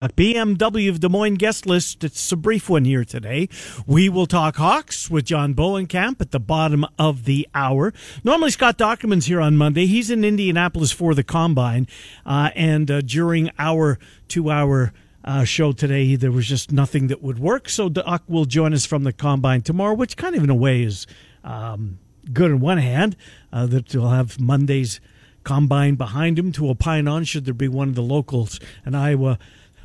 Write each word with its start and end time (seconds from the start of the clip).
BMW 0.00 0.88
of 0.88 1.00
Des 1.00 1.10
Moines 1.10 1.34
guest 1.34 1.66
list. 1.66 2.02
It's 2.04 2.32
a 2.32 2.36
brief 2.36 2.70
one 2.70 2.86
here 2.86 3.04
today. 3.04 3.50
We 3.86 4.08
will 4.08 4.24
talk 4.24 4.56
Hawks 4.56 5.10
with 5.10 5.26
John 5.26 5.52
Bohnenkamp 5.52 6.22
at 6.22 6.30
the 6.30 6.40
bottom 6.40 6.86
of 6.98 7.26
the 7.26 7.46
hour. 7.54 7.92
Normally, 8.24 8.50
Scott 8.50 8.78
Dochterman's 8.78 9.26
here 9.26 9.42
on 9.42 9.58
Monday. 9.58 9.84
He's 9.84 10.10
in 10.10 10.24
Indianapolis 10.24 10.90
for 10.90 11.14
the 11.14 11.22
combine. 11.22 11.86
Uh, 12.24 12.48
and 12.54 12.90
uh, 12.90 13.02
during 13.02 13.50
our 13.58 13.98
two 14.26 14.50
hour 14.50 14.94
uh, 15.22 15.44
show 15.44 15.72
today, 15.72 16.16
there 16.16 16.32
was 16.32 16.48
just 16.48 16.72
nothing 16.72 17.08
that 17.08 17.22
would 17.22 17.38
work. 17.38 17.68
So 17.68 17.90
Doc 17.90 18.22
will 18.26 18.46
join 18.46 18.72
us 18.72 18.86
from 18.86 19.04
the 19.04 19.12
combine 19.12 19.60
tomorrow, 19.60 19.92
which 19.92 20.16
kind 20.16 20.34
of 20.34 20.42
in 20.42 20.48
a 20.48 20.54
way 20.54 20.82
is 20.82 21.06
um, 21.44 21.98
good 22.32 22.50
on 22.50 22.60
one 22.60 22.78
hand, 22.78 23.16
uh, 23.52 23.66
that 23.66 23.94
we'll 23.94 24.08
have 24.08 24.40
Monday's 24.40 24.98
combine 25.44 25.94
behind 25.94 26.38
him 26.38 26.52
to 26.52 26.68
opine 26.70 27.08
on 27.08 27.24
should 27.24 27.44
there 27.44 27.54
be 27.54 27.68
one 27.68 27.88
of 27.88 27.94
the 27.94 28.02
locals 28.02 28.60
in 28.84 28.94
Iowa 28.94 29.38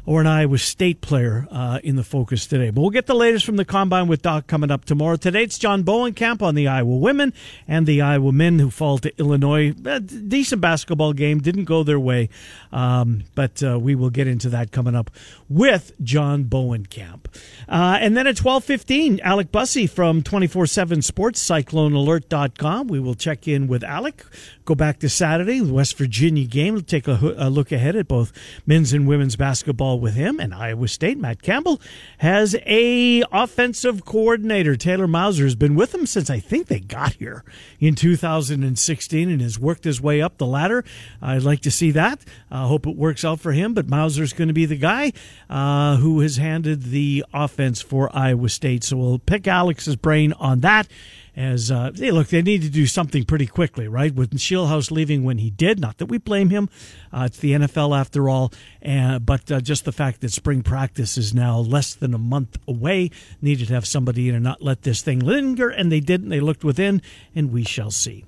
or 0.06 0.22
an 0.22 0.28
Iowa 0.28 0.58
State 0.58 1.02
player 1.02 1.48
uh, 1.52 1.80
in 1.84 1.96
the 1.96 2.04
focus 2.04 2.46
today. 2.46 2.70
But 2.70 2.82
we'll 2.82 2.90
get 2.92 3.08
the 3.08 3.16
latest 3.16 3.46
from 3.46 3.56
the 3.56 3.66
combine 3.66 4.08
with 4.08 4.22
Doc 4.22 4.48
coming 4.48 4.72
up 4.72 4.86
tomorrow. 4.86 5.16
Today 5.16 5.44
it's 5.44 5.58
John 5.58 5.84
Bohnenkamp 5.84 6.42
on 6.42 6.56
the 6.56 6.68
Iowa 6.68 6.98
women 6.98 7.34
and 7.68 7.86
the 7.88 8.02
Iowa 8.02 8.32
men 8.32 8.60
who 8.60 8.70
fall 8.70 8.98
to 9.00 9.18
Illinois. 9.18 9.74
A 9.86 10.00
decent 10.00 10.62
basketball 10.62 11.14
game 11.14 11.40
didn't 11.40 11.66
go 11.66 11.84
their 11.84 12.00
way, 12.00 12.30
um, 12.72 13.24
but 13.34 13.64
uh, 13.64 13.80
we 13.80 13.96
will 13.96 14.10
get 14.10 14.28
into 14.28 14.50
that 14.50 14.72
coming 14.72 14.96
up 14.96 15.10
with 15.50 15.92
John 16.04 16.46
Bohnenkamp. 16.46 17.26
Uh, 17.68 17.98
and 18.00 18.16
then 18.16 18.28
at 18.28 18.38
twelve 18.38 18.64
fifteen, 18.64 19.20
Alec 19.22 19.52
Busse 19.52 19.90
from 19.90 20.22
twenty 20.22 20.48
four 20.48 20.68
seven 20.68 21.02
Sports 21.02 21.46
CycloneAlert.com. 21.48 22.88
We 22.88 23.00
will 23.00 23.16
check 23.16 23.48
in 23.48 23.68
with 23.68 23.84
Alec. 23.84 24.24
Go 24.66 24.76
back 24.76 25.00
to 25.00 25.10
Saturday, 25.10 25.60
the 25.60 25.74
West 25.74 25.98
Virginia 25.98 26.46
game. 26.46 26.74
We'll 26.74 26.84
take 26.84 27.08
a, 27.08 27.36
a 27.38 27.50
look 27.50 27.72
ahead 27.72 27.96
at 27.96 28.08
both 28.08 28.32
men's 28.66 28.94
and 28.94 29.08
women's 29.08 29.36
basketball 29.36 29.95
with 30.00 30.16
him. 30.16 30.40
And 30.40 30.54
Iowa 30.54 30.88
State, 30.88 31.18
Matt 31.18 31.42
Campbell 31.42 31.82
has 32.20 32.56
a 32.66 33.24
offensive 33.32 34.06
coordinator. 34.06 34.76
Taylor 34.76 35.08
Mouser 35.08 35.44
has 35.44 35.56
been 35.56 35.76
with 35.76 35.92
them 35.92 36.06
since 36.06 36.30
I 36.30 36.40
think 36.40 36.68
they 36.68 36.80
got 36.80 37.14
here 37.14 37.44
in 37.80 37.96
2016 37.96 39.30
and 39.30 39.42
has 39.42 39.60
worked 39.60 39.84
his 39.84 40.02
way 40.02 40.22
up 40.22 40.38
the 40.38 40.46
ladder. 40.46 40.84
I'd 41.22 41.44
like 41.44 41.62
to 41.62 41.72
see 41.72 41.92
that. 41.92 42.20
I 42.52 42.68
hope 42.68 42.88
it 42.88 42.96
works 42.96 43.26
out 43.26 43.40
for 43.40 43.52
him. 43.52 43.74
But 43.74 43.88
Mouser's 43.88 44.34
going 44.34 44.48
to 44.48 44.54
be 44.54 44.66
the 44.66 44.78
guy 44.78 45.14
uh, 45.50 45.98
who 45.98 46.20
has 46.22 46.38
handed 46.38 46.84
the 46.84 47.26
offense 47.34 47.82
for 47.82 48.10
Iowa 48.16 48.50
State. 48.50 48.84
So 48.84 48.98
we'll 48.98 49.20
pick 49.20 49.48
Alex's 49.48 49.96
brain 49.96 50.34
on 50.34 50.62
that 50.62 50.88
as 51.36 51.70
uh, 51.70 51.92
hey, 51.94 52.12
look, 52.12 52.28
they 52.28 52.42
need 52.42 52.62
to 52.62 52.70
do 52.70 52.88
something 52.88 53.26
pretty 53.26 53.48
quickly, 53.48 53.88
right? 53.88 54.14
With 54.14 54.32
Scheelhaase 54.32 54.92
leaving 54.92 55.24
when 55.24 55.38
he 55.38 55.50
did, 55.50 55.80
not 55.80 55.98
that 55.98 56.06
we 56.06 56.18
blame 56.18 56.50
him. 56.50 56.70
Uh, 57.12 57.24
it's 57.26 57.40
the 57.40 57.52
NFL 57.52 57.98
after 57.98 58.30
all, 58.30 58.54
and, 58.82 59.26
but 59.26 59.52
uh, 59.52 59.60
just 59.60 59.86
the 59.86 59.92
fact 59.92 60.22
that 60.22 60.32
spring 60.32 60.64
practice 60.64 61.18
is 61.18 61.34
now 61.34 61.60
less 61.60 61.94
than 61.94 62.14
a 62.14 62.18
month 62.18 62.58
away, 62.68 63.12
needed 63.42 63.68
to 63.68 63.74
have 63.74 63.86
somebody 63.86 64.30
in 64.30 64.36
and 64.36 64.44
not 64.44 64.62
let 64.62 64.84
this 64.84 65.02
thing 65.02 65.20
linger, 65.20 65.70
and 65.70 65.92
they 65.92 66.00
didn't. 66.00 66.30
They 66.30 66.40
looked 66.40 66.64
within, 66.64 67.02
and 67.36 67.52
we 67.52 67.64
shall 67.64 67.92
see. 67.92 68.24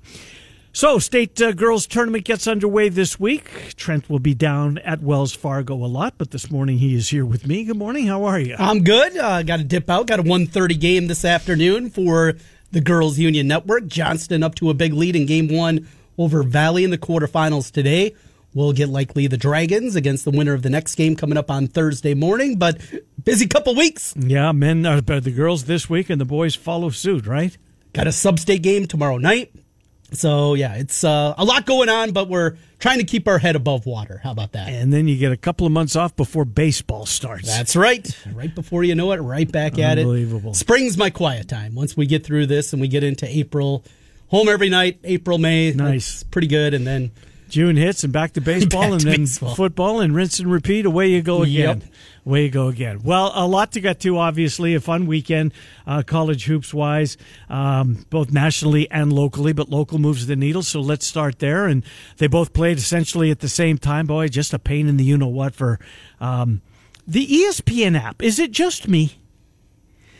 So, 0.72 0.98
state 0.98 1.40
uh, 1.40 1.52
girls 1.52 1.86
tournament 1.86 2.24
gets 2.24 2.46
underway 2.46 2.88
this 2.88 3.18
week. 3.18 3.74
Trent 3.74 4.08
will 4.08 4.18
be 4.18 4.34
down 4.34 4.78
at 4.78 5.02
Wells 5.02 5.34
Fargo 5.34 5.74
a 5.74 5.88
lot, 5.88 6.14
but 6.18 6.30
this 6.30 6.50
morning 6.50 6.78
he 6.78 6.94
is 6.94 7.08
here 7.08 7.24
with 7.24 7.46
me. 7.46 7.64
Good 7.64 7.78
morning. 7.78 8.06
How 8.06 8.24
are 8.24 8.38
you? 8.38 8.54
I'm 8.58 8.84
good. 8.84 9.16
Uh, 9.16 9.42
got 9.42 9.56
to 9.56 9.64
dip 9.64 9.88
out. 9.90 10.06
Got 10.06 10.20
a 10.20 10.22
1:30 10.22 10.78
game 10.78 11.06
this 11.08 11.24
afternoon 11.24 11.90
for 11.90 12.34
the 12.70 12.80
Girls 12.80 13.18
Union 13.18 13.48
Network. 13.48 13.86
Johnston 13.86 14.42
up 14.42 14.54
to 14.56 14.70
a 14.70 14.74
big 14.74 14.92
lead 14.92 15.16
in 15.16 15.26
game 15.26 15.48
one 15.48 15.88
over 16.16 16.42
Valley 16.42 16.84
in 16.84 16.90
the 16.90 16.98
quarterfinals 16.98 17.70
today. 17.70 18.14
We'll 18.54 18.72
get 18.72 18.88
likely 18.88 19.26
the 19.26 19.36
Dragons 19.36 19.94
against 19.94 20.24
the 20.24 20.30
winner 20.30 20.54
of 20.54 20.62
the 20.62 20.70
next 20.70 20.94
game 20.94 21.16
coming 21.16 21.38
up 21.38 21.50
on 21.50 21.68
Thursday 21.68 22.14
morning, 22.14 22.56
but 22.56 22.80
busy 23.22 23.46
couple 23.46 23.74
weeks. 23.74 24.14
Yeah, 24.16 24.52
men 24.52 24.84
are 24.86 25.00
the 25.00 25.30
girls 25.30 25.64
this 25.64 25.88
week 25.88 26.10
and 26.10 26.20
the 26.20 26.24
boys 26.24 26.54
follow 26.54 26.90
suit, 26.90 27.26
right? 27.26 27.56
Got 27.92 28.06
a 28.06 28.12
sub-state 28.12 28.62
game 28.62 28.86
tomorrow 28.86 29.18
night. 29.18 29.52
So 30.12 30.54
yeah, 30.54 30.74
it's 30.74 31.04
uh, 31.04 31.34
a 31.36 31.44
lot 31.44 31.66
going 31.66 31.88
on, 31.88 32.12
but 32.12 32.28
we're 32.28 32.56
trying 32.78 32.98
to 32.98 33.04
keep 33.04 33.28
our 33.28 33.38
head 33.38 33.56
above 33.56 33.84
water. 33.86 34.20
How 34.22 34.30
about 34.30 34.52
that? 34.52 34.68
And 34.68 34.92
then 34.92 35.06
you 35.08 35.16
get 35.18 35.32
a 35.32 35.36
couple 35.36 35.66
of 35.66 35.72
months 35.72 35.96
off 35.96 36.16
before 36.16 36.44
baseball 36.44 37.04
starts. 37.06 37.46
That's 37.46 37.76
right. 37.76 38.08
Right 38.32 38.54
before 38.54 38.84
you 38.84 38.94
know 38.94 39.12
it, 39.12 39.18
right 39.18 39.50
back 39.50 39.78
at 39.78 39.98
it. 39.98 40.02
Unbelievable. 40.02 40.54
Spring's 40.54 40.96
my 40.96 41.10
quiet 41.10 41.48
time. 41.48 41.74
Once 41.74 41.96
we 41.96 42.06
get 42.06 42.24
through 42.24 42.46
this 42.46 42.72
and 42.72 42.80
we 42.80 42.88
get 42.88 43.04
into 43.04 43.26
April, 43.28 43.84
home 44.28 44.48
every 44.48 44.70
night. 44.70 44.98
April, 45.04 45.38
May, 45.38 45.72
nice, 45.72 46.22
pretty 46.22 46.48
good, 46.48 46.72
and 46.74 46.86
then 46.86 47.10
June 47.48 47.76
hits 47.76 48.04
and 48.04 48.12
back 48.12 48.32
to 48.34 48.40
baseball 48.40 48.82
back 48.82 48.90
and 48.92 49.00
to 49.00 49.06
then 49.06 49.16
baseball. 49.20 49.54
football 49.54 50.00
and 50.00 50.14
rinse 50.14 50.38
and 50.38 50.50
repeat. 50.50 50.86
Away 50.86 51.08
you 51.08 51.22
go 51.22 51.42
again. 51.42 51.80
Yep. 51.80 51.90
Away 52.28 52.44
you 52.44 52.50
go 52.50 52.68
again. 52.68 53.00
Well, 53.02 53.32
a 53.34 53.46
lot 53.46 53.72
to 53.72 53.80
get 53.80 54.00
to, 54.00 54.18
obviously. 54.18 54.74
A 54.74 54.80
fun 54.80 55.06
weekend, 55.06 55.54
uh, 55.86 56.02
college 56.02 56.44
hoops 56.44 56.74
wise, 56.74 57.16
um, 57.48 58.04
both 58.10 58.30
nationally 58.30 58.86
and 58.90 59.10
locally, 59.10 59.54
but 59.54 59.70
local 59.70 59.98
moves 59.98 60.26
the 60.26 60.36
needle. 60.36 60.62
So 60.62 60.82
let's 60.82 61.06
start 61.06 61.38
there. 61.38 61.66
And 61.66 61.82
they 62.18 62.26
both 62.26 62.52
played 62.52 62.76
essentially 62.76 63.30
at 63.30 63.40
the 63.40 63.48
same 63.48 63.78
time. 63.78 64.06
Boy, 64.06 64.28
just 64.28 64.52
a 64.52 64.58
pain 64.58 64.88
in 64.88 64.98
the 64.98 65.04
you 65.04 65.16
know 65.16 65.26
what 65.26 65.54
for 65.54 65.80
um, 66.20 66.60
the 67.06 67.26
ESPN 67.26 67.98
app. 67.98 68.22
Is 68.22 68.38
it 68.38 68.50
just 68.50 68.88
me? 68.88 69.12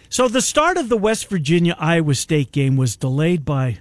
So 0.09 0.29
the 0.29 0.41
start 0.41 0.79
of 0.79 0.89
the 0.89 0.97
West 0.97 1.29
Virginia 1.29 1.77
Iowa 1.79 2.15
State 2.15 2.53
game 2.53 2.79
was 2.79 2.97
delayed 2.97 3.45
by 3.45 3.81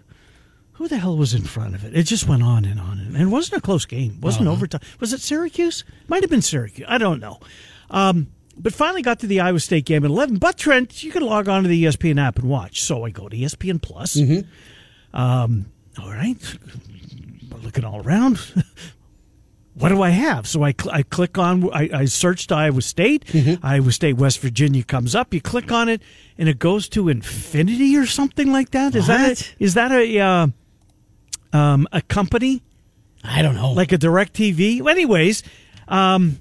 who 0.73 0.89
the 0.89 0.97
hell 0.97 1.15
was 1.15 1.33
in 1.33 1.44
front 1.44 1.75
of 1.75 1.85
it? 1.85 1.95
It 1.95 2.03
just 2.03 2.27
went 2.27 2.44
on 2.44 2.65
and 2.65 2.79
on, 2.79 2.99
and 2.99 3.15
it 3.15 3.25
wasn't 3.27 3.59
a 3.59 3.61
close 3.65 3.85
game. 3.85 4.11
It 4.17 4.21
wasn't 4.21 4.47
Uh-huh. 4.47 4.55
overtime. 4.57 4.81
Was 4.99 5.13
it 5.13 5.21
Syracuse? 5.21 5.85
Might 6.09 6.21
have 6.23 6.29
been 6.29 6.41
Syracuse. 6.44 6.85
I 6.89 6.97
don't 6.99 7.19
know. 7.21 7.39
Um, 7.89 8.27
but 8.57 8.73
finally 8.73 9.01
got 9.01 9.19
to 9.19 9.27
the 9.27 9.39
Iowa 9.39 9.59
State 9.59 9.85
game 9.85 10.03
at 10.03 10.09
eleven. 10.11 10.37
But 10.37 10.57
Trent, 10.57 11.03
you 11.03 11.11
can 11.11 11.21
log 11.23 11.47
on 11.47 11.63
to 11.63 11.69
the 11.69 11.83
ESPN 11.85 12.19
app 12.19 12.37
and 12.39 12.49
watch. 12.49 12.81
So 12.81 13.05
I 13.05 13.09
go 13.11 13.29
to 13.29 13.35
ESPN 13.37 13.81
Plus. 13.81 14.17
Um, 15.13 15.65
all 15.99 16.09
right, 16.11 16.57
looking 17.63 17.83
all 17.85 18.01
around. 18.01 18.39
What 19.79 19.89
do 19.89 20.01
I 20.01 20.09
have? 20.09 20.47
So 20.47 20.63
I, 20.63 20.71
cl- 20.73 20.91
I 20.95 21.03
click 21.03 21.37
on, 21.37 21.71
I, 21.71 21.87
I 21.93 22.05
searched 22.05 22.51
Iowa 22.51 22.81
State. 22.81 23.25
Iowa 23.61 23.91
State, 23.91 24.13
West 24.17 24.39
Virginia 24.39 24.83
comes 24.83 25.13
up. 25.13 25.35
You 25.35 25.39
click 25.39 25.71
on 25.71 25.87
it, 25.87 26.01
and 26.35 26.49
it 26.49 26.57
goes 26.57 26.89
to 26.89 27.09
infinity 27.09 27.95
or 27.95 28.07
something 28.07 28.51
like 28.51 28.71
that. 28.71 28.95
Is 28.95 29.05
that 29.05 29.27
What? 29.29 29.53
a, 29.59 29.63
is 29.63 29.73
that 29.75 29.91
a 29.91 30.19
uh, 30.19 30.47
um, 31.53 31.87
a 31.91 32.01
company 32.01 32.63
I 33.23 33.43
don't 33.43 33.53
know. 33.53 33.71
like 33.73 33.91
a 33.91 33.99
Direct 33.99 34.33
TV? 34.33 34.83
Anyways, 34.83 35.43
um, 35.87 36.39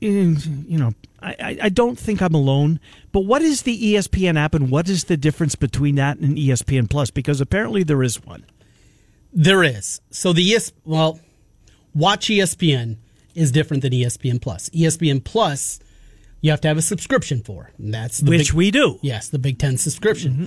you 0.00 0.78
know, 0.78 0.92
I, 1.20 1.58
I, 1.62 1.68
don't 1.68 1.98
think 1.98 2.22
I'm 2.22 2.34
alone. 2.34 2.78
But 3.10 3.20
what 3.20 3.42
is 3.42 3.62
the 3.62 3.94
ESPN 3.94 4.38
app, 4.38 4.54
and 4.54 4.70
what 4.70 4.88
is 4.88 5.04
the 5.04 5.16
difference 5.16 5.56
between 5.56 5.96
that 5.96 6.18
and 6.18 6.36
ESPN 6.36 6.88
Plus? 6.88 7.10
Because 7.10 7.40
apparently 7.40 7.82
there 7.82 8.02
is 8.02 8.24
one. 8.24 8.44
There 9.32 9.64
is. 9.64 10.00
So 10.10 10.32
the 10.32 10.54
ES 10.54 10.72
well, 10.84 11.20
Watch 11.94 12.28
ESPN 12.28 12.96
is 13.34 13.50
different 13.50 13.82
than 13.82 13.92
ESPN 13.92 14.40
Plus. 14.40 14.68
ESPN 14.70 15.22
Plus, 15.24 15.80
you 16.40 16.50
have 16.50 16.60
to 16.60 16.68
have 16.68 16.78
a 16.78 16.82
subscription 16.82 17.42
for. 17.42 17.72
And 17.78 17.92
that's 17.92 18.18
the 18.18 18.30
Which 18.30 18.50
big, 18.50 18.56
we 18.56 18.70
do. 18.70 18.98
Yes, 19.02 19.28
the 19.28 19.38
Big 19.38 19.58
Ten 19.58 19.76
subscription. 19.76 20.32
Mm-hmm. 20.32 20.44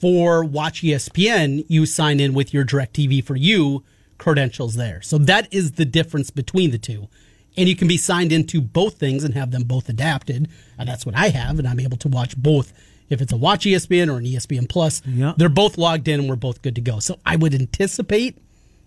For 0.00 0.44
Watch 0.44 0.82
ESPN, 0.82 1.64
you 1.68 1.86
sign 1.86 2.20
in 2.20 2.34
with 2.34 2.52
your 2.52 2.64
DirecTV 2.64 3.24
for 3.24 3.36
you 3.36 3.84
credentials 4.18 4.74
there. 4.74 5.00
So 5.02 5.18
that 5.18 5.52
is 5.52 5.72
the 5.72 5.84
difference 5.84 6.30
between 6.30 6.70
the 6.70 6.78
two. 6.78 7.08
And 7.56 7.68
you 7.68 7.76
can 7.76 7.86
be 7.88 7.96
signed 7.98 8.32
into 8.32 8.60
both 8.60 8.94
things 8.98 9.24
and 9.24 9.34
have 9.34 9.50
them 9.50 9.64
both 9.64 9.88
adapted. 9.88 10.48
And 10.78 10.88
that's 10.88 11.04
what 11.04 11.14
I 11.14 11.28
have, 11.28 11.58
and 11.58 11.68
I'm 11.68 11.80
able 11.80 11.98
to 11.98 12.08
watch 12.08 12.36
both. 12.36 12.72
If 13.10 13.20
it's 13.20 13.32
a 13.32 13.36
Watch 13.36 13.66
ESPN 13.66 14.08
or 14.10 14.16
an 14.18 14.24
ESPN 14.24 14.66
Plus, 14.68 15.02
Yeah. 15.06 15.34
they're 15.36 15.50
both 15.50 15.76
logged 15.76 16.08
in 16.08 16.20
and 16.20 16.28
we're 16.30 16.36
both 16.36 16.62
good 16.62 16.74
to 16.76 16.80
go. 16.80 16.98
So 16.98 17.18
I 17.26 17.36
would 17.36 17.54
anticipate 17.54 18.38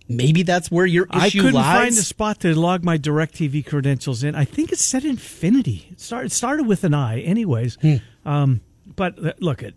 maybe 0.10 0.42
that's 0.42 0.72
where 0.72 0.86
your 0.88 1.06
issue 1.06 1.18
lies. 1.20 1.26
I 1.36 1.38
couldn't 1.40 1.54
lies. 1.54 1.78
find 1.80 1.90
a 1.92 2.02
spot 2.02 2.40
to 2.40 2.60
log 2.60 2.84
my 2.84 2.98
DirecTV 2.98 3.66
credentials 3.68 4.24
in. 4.24 4.34
I 4.34 4.46
think 4.46 4.72
it 4.72 4.80
said 4.80 5.06
Infinity. 5.06 5.90
It 5.92 6.02
started, 6.02 6.28
it 6.28 6.32
started 6.32 6.66
with 6.66 6.84
an 6.84 6.96
I, 6.96 7.20
anyways. 7.22 7.78
Hmm. 7.82 7.96
Um, 8.26 8.62
but 8.96 9.24
uh, 9.24 9.34
look, 9.40 9.62
it 9.62 9.76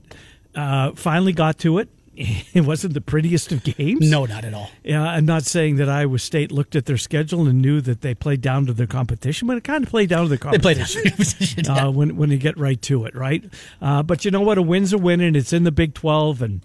uh, 0.55 0.93
finally 0.93 1.33
got 1.33 1.59
to 1.59 1.77
it. 1.79 1.91
It 2.55 2.63
wasn't 2.63 2.95
the 2.95 3.01
prettiest 3.01 3.53
of 3.53 3.63
games. 3.63 4.11
no, 4.11 4.25
not 4.25 4.45
at 4.45 4.53
all. 4.53 4.71
Yeah, 4.83 5.03
I'm 5.03 5.25
not 5.25 5.45
saying 5.45 5.77
that 5.77 5.89
Iowa 5.89 6.19
State 6.19 6.51
looked 6.51 6.75
at 6.75 6.87
their 6.87 6.97
schedule 6.97 7.47
and 7.47 7.63
knew 7.63 7.81
that 7.83 8.01
they 8.01 8.15
played 8.15 8.41
down 8.41 8.67
to 8.67 8.73
their 8.73 8.87
competition, 8.89 9.47
but 9.47 9.57
it 9.57 9.63
kind 9.65 9.85
of 9.85 9.91
played 9.91 10.09
down 10.09 10.25
to 10.25 10.29
the 10.29 10.37
They 10.51 10.59
played 10.59 10.79
competition. 10.79 11.71
out. 11.71 11.85
uh, 11.87 11.91
when 11.93 12.17
when 12.17 12.31
you 12.31 12.39
get 12.39 12.59
right 12.59 12.81
to 12.83 13.05
it, 13.05 13.15
right? 13.15 13.45
Uh, 13.81 14.03
but 14.03 14.25
you 14.25 14.31
know 14.33 14.41
what? 14.41 14.59
A 14.59 14.63
win's 14.63 14.93
a 14.93 14.99
win, 14.99 15.21
and 15.21 15.37
it's 15.37 15.53
in 15.53 15.63
the 15.63 15.71
Big 15.71 15.95
Twelve, 15.95 16.43
and 16.43 16.63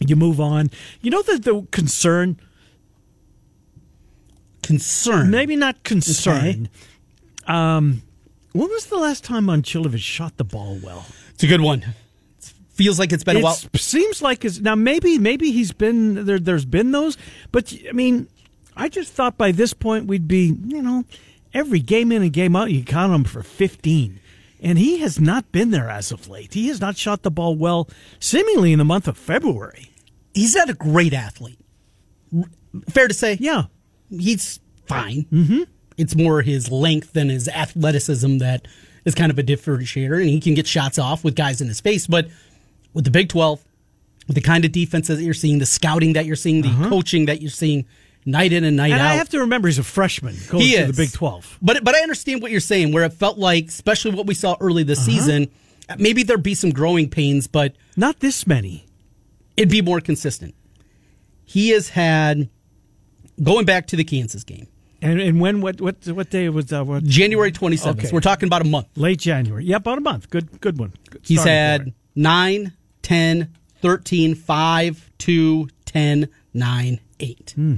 you 0.00 0.16
move 0.16 0.40
on. 0.40 0.70
You 1.02 1.10
know 1.10 1.20
the 1.22 1.38
the 1.38 1.66
concern 1.70 2.40
Concern. 4.62 5.30
maybe 5.30 5.54
not 5.56 5.84
concern. 5.84 6.68
Um, 7.46 8.02
when 8.52 8.68
was 8.68 8.86
the 8.86 8.96
last 8.96 9.22
time 9.22 9.46
Momcilovic 9.46 9.98
shot 10.00 10.38
the 10.38 10.44
ball 10.44 10.78
well? 10.82 11.06
It's 11.34 11.44
a 11.44 11.46
good 11.46 11.60
one. 11.60 11.94
It 12.76 12.82
feels 12.82 12.98
like 12.98 13.12
it's 13.12 13.24
been 13.24 13.38
a 13.38 13.40
while. 13.40 13.58
Seems 13.74 14.20
like 14.20 14.44
it's 14.44 14.60
now 14.60 14.74
maybe 14.74 15.18
maybe 15.18 15.50
he's 15.50 15.72
been 15.72 16.26
there. 16.26 16.38
There's 16.38 16.64
been 16.64 16.90
those, 16.90 17.16
but 17.52 17.74
I 17.88 17.92
mean, 17.92 18.28
I 18.76 18.88
just 18.88 19.12
thought 19.12 19.38
by 19.38 19.52
this 19.52 19.72
point 19.72 20.06
we'd 20.06 20.28
be 20.28 20.56
you 20.66 20.82
know 20.82 21.04
every 21.54 21.80
game 21.80 22.12
in 22.12 22.22
and 22.22 22.32
game 22.32 22.54
out, 22.54 22.70
you 22.70 22.84
count 22.84 23.14
him 23.14 23.24
for 23.24 23.42
15. 23.42 24.20
And 24.60 24.78
he 24.78 24.98
has 24.98 25.20
not 25.20 25.50
been 25.52 25.70
there 25.70 25.90
as 25.90 26.12
of 26.12 26.28
late. 26.28 26.54
He 26.54 26.68
has 26.68 26.80
not 26.80 26.96
shot 26.96 27.22
the 27.22 27.30
ball 27.30 27.56
well, 27.56 27.88
seemingly 28.18 28.72
in 28.72 28.78
the 28.78 28.84
month 28.84 29.06
of 29.06 29.16
February. 29.16 29.90
He's 30.34 30.54
not 30.54 30.70
a 30.70 30.74
great 30.74 31.12
athlete. 31.12 31.58
Fair 32.88 33.08
to 33.08 33.14
say? 33.14 33.36
Yeah. 33.40 33.64
He's 34.10 34.60
fine. 34.86 35.26
Mm-hmm. 35.32 35.62
It's 35.96 36.14
more 36.14 36.42
his 36.42 36.70
length 36.70 37.12
than 37.12 37.28
his 37.28 37.48
athleticism 37.48 38.38
that 38.38 38.66
is 39.04 39.14
kind 39.14 39.30
of 39.30 39.38
a 39.38 39.42
differentiator, 39.42 40.20
and 40.20 40.28
he 40.28 40.40
can 40.40 40.54
get 40.54 40.66
shots 40.66 40.98
off 40.98 41.24
with 41.24 41.36
guys 41.36 41.60
in 41.60 41.68
his 41.68 41.80
face. 41.80 42.06
But 42.06 42.28
with 42.96 43.04
the 43.04 43.10
Big 43.10 43.28
12, 43.28 43.62
with 44.26 44.34
the 44.34 44.40
kind 44.40 44.64
of 44.64 44.72
defense 44.72 45.08
that 45.08 45.20
you're 45.20 45.34
seeing, 45.34 45.58
the 45.58 45.66
scouting 45.66 46.14
that 46.14 46.24
you're 46.24 46.34
seeing, 46.34 46.62
the 46.62 46.68
uh-huh. 46.68 46.88
coaching 46.88 47.26
that 47.26 47.42
you're 47.42 47.50
seeing 47.50 47.84
night 48.24 48.54
in 48.54 48.64
and 48.64 48.74
night 48.74 48.90
and 48.90 49.02
out. 49.02 49.10
I 49.10 49.14
have 49.14 49.28
to 49.28 49.40
remember 49.40 49.68
he's 49.68 49.78
a 49.78 49.84
freshman 49.84 50.34
going 50.48 50.64
he 50.64 50.72
to 50.72 50.78
is. 50.78 50.86
the 50.88 50.94
Big 50.94 51.12
12. 51.12 51.58
But 51.60 51.84
but 51.84 51.94
I 51.94 52.00
understand 52.00 52.40
what 52.40 52.50
you're 52.50 52.60
saying, 52.60 52.92
where 52.92 53.04
it 53.04 53.12
felt 53.12 53.36
like, 53.36 53.66
especially 53.66 54.12
what 54.12 54.26
we 54.26 54.32
saw 54.32 54.56
early 54.60 54.82
this 54.82 54.98
uh-huh. 55.00 55.10
season, 55.10 55.50
maybe 55.98 56.22
there'd 56.22 56.42
be 56.42 56.54
some 56.54 56.70
growing 56.70 57.10
pains, 57.10 57.46
but 57.46 57.76
not 57.98 58.20
this 58.20 58.46
many. 58.46 58.86
It'd 59.58 59.70
be 59.70 59.82
more 59.82 60.00
consistent. 60.00 60.54
He 61.44 61.68
has 61.70 61.90
had 61.90 62.48
going 63.42 63.66
back 63.66 63.88
to 63.88 63.96
the 63.96 64.04
Kansas 64.04 64.42
game. 64.42 64.68
And, 65.02 65.20
and 65.20 65.38
when 65.38 65.60
what 65.60 65.82
what 65.82 65.96
what 66.08 66.30
day 66.30 66.48
was 66.48 66.66
that? 66.66 66.86
What? 66.86 67.04
January 67.04 67.52
27th. 67.52 67.98
Okay. 67.98 68.10
We're 68.10 68.20
talking 68.20 68.46
about 68.46 68.62
a 68.62 68.68
month. 68.68 68.88
Late 68.96 69.18
January. 69.18 69.66
Yeah, 69.66 69.76
about 69.76 69.98
a 69.98 70.00
month. 70.00 70.30
Good 70.30 70.62
good 70.62 70.78
one. 70.78 70.94
Good 71.10 71.20
He's 71.22 71.44
had 71.44 71.92
9, 72.16 72.72
10, 73.06 73.54
13, 73.82 74.34
5, 74.34 75.10
2, 75.18 75.68
10, 75.84 76.28
9, 76.54 77.00
8. 77.20 77.52
Hmm. 77.54 77.74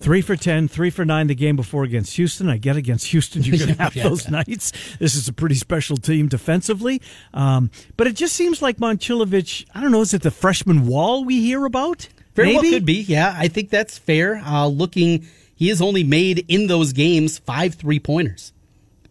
Three 0.00 0.20
for 0.20 0.36
10, 0.36 0.68
three 0.68 0.90
for 0.90 1.06
nine 1.06 1.28
the 1.28 1.34
game 1.34 1.56
before 1.56 1.82
against 1.82 2.16
Houston. 2.16 2.50
I 2.50 2.58
get 2.58 2.76
against 2.76 3.06
Houston, 3.06 3.42
you're 3.42 3.56
going 3.56 3.74
to 3.74 3.82
have 3.82 3.96
yeah, 3.96 4.02
those 4.02 4.26
yeah. 4.26 4.32
nights. 4.32 4.72
This 4.98 5.14
is 5.14 5.28
a 5.28 5.32
pretty 5.32 5.54
special 5.54 5.96
team 5.96 6.28
defensively. 6.28 7.00
Um, 7.32 7.70
but 7.96 8.06
it 8.06 8.16
just 8.16 8.34
seems 8.34 8.60
like 8.60 8.76
Momcilovic, 8.76 9.64
I 9.74 9.80
don't 9.80 9.92
know, 9.92 10.02
is 10.02 10.12
it 10.12 10.20
the 10.20 10.30
freshman 10.30 10.86
wall 10.86 11.24
we 11.24 11.40
hear 11.40 11.64
about? 11.64 12.06
Very 12.34 12.48
Maybe? 12.48 12.68
well 12.68 12.72
could 12.74 12.84
be. 12.84 13.00
Yeah, 13.00 13.34
I 13.34 13.48
think 13.48 13.70
that's 13.70 13.96
fair. 13.96 14.42
Uh, 14.44 14.66
looking, 14.66 15.26
he 15.54 15.68
has 15.68 15.80
only 15.80 16.04
made 16.04 16.44
in 16.48 16.66
those 16.66 16.92
games 16.92 17.38
five 17.38 17.76
three 17.76 17.98
pointers 17.98 18.52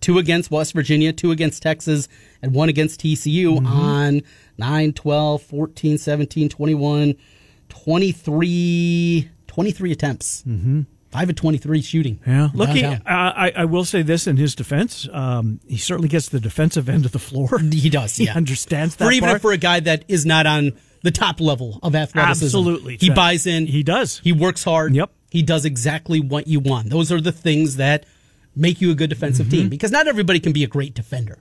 two 0.03 0.19
against 0.19 0.51
West 0.51 0.74
Virginia, 0.74 1.13
two 1.13 1.31
against 1.31 1.63
Texas, 1.63 2.07
and 2.44 2.54
one 2.54 2.69
against 2.69 3.00
TCU 3.00 3.57
mm-hmm. 3.57 3.66
on 3.66 4.22
9, 4.60 4.94
12, 4.94 5.42
14, 5.42 5.98
17, 5.98 6.50
21, 6.50 7.16
23, 7.69 9.30
23 9.48 9.92
attempts. 9.92 10.44
Mm-hmm. 10.44 10.81
Five 11.10 11.30
of 11.30 11.36
twenty-three 11.36 11.84
shooting. 11.84 12.19
Yeah, 12.25 12.50
looking. 12.56 12.86
Uh, 12.86 13.00
I, 13.06 13.54
I 13.56 13.66
will 13.66 13.86
say 13.86 14.01
this 14.01 14.25
in 14.25 14.36
his 14.36 14.56
defense, 14.56 15.07
um, 15.13 15.60
he 15.68 15.78
certainly 15.78 16.10
gets 16.10 16.30
the 16.30 16.40
defensive 16.40 16.90
end 16.90 17.06
of 17.06 17.12
the 17.12 17.19
floor. 17.19 17.60
He 17.72 17.92
does. 17.92 18.16
He 18.16 18.28
understands 18.28 18.95
that. 18.95 19.06
For 19.06 19.12
even 19.12 19.38
for 19.38 19.51
a 19.51 19.57
guy 19.57 19.80
that 19.81 20.06
is 20.07 20.25
not 20.25 20.48
on 20.48 20.72
the 21.04 21.12
top 21.12 21.40
level 21.40 21.78
of 21.84 21.94
athleticism, 21.94 22.45
absolutely, 22.45 22.98
he 22.98 23.12
buys 23.12 23.45
in. 23.45 23.68
He 23.68 23.84
does. 23.84 24.22
He 24.24 24.31
works 24.31 24.63
hard. 24.63 24.95
Yep. 24.95 25.12
He 25.30 25.44
does 25.44 25.66
exactly 25.66 26.19
what 26.19 26.48
you 26.48 26.60
want. 26.60 26.90
Those 26.90 27.12
are 27.12 27.22
the 27.22 27.31
things 27.31 27.75
that 27.75 28.07
make 28.56 28.81
you 28.81 28.90
a 28.90 28.95
good 28.95 29.12
defensive 29.12 29.48
mm-hmm. 29.48 29.56
team 29.57 29.69
because 29.69 29.92
not 29.92 30.07
everybody 30.07 30.40
can 30.40 30.51
be 30.51 30.63
a 30.63 30.68
great 30.68 30.95
defender, 30.95 31.38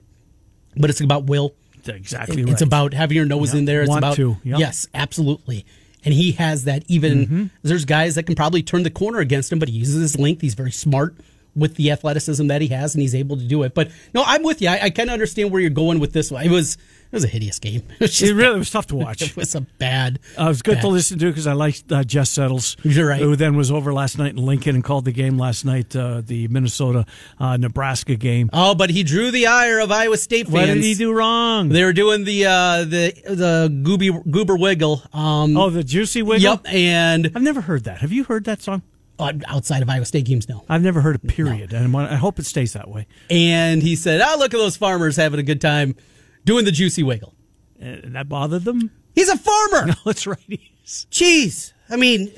but 0.75 0.89
it's 0.89 1.01
about 1.01 1.25
will. 1.25 1.53
exactly 1.87 2.41
It's 2.43 2.51
right. 2.51 2.61
about 2.61 2.93
having 2.93 3.15
your 3.15 3.25
nose 3.25 3.53
in 3.53 3.65
there. 3.65 3.81
It's 3.81 3.89
Want 3.89 3.99
about 3.99 4.15
to. 4.15 4.37
Yep. 4.43 4.59
yes, 4.59 4.87
absolutely. 4.93 5.65
And 6.05 6.13
he 6.13 6.33
has 6.33 6.65
that. 6.65 6.83
Even 6.87 7.25
mm-hmm. 7.25 7.45
there's 7.61 7.85
guys 7.85 8.15
that 8.15 8.23
can 8.23 8.35
probably 8.35 8.61
turn 8.61 8.83
the 8.83 8.89
corner 8.89 9.19
against 9.19 9.51
him, 9.51 9.59
but 9.59 9.69
he 9.69 9.75
uses 9.75 10.01
his 10.01 10.19
length. 10.19 10.41
He's 10.41 10.53
very 10.53 10.71
smart 10.71 11.15
with 11.55 11.75
the 11.75 11.91
athleticism 11.91 12.47
that 12.47 12.61
he 12.61 12.69
has, 12.69 12.95
and 12.95 13.01
he's 13.01 13.15
able 13.15 13.37
to 13.37 13.43
do 13.43 13.63
it. 13.63 13.73
But 13.73 13.91
no, 14.13 14.23
I'm 14.25 14.43
with 14.43 14.61
you. 14.61 14.69
I, 14.69 14.83
I 14.83 14.89
kind 14.89 15.09
of 15.09 15.13
understand 15.13 15.51
where 15.51 15.61
you're 15.61 15.69
going 15.69 15.99
with 15.99 16.13
this 16.13 16.31
one. 16.31 16.45
It 16.45 16.51
was 16.51 16.77
was 17.13 17.23
a 17.23 17.27
hideous 17.27 17.59
game. 17.59 17.83
It, 17.93 17.99
was 17.99 18.21
it 18.21 18.33
really 18.33 18.57
was 18.59 18.69
tough 18.69 18.87
to 18.87 18.95
watch. 19.03 19.21
It 19.21 19.35
was 19.35 19.55
a 19.55 19.61
bad. 19.61 20.19
Uh, 20.37 20.45
it 20.45 20.47
was 20.47 20.61
good 20.61 20.75
bad. 20.75 20.81
to 20.81 20.87
listen 20.87 21.19
to 21.19 21.27
because 21.27 21.47
I 21.47 21.53
liked 21.53 21.91
uh, 21.91 22.03
Jess 22.03 22.29
Settles, 22.29 22.75
You're 22.83 23.07
right. 23.07 23.21
who 23.21 23.35
then 23.35 23.55
was 23.55 23.71
over 23.71 23.93
last 23.93 24.17
night 24.17 24.31
in 24.31 24.37
Lincoln 24.37 24.75
and 24.75 24.83
called 24.83 25.05
the 25.05 25.11
game 25.11 25.37
last 25.37 25.63
night, 25.63 25.95
uh, 25.95 26.21
the 26.25 26.47
Minnesota 26.49 27.05
uh, 27.39 27.57
Nebraska 27.57 28.15
game. 28.15 28.49
Oh, 28.51 28.75
but 28.75 28.89
he 28.89 29.03
drew 29.03 29.31
the 29.31 29.47
ire 29.47 29.79
of 29.79 29.91
Iowa 29.91 30.17
State 30.17 30.47
fans. 30.47 30.53
What 30.53 30.65
did 30.65 30.83
he 30.83 30.95
do 30.95 31.13
wrong? 31.13 31.69
They 31.69 31.83
were 31.83 31.93
doing 31.93 32.23
the 32.23 32.45
uh, 32.45 32.83
the 32.83 33.13
the 33.25 33.69
gooby 33.83 34.29
goober 34.29 34.55
wiggle. 34.57 35.03
Um, 35.13 35.55
oh, 35.55 35.69
the 35.69 35.83
juicy 35.83 36.23
wiggle. 36.23 36.43
Yep, 36.43 36.61
and 36.67 37.31
I've 37.35 37.43
never 37.43 37.61
heard 37.61 37.83
that. 37.85 37.99
Have 37.99 38.11
you 38.11 38.23
heard 38.23 38.45
that 38.45 38.61
song? 38.61 38.81
Uh, 39.19 39.33
outside 39.47 39.83
of 39.83 39.89
Iowa 39.89 40.05
State 40.05 40.25
games, 40.25 40.49
no. 40.49 40.65
I've 40.67 40.81
never 40.81 40.99
heard 40.99 41.15
a 41.15 41.19
period, 41.19 41.71
no. 41.71 41.77
and 41.77 41.95
I 41.95 42.15
hope 42.15 42.39
it 42.39 42.47
stays 42.47 42.73
that 42.73 42.89
way. 42.89 43.05
And 43.29 43.83
he 43.83 43.95
said, 43.95 44.21
"Oh, 44.21 44.37
look 44.39 44.53
at 44.53 44.57
those 44.57 44.75
farmers 44.75 45.15
having 45.15 45.39
a 45.39 45.43
good 45.43 45.61
time 45.61 45.95
doing 46.45 46.65
the 46.65 46.71
juicy 46.71 47.03
wiggle." 47.03 47.33
And 47.79 48.15
that 48.15 48.29
bothered 48.29 48.63
them. 48.63 48.91
He's 49.15 49.29
a 49.29 49.37
farmer. 49.37 49.87
No, 49.87 49.93
that's 50.05 50.25
right. 50.27 50.39
He's. 50.47 51.07
Jeez, 51.11 51.73
I 51.89 51.95
mean, 51.95 52.31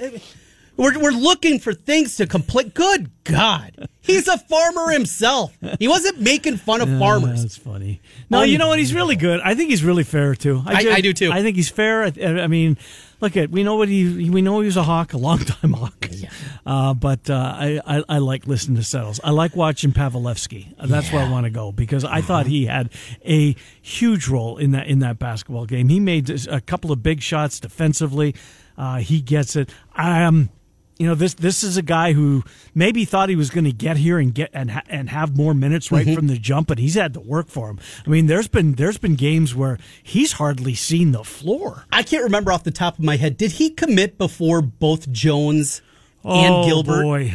we're 0.77 0.99
we're 0.99 1.11
looking 1.11 1.59
for 1.59 1.73
things 1.73 2.17
to 2.17 2.27
complain. 2.27 2.69
Good 2.69 3.09
God, 3.23 3.89
he's 4.01 4.27
a 4.27 4.37
farmer 4.37 4.91
himself. 4.91 5.57
He 5.79 5.87
wasn't 5.87 6.19
making 6.19 6.57
fun 6.57 6.81
of 6.81 6.89
farmers. 6.99 7.41
That's 7.41 7.57
funny. 7.57 8.01
No, 8.29 8.43
you 8.43 8.57
know 8.57 8.67
what? 8.67 8.79
He's 8.79 8.93
really 8.93 9.15
good. 9.15 9.39
I 9.41 9.55
think 9.55 9.69
he's 9.69 9.83
really 9.83 10.03
fair 10.03 10.35
too. 10.35 10.61
I, 10.65 10.83
just, 10.83 10.95
I, 10.95 10.97
I 10.97 11.01
do 11.01 11.13
too. 11.13 11.31
I 11.31 11.41
think 11.41 11.55
he's 11.55 11.69
fair. 11.69 12.03
I, 12.03 12.11
I 12.43 12.47
mean 12.47 12.77
look 13.21 13.37
at 13.37 13.49
we 13.49 13.63
know 13.63 13.75
what 13.75 13.89
he 13.89 14.29
we 14.29 14.41
know 14.41 14.59
he 14.59 14.65
was 14.65 14.77
a 14.77 14.83
hawk, 14.83 15.13
a 15.13 15.17
long 15.17 15.39
time 15.39 15.73
hawk. 15.73 16.07
Yeah. 16.11 16.29
Uh, 16.65 16.93
but 16.93 17.29
uh, 17.29 17.33
I, 17.33 17.81
I, 17.85 18.03
I 18.09 18.17
like 18.19 18.47
listening 18.47 18.77
to 18.77 18.83
Settles. 18.83 19.19
I 19.23 19.31
like 19.31 19.55
watching 19.55 19.91
Paveletzke. 19.91 20.75
That's 20.77 21.07
yeah. 21.07 21.15
where 21.15 21.25
I 21.25 21.29
want 21.29 21.45
to 21.45 21.49
go 21.49 21.71
because 21.71 22.03
I 22.03 22.19
uh-huh. 22.19 22.21
thought 22.21 22.47
he 22.47 22.65
had 22.65 22.89
a 23.25 23.55
huge 23.81 24.27
role 24.27 24.57
in 24.57 24.71
that 24.71 24.87
in 24.87 24.99
that 24.99 25.19
basketball 25.19 25.65
game. 25.65 25.89
He 25.89 25.99
made 25.99 26.29
a 26.47 26.61
couple 26.61 26.91
of 26.91 27.03
big 27.03 27.21
shots 27.21 27.59
defensively. 27.59 28.35
Uh, 28.77 28.97
he 28.97 29.21
gets 29.21 29.55
it. 29.55 29.69
Um, 29.95 30.49
you 30.97 31.07
know 31.07 31.15
this 31.15 31.33
this 31.33 31.63
is 31.63 31.77
a 31.77 31.81
guy 31.81 32.13
who 32.13 32.43
maybe 32.73 33.05
thought 33.05 33.29
he 33.29 33.35
was 33.35 33.49
going 33.49 33.65
to 33.65 33.71
get 33.71 33.97
here 33.97 34.17
and 34.17 34.33
get 34.33 34.49
and 34.53 34.71
ha- 34.71 34.83
and 34.87 35.09
have 35.09 35.35
more 35.35 35.53
minutes 35.53 35.91
right 35.91 36.05
mm-hmm. 36.05 36.15
from 36.15 36.27
the 36.27 36.37
jump, 36.37 36.67
but 36.67 36.77
he's 36.77 36.95
had 36.95 37.13
to 37.15 37.19
work 37.19 37.47
for 37.47 37.69
him. 37.69 37.79
I 38.05 38.09
mean, 38.09 38.27
there's 38.27 38.47
been 38.47 38.73
there's 38.73 38.97
been 38.97 39.15
games 39.15 39.53
where 39.53 39.77
he's 40.01 40.33
hardly 40.33 40.73
seen 40.73 41.11
the 41.11 41.23
floor. 41.23 41.85
I 41.91 42.03
can't 42.03 42.23
remember 42.23 42.51
off 42.51 42.63
the 42.63 42.71
top 42.71 42.97
of 42.97 43.03
my 43.03 43.17
head. 43.17 43.37
Did 43.37 43.53
he 43.53 43.71
commit 43.71 44.17
before 44.17 44.61
both 44.61 45.11
Jones 45.11 45.81
and 46.23 46.53
oh, 46.53 46.65
Gilbert? 46.65 47.03
Boy. 47.03 47.33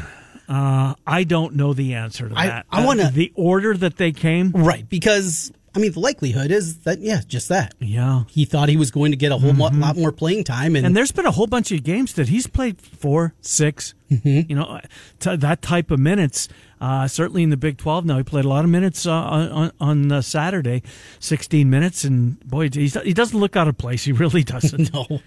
Uh, 0.48 0.94
I 1.06 1.22
don't 1.22 1.54
know 1.54 1.74
the 1.74 1.94
answer 1.94 2.28
to 2.28 2.34
that. 2.34 2.66
I, 2.72 2.80
I 2.82 2.84
want 2.84 2.98
uh, 2.98 3.10
the 3.10 3.32
order 3.36 3.76
that 3.76 3.98
they 3.98 4.10
came, 4.10 4.50
right? 4.50 4.88
Because 4.88 5.52
I 5.74 5.78
mean, 5.78 5.92
the 5.92 6.00
likelihood 6.00 6.50
is 6.50 6.78
that 6.80 7.00
yeah, 7.00 7.20
just 7.26 7.48
that. 7.48 7.74
Yeah, 7.78 8.24
he 8.28 8.44
thought 8.44 8.68
he 8.68 8.76
was 8.76 8.90
going 8.90 9.12
to 9.12 9.16
get 9.16 9.30
a 9.30 9.38
whole 9.38 9.52
mm-hmm. 9.52 9.80
lot 9.80 9.96
more 9.96 10.10
playing 10.10 10.44
time, 10.44 10.74
and 10.74 10.84
and 10.84 10.96
there's 10.96 11.12
been 11.12 11.26
a 11.26 11.30
whole 11.30 11.46
bunch 11.46 11.70
of 11.70 11.84
games 11.84 12.14
that 12.14 12.28
he's 12.28 12.46
played 12.46 12.80
four, 12.80 13.34
6 13.40 13.94
mm-hmm. 14.10 14.50
you 14.50 14.56
know, 14.56 14.80
t- 15.20 15.36
that 15.36 15.62
type 15.62 15.90
of 15.90 16.00
minutes. 16.00 16.48
Uh, 16.80 17.06
certainly 17.06 17.42
in 17.42 17.50
the 17.50 17.56
Big 17.56 17.76
Twelve 17.76 18.04
now, 18.04 18.16
he 18.16 18.24
played 18.24 18.44
a 18.44 18.48
lot 18.48 18.64
of 18.64 18.70
minutes 18.70 19.06
uh, 19.06 19.12
on 19.12 19.70
on 19.80 20.10
uh, 20.10 20.22
Saturday, 20.22 20.82
sixteen 21.20 21.70
minutes, 21.70 22.04
and 22.04 22.40
boy, 22.40 22.68
he 22.70 22.88
doesn't 23.12 23.38
look 23.38 23.54
out 23.54 23.68
of 23.68 23.78
place. 23.78 24.02
He 24.02 24.12
really 24.12 24.42
doesn't. 24.42 24.92
no, 24.94 25.20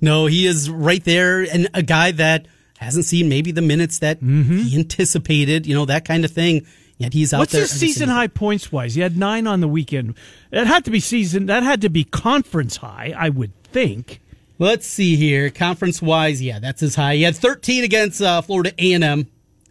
no, 0.00 0.26
he 0.26 0.46
is 0.46 0.68
right 0.68 1.02
there, 1.04 1.42
and 1.42 1.68
a 1.72 1.82
guy 1.82 2.10
that 2.12 2.46
hasn't 2.78 3.04
seen 3.04 3.28
maybe 3.28 3.52
the 3.52 3.62
minutes 3.62 3.98
that 3.98 4.20
mm-hmm. 4.20 4.58
he 4.58 4.78
anticipated, 4.78 5.66
you 5.66 5.74
know, 5.74 5.84
that 5.84 6.04
kind 6.04 6.24
of 6.24 6.30
thing. 6.30 6.66
Yet 7.00 7.14
he's 7.14 7.32
out 7.32 7.38
What's 7.38 7.52
there. 7.52 7.62
What's 7.62 7.72
his 7.72 7.80
season 7.80 8.10
high 8.10 8.26
points 8.26 8.70
wise? 8.70 8.94
He 8.94 9.00
had 9.00 9.16
nine 9.16 9.46
on 9.46 9.60
the 9.60 9.68
weekend. 9.68 10.14
That 10.50 10.66
had 10.66 10.84
to 10.84 10.90
be 10.90 11.00
season. 11.00 11.46
That 11.46 11.62
had 11.62 11.80
to 11.80 11.88
be 11.88 12.04
conference 12.04 12.76
high, 12.76 13.14
I 13.16 13.30
would 13.30 13.54
think. 13.64 14.20
Let's 14.58 14.86
see 14.86 15.16
here, 15.16 15.48
conference 15.48 16.02
wise. 16.02 16.42
Yeah, 16.42 16.58
that's 16.58 16.82
his 16.82 16.94
high. 16.94 17.14
He 17.14 17.22
had 17.22 17.34
13 17.34 17.84
against 17.84 18.20
uh, 18.20 18.42
Florida 18.42 18.74
A&M, 18.78 19.26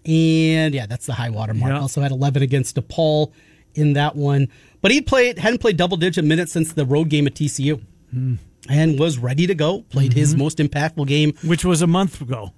and 0.05 0.73
yeah, 0.73 0.87
that's 0.87 1.05
the 1.05 1.13
high 1.13 1.29
water 1.29 1.53
mark. 1.53 1.79
Also 1.79 2.01
had 2.01 2.11
11 2.11 2.41
against 2.41 2.75
DePaul 2.75 3.31
in 3.75 3.93
that 3.93 4.15
one. 4.15 4.47
But 4.81 4.89
he 4.89 4.99
played 4.99 5.37
hadn't 5.37 5.59
played 5.59 5.77
double 5.77 5.97
digit 5.97 6.25
minutes 6.25 6.51
since 6.51 6.73
the 6.73 6.83
road 6.83 7.09
game 7.09 7.27
at 7.27 7.35
TCU, 7.35 7.79
hmm. 8.11 8.35
and 8.67 8.97
was 8.97 9.19
ready 9.19 9.45
to 9.45 9.53
go. 9.53 9.81
Played 9.81 10.11
mm-hmm. 10.11 10.19
his 10.19 10.35
most 10.35 10.57
impactful 10.57 11.05
game, 11.05 11.33
which 11.43 11.63
was 11.63 11.83
a 11.83 11.87
month 11.87 12.21
ago. 12.21 12.53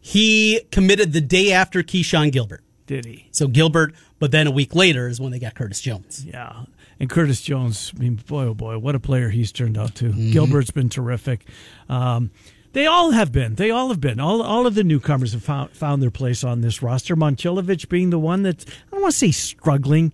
He 0.00 0.62
committed 0.72 1.12
the 1.12 1.20
day 1.20 1.52
after 1.52 1.84
Keshon 1.84 2.32
Gilbert. 2.32 2.64
Did 2.86 3.04
he? 3.04 3.28
So 3.32 3.48
Gilbert, 3.48 3.94
but 4.18 4.30
then 4.30 4.46
a 4.46 4.50
week 4.50 4.74
later 4.74 5.08
is 5.08 5.20
when 5.20 5.32
they 5.32 5.38
got 5.38 5.54
Curtis 5.54 5.80
Jones. 5.80 6.24
Yeah. 6.24 6.64
And 6.98 7.10
Curtis 7.10 7.42
Jones, 7.42 7.92
I 7.94 8.00
mean, 8.00 8.14
boy, 8.26 8.44
oh 8.44 8.54
boy, 8.54 8.78
what 8.78 8.94
a 8.94 9.00
player 9.00 9.28
he's 9.28 9.52
turned 9.52 9.76
out 9.76 9.94
to. 9.96 10.06
Mm-hmm. 10.06 10.30
Gilbert's 10.30 10.70
been 10.70 10.88
terrific. 10.88 11.44
Um, 11.88 12.30
they 12.72 12.86
all 12.86 13.10
have 13.10 13.32
been. 13.32 13.54
They 13.54 13.70
all 13.70 13.88
have 13.88 14.00
been. 14.00 14.20
All, 14.20 14.42
all 14.42 14.66
of 14.66 14.74
the 14.74 14.84
newcomers 14.84 15.32
have 15.32 15.42
found, 15.42 15.70
found 15.70 16.02
their 16.02 16.10
place 16.10 16.44
on 16.44 16.60
this 16.60 16.82
roster. 16.82 17.16
Momcilovic 17.16 17.88
being 17.88 18.10
the 18.10 18.18
one 18.18 18.42
that's, 18.42 18.64
I 18.64 18.90
don't 18.92 19.02
want 19.02 19.12
to 19.12 19.18
say 19.18 19.30
struggling, 19.30 20.12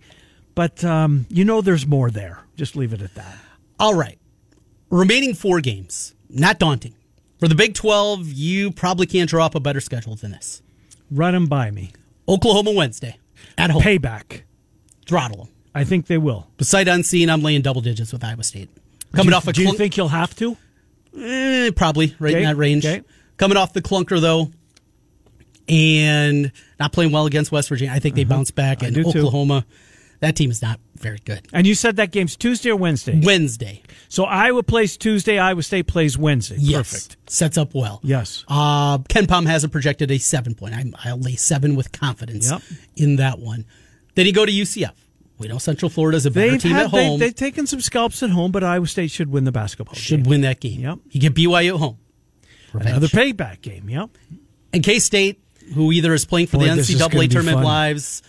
but 0.54 0.84
um, 0.84 1.26
you 1.28 1.44
know 1.44 1.60
there's 1.60 1.86
more 1.86 2.10
there. 2.10 2.40
Just 2.56 2.76
leave 2.76 2.92
it 2.92 3.02
at 3.02 3.14
that. 3.14 3.36
All 3.78 3.94
right. 3.94 4.18
Remaining 4.90 5.34
four 5.34 5.60
games. 5.60 6.14
Not 6.28 6.58
daunting. 6.58 6.94
For 7.38 7.48
the 7.48 7.54
Big 7.54 7.74
12, 7.74 8.28
you 8.28 8.70
probably 8.70 9.06
can't 9.06 9.28
draw 9.28 9.46
up 9.46 9.54
a 9.54 9.60
better 9.60 9.80
schedule 9.80 10.14
than 10.14 10.30
this. 10.30 10.62
Run 11.10 11.34
them 11.34 11.46
by 11.46 11.70
me. 11.72 11.92
Oklahoma 12.28 12.72
Wednesday. 12.72 13.18
At 13.58 13.70
home. 13.70 13.82
Payback. 13.82 14.42
Throttle 15.06 15.44
them. 15.44 15.48
I 15.74 15.84
think 15.84 16.06
they 16.06 16.18
will. 16.18 16.46
Sight 16.60 16.88
unseen, 16.88 17.30
I'm 17.30 17.42
laying 17.42 17.62
double 17.62 17.80
digits 17.80 18.12
with 18.12 18.22
Iowa 18.24 18.42
State. 18.44 18.68
Coming 19.14 19.30
do, 19.30 19.36
off 19.36 19.48
a 19.48 19.52
do 19.52 19.62
you 19.62 19.74
think 19.74 19.96
you'll 19.96 20.08
have 20.08 20.34
to? 20.36 20.56
Eh, 21.18 21.70
probably 21.76 22.14
right 22.18 22.30
Okay, 22.34 22.38
in 22.42 22.44
that 22.48 22.56
range. 22.56 22.86
okay. 22.86 23.02
Coming 23.36 23.56
off 23.56 23.72
the 23.72 23.82
clunker 23.82 24.20
though, 24.20 24.50
and 25.68 26.52
not 26.78 26.92
playing 26.92 27.12
well 27.12 27.26
against 27.26 27.52
West 27.52 27.68
Virginia. 27.68 27.92
I 27.94 27.98
think 27.98 28.14
they 28.14 28.24
bounce 28.24 28.50
back. 28.50 28.78
Uh-huh. 28.78 28.88
And 28.88 29.06
Oklahoma. 29.06 29.62
too. 29.62 29.66
That 30.22 30.36
team 30.36 30.50
is 30.52 30.62
not 30.62 30.78
very 30.96 31.18
good. 31.24 31.46
And 31.52 31.66
you 31.66 31.74
said 31.74 31.96
that 31.96 32.12
game's 32.12 32.36
Tuesday 32.36 32.70
or 32.70 32.76
Wednesday. 32.76 33.20
Wednesday, 33.24 33.82
So 34.08 34.22
Iowa 34.24 34.62
plays 34.62 34.96
Tuesday. 34.96 35.36
Iowa 35.38 35.64
State 35.64 35.88
plays 35.88 36.16
Wednesday. 36.16 36.54
yes, 36.60 36.92
Perfect. 36.92 37.16
sets 37.30 37.58
up 37.58 37.74
well. 37.74 37.98
Yes. 38.04 38.44
Uh, 38.46 38.98
KenPom 38.98 39.46
has 39.46 39.64
it 39.64 39.70
projected 39.72 40.12
a 40.12 40.18
seven 40.18 40.54
point. 40.54 40.74
I'm, 40.76 40.94
I'll 41.04 41.18
lay 41.18 41.34
seven 41.34 41.74
with 41.74 41.90
confidence 41.90 42.50
Yep. 42.50 42.62
in 42.96 43.16
that 43.16 43.40
one. 43.40 43.66
Then 44.14 44.26
you 44.26 44.32
go 44.32 44.46
to 44.46 44.52
UCF. 44.52 44.92
We 45.38 45.48
know 45.48 45.58
Central 45.58 45.88
Florida 45.90 46.16
is 46.18 46.24
a 46.24 46.30
better 46.30 46.52
They've 46.52 46.60
team 46.62 46.72
had, 46.72 46.84
at 46.84 46.90
home. 46.92 47.18
They, 47.18 47.26
have 47.26 47.34
taken 47.34 47.66
some 47.66 47.80
scalps 47.80 48.22
at 48.22 48.30
home, 48.30 48.52
but 48.52 48.62
Iowa 48.62 48.86
State 48.86 49.10
should 49.10 49.28
win 49.28 49.42
the 49.42 49.50
basketball. 49.50 49.94
should 49.96 50.22
game. 50.22 50.30
win 50.30 50.40
that 50.42 50.60
game. 50.60 50.80
Yep. 50.82 50.98
You 51.10 51.20
get 51.20 51.34
BYU 51.34 51.74
at 51.74 51.80
home. 51.80 51.98
Revenge. 52.72 52.90
another 52.90 53.08
payback 53.08 53.60
game. 53.60 53.90
Yep. 53.90 54.10
and 54.72 54.84
K 54.84 55.00
State, 55.00 55.42
who 55.74 55.90
either 55.90 56.14
is 56.14 56.24
playing 56.24 56.46
for 56.46 56.58
Boy, 56.58 56.68
the 56.68 56.76
this 56.76 56.90
is 56.90 57.00
gonna 57.00 57.12
NCAA 57.12 57.30
tournament 57.32 57.64
lives, 57.64 58.22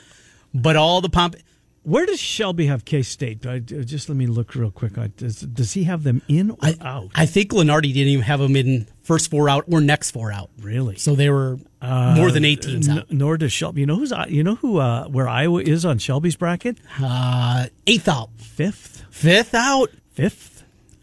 but 0.55 0.75
all 0.75 1.01
the 1.01 1.09
pomp. 1.09 1.35
Where 1.83 2.05
does 2.05 2.19
Shelby 2.19 2.67
have 2.67 2.85
K 2.85 3.01
State? 3.01 3.41
Just 3.41 4.07
let 4.09 4.15
me 4.17 4.25
look 4.25 4.55
real 4.55 4.71
quick. 4.71 4.97
I- 4.97 5.07
Does, 5.07 5.41
does 5.41 5.73
he 5.73 5.83
have 5.83 6.03
them 6.03 6.21
in 6.29 6.51
or 6.51 6.57
I, 6.61 6.75
out? 6.81 7.09
I 7.13 7.25
think 7.25 7.51
Lunardi 7.51 7.93
didn't 7.93 8.07
even 8.07 8.23
have 8.23 8.39
them 8.39 8.55
in 8.55 8.87
first 9.03 9.29
four 9.29 9.49
out 9.49 9.65
or 9.69 9.81
next 9.81 10.11
four 10.11 10.31
out. 10.31 10.49
Really? 10.61 10.95
So 10.97 11.13
they 11.15 11.29
were 11.29 11.57
more 11.81 12.31
than 12.31 12.45
eight 12.45 12.61
teams 12.61 12.87
N- 12.87 12.99
out. 12.99 13.11
nor 13.11 13.37
does 13.37 13.51
Shelby. 13.51 13.81
You 13.81 13.87
know 13.87 13.97
who's 13.97 14.13
you 14.29 14.43
know 14.43 14.55
who 14.55 14.77
uh, 14.77 15.07
where 15.07 15.27
Iowa 15.27 15.61
is 15.61 15.83
on 15.85 15.97
Shelby's 15.97 16.37
bracket? 16.37 16.77
Uh, 17.01 17.67
eighth 17.85 18.07
out, 18.07 18.29
Fifth, 18.37 19.03
fifth 19.11 19.53
out, 19.53 19.89
fifth. 20.13 20.52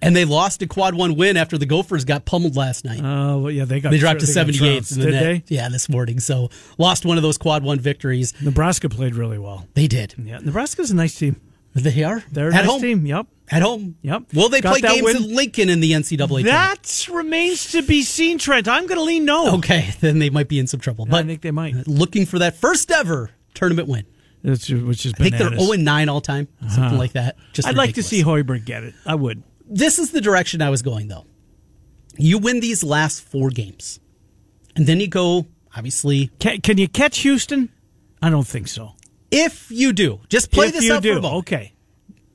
And 0.02 0.16
they 0.16 0.24
lost 0.24 0.62
a 0.62 0.66
quad 0.66 0.94
one 0.94 1.14
win 1.16 1.36
after 1.36 1.58
the 1.58 1.66
Gophers 1.66 2.04
got 2.04 2.24
pummeled 2.24 2.56
last 2.56 2.84
night. 2.84 3.00
Oh 3.02 3.38
well, 3.38 3.50
yeah, 3.50 3.64
they 3.64 3.80
got 3.80 3.90
they 3.90 3.98
dropped 3.98 4.20
to 4.20 4.26
seventy 4.26 4.66
eight. 4.66 4.84
Did 4.84 5.14
they? 5.14 5.44
Yeah, 5.48 5.68
this 5.68 5.88
morning. 5.88 6.20
So 6.20 6.50
lost 6.78 7.04
one 7.04 7.16
of 7.16 7.22
those 7.22 7.38
quad 7.38 7.62
one 7.62 7.78
victories. 7.78 8.34
Nebraska 8.42 8.88
played 8.88 9.14
really 9.14 9.38
well. 9.38 9.66
They 9.74 9.86
did. 9.86 10.14
Yeah, 10.18 10.38
Nebraska's 10.38 10.90
a 10.90 10.96
nice 10.96 11.18
team. 11.18 11.40
They 11.74 12.02
are. 12.02 12.24
They're 12.32 12.48
a 12.48 12.54
at 12.54 12.62
nice 12.62 12.66
home. 12.66 12.80
team. 12.80 13.06
Yep. 13.06 13.26
At 13.52 13.62
home. 13.62 13.96
Yep. 14.02 14.34
Will 14.34 14.48
they 14.48 14.60
Got 14.60 14.78
play 14.78 14.80
games 14.80 15.02
win. 15.02 15.16
in 15.16 15.34
Lincoln 15.34 15.68
in 15.68 15.80
the 15.80 15.92
NCAA? 15.92 16.44
That 16.44 17.08
remains 17.10 17.72
to 17.72 17.82
be 17.82 18.02
seen, 18.02 18.38
Trent. 18.38 18.68
I'm 18.68 18.86
going 18.86 18.98
to 18.98 19.04
lean 19.04 19.24
no. 19.24 19.56
Okay, 19.56 19.90
then 20.00 20.18
they 20.18 20.30
might 20.30 20.48
be 20.48 20.58
in 20.58 20.66
some 20.66 20.80
trouble. 20.80 21.04
I 21.08 21.10
But 21.10 21.24
I 21.24 21.28
think 21.28 21.42
they 21.42 21.50
might. 21.50 21.86
looking 21.86 22.26
for 22.26 22.38
that 22.40 22.56
first 22.56 22.90
ever 22.90 23.30
tournament 23.54 23.88
win. 23.88 24.04
That's, 24.42 24.70
which 24.70 25.04
is 25.04 25.12
I 25.14 25.22
think 25.22 25.36
they're 25.36 25.50
bananas. 25.50 25.66
0 25.66 25.82
9 25.82 26.08
all 26.08 26.20
time, 26.20 26.48
something 26.62 26.84
uh-huh. 26.84 26.96
like 26.96 27.12
that. 27.12 27.36
Just 27.52 27.68
I'd 27.68 27.76
like 27.76 27.94
to 27.96 28.02
see 28.02 28.22
Hoiberg 28.22 28.64
get 28.64 28.84
it. 28.84 28.94
I 29.04 29.14
would. 29.14 29.42
This 29.70 29.98
is 29.98 30.10
the 30.10 30.20
direction 30.20 30.60
I 30.60 30.68
was 30.70 30.82
going, 30.82 31.08
though. 31.08 31.26
You 32.18 32.38
win 32.38 32.60
these 32.60 32.82
last 32.84 33.22
four 33.22 33.50
games, 33.50 34.00
and 34.76 34.86
then 34.86 35.00
you 35.00 35.08
go, 35.08 35.46
obviously, 35.76 36.30
Can, 36.40 36.60
can 36.60 36.76
you 36.76 36.88
catch 36.88 37.18
Houston? 37.20 37.70
I 38.20 38.28
don't 38.30 38.46
think 38.46 38.68
so. 38.68 38.92
if 39.30 39.70
you 39.70 39.92
do, 39.92 40.20
just 40.28 40.50
play 40.50 40.66
if 40.66 40.74
this 40.74 40.90
out 40.90 41.02
do, 41.02 41.12
for 41.14 41.18
a 41.18 41.22
moment. 41.22 41.38
okay. 41.48 41.72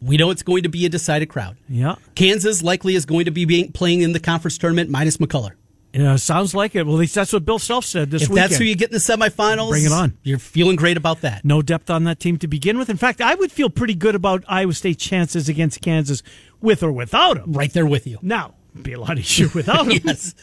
We 0.01 0.17
know 0.17 0.29
it's 0.29 0.43
going 0.43 0.63
to 0.63 0.69
be 0.69 0.85
a 0.85 0.89
decided 0.89 1.29
crowd. 1.29 1.57
Yeah. 1.67 1.95
Kansas 2.15 2.61
likely 2.63 2.95
is 2.95 3.05
going 3.05 3.25
to 3.25 3.31
be 3.31 3.45
being, 3.45 3.71
playing 3.71 4.01
in 4.01 4.11
the 4.13 4.19
conference 4.19 4.57
tournament 4.57 4.89
minus 4.89 5.17
McCullar. 5.17 5.51
Yeah, 5.93 6.17
sounds 6.17 6.53
like 6.53 6.75
it. 6.75 6.85
Well, 6.85 6.95
at 6.97 6.99
least 6.99 7.15
that's 7.15 7.31
what 7.31 7.45
Bill 7.45 7.57
Self 7.57 7.85
said 7.85 8.11
this 8.11 8.23
If 8.23 8.29
weekend. 8.29 8.49
that's 8.51 8.59
who 8.59 8.65
you 8.65 8.75
get 8.75 8.89
in 8.89 8.93
the 8.93 8.99
semifinals, 8.99 9.69
Bring 9.69 9.85
it 9.85 9.93
on. 9.93 10.17
You're 10.23 10.39
feeling 10.39 10.75
great 10.75 10.97
about 10.97 11.21
that. 11.21 11.45
no 11.45 11.61
depth 11.61 11.89
on 11.89 12.03
that 12.03 12.19
team 12.19 12.37
to 12.39 12.47
begin 12.49 12.77
with. 12.77 12.89
In 12.89 12.97
fact, 12.97 13.21
I 13.21 13.33
would 13.33 13.51
feel 13.51 13.69
pretty 13.69 13.95
good 13.95 14.13
about 14.13 14.43
Iowa 14.47 14.73
State's 14.73 15.03
chances 15.03 15.47
against 15.47 15.81
Kansas 15.81 16.21
with 16.61 16.83
or 16.83 16.91
without 16.91 17.37
him. 17.37 17.53
Right 17.53 17.71
there 17.73 17.85
with 17.85 18.05
you. 18.07 18.17
Now, 18.21 18.55
be 18.81 18.93
a 18.93 18.99
lot 18.99 19.17
easier 19.17 19.47
without 19.53 19.87
him. 19.91 20.01
yes. 20.03 20.35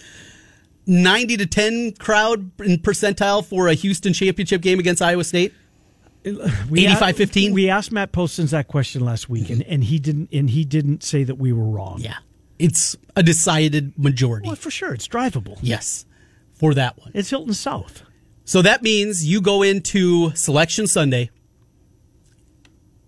90 0.86 1.36
to 1.36 1.46
10 1.46 1.92
crowd 1.92 2.50
in 2.60 2.78
percentile 2.78 3.44
for 3.44 3.68
a 3.68 3.74
Houston 3.74 4.12
championship 4.12 4.62
game 4.62 4.78
against 4.80 5.00
Iowa 5.00 5.22
State. 5.24 5.52
We 6.24 6.86
85-15? 6.86 7.52
We 7.52 7.68
asked 7.68 7.92
Matt 7.92 8.12
Postons 8.12 8.50
that 8.52 8.68
question 8.68 9.04
last 9.04 9.28
week, 9.28 9.50
and, 9.50 9.62
and 9.64 9.82
he 9.84 9.98
didn't. 9.98 10.28
And 10.32 10.48
he 10.50 10.64
didn't 10.64 11.02
say 11.02 11.24
that 11.24 11.34
we 11.36 11.52
were 11.52 11.64
wrong. 11.64 11.98
Yeah. 12.00 12.16
It's 12.58 12.96
a 13.16 13.22
decided 13.24 13.98
majority. 13.98 14.46
well, 14.46 14.54
for 14.56 14.70
sure, 14.70 14.94
it's 14.94 15.08
drivable. 15.08 15.58
Yes. 15.62 16.04
For 16.54 16.74
that 16.74 16.96
one. 16.98 17.10
It's 17.14 17.30
Hilton 17.30 17.54
South. 17.54 18.02
So 18.44 18.62
that 18.62 18.82
means 18.82 19.26
you 19.26 19.40
go 19.40 19.62
into 19.62 20.32
Selection 20.36 20.86
Sunday, 20.86 21.30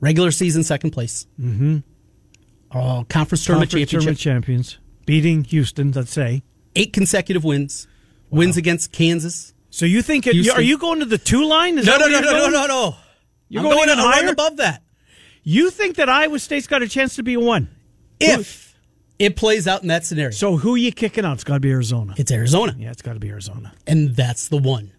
regular 0.01 0.31
season 0.31 0.65
second 0.65 0.91
place. 0.91 1.27
Mm-hmm. 1.41 1.79
Oh, 2.75 3.05
conference 3.09 3.45
tournament 3.45 3.71
Conference 3.71 3.91
tournament 3.91 4.19
champions 4.19 4.79
beating 5.07 5.45
Houston. 5.45 5.93
Let's 5.93 6.13
say. 6.13 6.43
Eight 6.77 6.93
consecutive 6.93 7.45
wins. 7.45 7.87
Wins 8.31 8.57
against 8.57 8.91
Kansas. 8.93 9.53
So 9.71 9.87
you 9.87 10.03
think 10.03 10.27
it, 10.27 10.49
are 10.51 10.61
you 10.61 10.77
going 10.79 10.99
to 11.01 11.05
the 11.05 11.19
two 11.19 11.45
line? 11.47 11.79
Is 11.79 11.87
No, 11.87 11.97
no, 11.97 12.07
no, 12.09 12.21
no, 12.21 12.33
no, 12.33 12.49
no, 12.51 12.67
no. 12.67 12.97
You're 13.49 13.61
I'm 13.63 13.67
going 13.71 13.77
going 13.87 13.89
even 13.91 13.99
a 14.01 14.03
run 14.09 14.13
higher? 14.25 14.29
above 14.33 14.57
that. 14.57 14.83
You 15.45 15.71
think 15.71 15.97
that 15.97 16.09
Iowa 16.09 16.39
State's 16.39 16.67
got 16.67 16.83
a 16.83 16.89
chance 16.89 17.17
to 17.17 17.23
be 17.23 17.35
a 17.35 17.41
one? 17.41 17.69
If 18.19 18.75
it 19.19 19.37
plays 19.37 19.69
out 19.69 19.83
in 19.83 19.89
that 19.89 20.05
scenario, 20.05 20.31
So 20.33 20.57
who 20.57 20.75
are 20.75 20.79
you 20.79 20.91
kicking 20.91 21.25
out? 21.25 21.35
It's 21.35 21.45
got 21.45 21.55
to 21.55 21.61
be 21.61 21.71
Arizona. 21.71 22.15
it's 22.17 22.33
Arizona. 22.33 22.75
Yeah, 22.79 22.91
it's 22.91 23.03
got 23.03 23.13
to 23.13 23.21
be 23.21 23.29
Arizona 23.29 23.73
And 23.87 24.17
that's 24.17 24.49
the 24.49 24.57
one. 24.57 24.93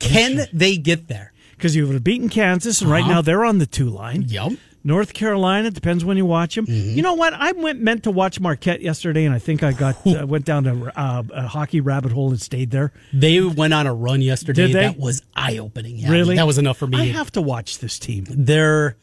Can 0.00 0.46
they 0.52 0.76
get 0.76 1.08
there? 1.08 1.32
because 1.56 1.76
you 1.76 1.86
would 1.86 1.94
have 1.94 2.04
beaten 2.04 2.28
Kansas, 2.28 2.80
and 2.82 2.90
right 2.90 3.04
Uh-huh. 3.04 3.12
now 3.12 3.22
they're 3.22 3.44
on 3.44 3.58
the 3.58 3.66
two 3.66 3.88
line. 3.88 4.24
Yep. 4.28 4.52
North 4.86 5.14
Carolina 5.14 5.70
depends 5.70 6.04
when 6.04 6.18
you 6.18 6.26
watch 6.26 6.54
them. 6.54 6.66
Mm-hmm. 6.66 6.90
You 6.90 7.02
know 7.02 7.14
what? 7.14 7.32
I 7.32 7.52
went 7.52 7.80
meant 7.80 8.04
to 8.04 8.10
watch 8.10 8.38
Marquette 8.38 8.82
yesterday, 8.82 9.24
and 9.24 9.34
I 9.34 9.38
think 9.38 9.62
I 9.62 9.72
got 9.72 10.06
uh, 10.06 10.26
went 10.26 10.44
down 10.44 10.64
to 10.64 10.92
uh, 10.94 11.22
a 11.32 11.48
hockey 11.48 11.80
rabbit 11.80 12.12
hole 12.12 12.30
and 12.30 12.40
stayed 12.40 12.70
there. 12.70 12.92
They 13.12 13.40
went 13.40 13.72
on 13.72 13.86
a 13.86 13.94
run 13.94 14.20
yesterday 14.20 14.66
Did 14.66 14.76
they? 14.76 14.82
that 14.82 14.98
was 14.98 15.22
eye 15.34 15.56
opening. 15.56 15.96
Yeah, 15.96 16.10
really, 16.10 16.36
That 16.36 16.46
was 16.46 16.58
enough 16.58 16.76
for 16.76 16.86
me. 16.86 17.00
I 17.00 17.06
have 17.06 17.32
to 17.32 17.40
watch 17.40 17.78
this 17.78 17.98
team. 17.98 18.26
They're 18.28 18.96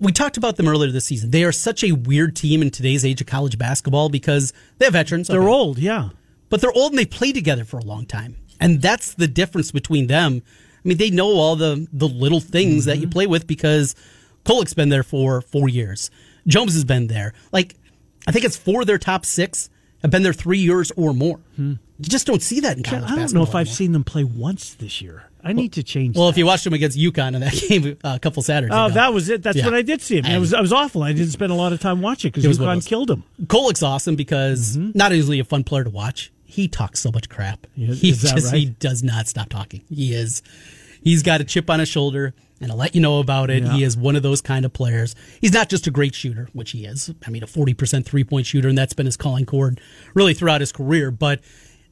we 0.00 0.12
talked 0.12 0.36
about 0.36 0.56
them 0.56 0.66
earlier 0.66 0.90
this 0.90 1.04
season. 1.04 1.30
They 1.30 1.44
are 1.44 1.52
such 1.52 1.84
a 1.84 1.92
weird 1.92 2.34
team 2.34 2.62
in 2.62 2.70
today's 2.70 3.04
age 3.04 3.20
of 3.20 3.26
college 3.26 3.58
basketball 3.58 4.08
because 4.08 4.52
they 4.78 4.86
have 4.86 4.94
veterans. 4.94 5.28
They're 5.28 5.42
okay. 5.42 5.48
old, 5.48 5.78
yeah. 5.78 6.10
but 6.48 6.60
they're 6.60 6.72
old 6.72 6.92
and 6.92 6.98
they 6.98 7.06
play 7.06 7.32
together 7.32 7.64
for 7.64 7.78
a 7.78 7.84
long 7.84 8.06
time. 8.06 8.36
And 8.60 8.80
that's 8.80 9.14
the 9.14 9.28
difference 9.28 9.72
between 9.72 10.06
them. 10.06 10.42
I 10.84 10.88
mean, 10.88 10.98
they 10.98 11.10
know 11.10 11.28
all 11.28 11.56
the 11.56 11.86
the 11.92 12.08
little 12.08 12.40
things 12.40 12.84
that 12.86 12.98
you 12.98 13.08
play 13.08 13.26
with 13.26 13.46
because 13.46 13.94
Kolek's 14.44 14.74
been 14.74 14.88
there 14.88 15.02
for 15.02 15.40
four 15.40 15.68
years. 15.68 16.10
Jones 16.46 16.74
has 16.74 16.84
been 16.84 17.06
there. 17.06 17.32
Like, 17.52 17.74
I 18.26 18.32
think 18.32 18.44
it's 18.44 18.56
four 18.56 18.82
of 18.82 18.86
their 18.86 18.98
top 18.98 19.24
six 19.24 19.70
have 20.02 20.10
been 20.10 20.22
there 20.22 20.32
three 20.34 20.58
years 20.58 20.92
or 20.96 21.14
more. 21.14 21.40
You 21.56 21.78
just 22.00 22.26
don't 22.26 22.42
see 22.42 22.60
that 22.60 22.76
in 22.76 22.82
college. 22.82 23.04
I 23.10 23.16
don't 23.16 23.32
know 23.32 23.42
if 23.42 23.54
I've 23.54 23.68
seen 23.68 23.92
them 23.92 24.04
play 24.04 24.24
once 24.24 24.74
this 24.74 25.00
year. 25.00 25.24
I 25.42 25.52
need 25.52 25.72
to 25.74 25.82
change. 25.82 26.16
Well, 26.16 26.26
that. 26.26 26.30
if 26.32 26.38
you 26.38 26.46
watched 26.46 26.64
them 26.64 26.72
against 26.74 26.98
UConn 26.98 27.34
in 27.34 27.40
that 27.40 27.52
game 27.68 27.96
uh, 28.02 28.14
a 28.16 28.18
couple 28.18 28.42
Saturdays 28.42 28.74
Oh, 28.76 28.86
ago. 28.86 28.94
that 28.94 29.12
was 29.14 29.28
it. 29.28 29.42
That's 29.42 29.56
Yeah. 29.58 29.64
what 29.66 29.74
I 29.74 29.82
did 29.82 30.00
see 30.02 30.16
him. 30.18 30.24
It 30.26 30.38
was 30.38 30.52
I 30.54 30.60
was 30.60 30.72
awful. 30.72 31.02
I 31.02 31.12
didn't 31.12 31.32
spend 31.32 31.52
a 31.52 31.54
lot 31.54 31.72
of 31.72 31.80
time 31.80 32.00
watching 32.02 32.30
because 32.32 32.58
UConn 32.58 32.84
killed 32.86 33.10
him. 33.10 33.24
Kolek's 33.44 33.82
awesome 33.82 34.16
because 34.16 34.76
not 34.76 35.12
only 35.12 35.40
a 35.40 35.44
fun 35.44 35.62
player 35.64 35.84
to 35.84 35.90
watch, 35.90 36.32
he 36.44 36.66
talks 36.68 37.00
so 37.00 37.10
much 37.12 37.28
crap. 37.28 37.66
He 37.74 38.12
just 38.12 38.52
he 38.54 38.66
does 38.66 39.02
not 39.02 39.26
stop 39.28 39.48
talking. 39.50 39.82
He 39.90 40.14
is 40.14 40.42
he's 41.02 41.22
got 41.22 41.40
a 41.40 41.44
chip 41.44 41.68
on 41.70 41.78
his 41.78 41.88
shoulder 41.88 42.34
and 42.64 42.72
I'll 42.72 42.78
let 42.78 42.94
you 42.94 43.00
know 43.00 43.20
about 43.20 43.50
it. 43.50 43.62
Yeah. 43.62 43.72
He 43.74 43.84
is 43.84 43.96
one 43.96 44.16
of 44.16 44.22
those 44.22 44.40
kind 44.40 44.64
of 44.64 44.72
players. 44.72 45.14
He's 45.40 45.52
not 45.52 45.68
just 45.68 45.86
a 45.86 45.90
great 45.90 46.14
shooter, 46.14 46.48
which 46.52 46.72
he 46.72 46.84
is. 46.84 47.12
I 47.26 47.30
mean, 47.30 47.42
a 47.42 47.46
40% 47.46 48.04
three-point 48.04 48.46
shooter 48.46 48.68
and 48.68 48.76
that's 48.76 48.94
been 48.94 49.06
his 49.06 49.16
calling 49.16 49.46
chord 49.46 49.80
really 50.14 50.34
throughout 50.34 50.60
his 50.60 50.72
career, 50.72 51.10
but 51.10 51.40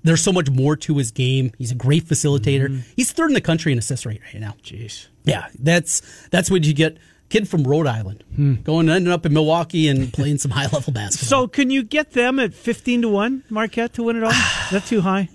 there's 0.02 0.22
so 0.22 0.32
much 0.32 0.50
more 0.50 0.76
to 0.76 0.98
his 0.98 1.10
game. 1.10 1.52
He's 1.58 1.70
a 1.70 1.76
great 1.76 2.04
facilitator. 2.04 2.68
Mm-hmm. 2.68 2.80
He's 2.96 3.12
third 3.12 3.28
in 3.30 3.34
the 3.34 3.40
country 3.40 3.72
in 3.72 3.78
assist 3.78 4.04
rate 4.04 4.20
right 4.32 4.40
now. 4.40 4.54
Jeez. 4.62 5.06
Yeah, 5.24 5.46
that's 5.58 6.00
that's 6.30 6.50
what 6.50 6.64
you 6.64 6.74
get. 6.74 6.98
Kid 7.28 7.48
from 7.48 7.64
Rhode 7.64 7.86
Island 7.86 8.24
going 8.62 8.88
and 8.88 8.96
ending 8.96 9.10
up 9.10 9.24
in 9.24 9.32
Milwaukee 9.32 9.88
and 9.88 10.12
playing 10.12 10.36
some 10.36 10.50
high 10.50 10.66
level 10.66 10.92
basketball. 10.92 11.44
So 11.44 11.48
can 11.48 11.70
you 11.70 11.82
get 11.82 12.12
them 12.12 12.38
at 12.38 12.52
fifteen 12.52 13.02
to 13.02 13.08
one, 13.08 13.44
Marquette 13.48 13.94
to 13.94 14.02
win 14.02 14.16
it 14.16 14.24
all? 14.24 14.30
Is 14.64 14.70
that 14.70 14.84
too 14.84 15.00
high? 15.00 15.28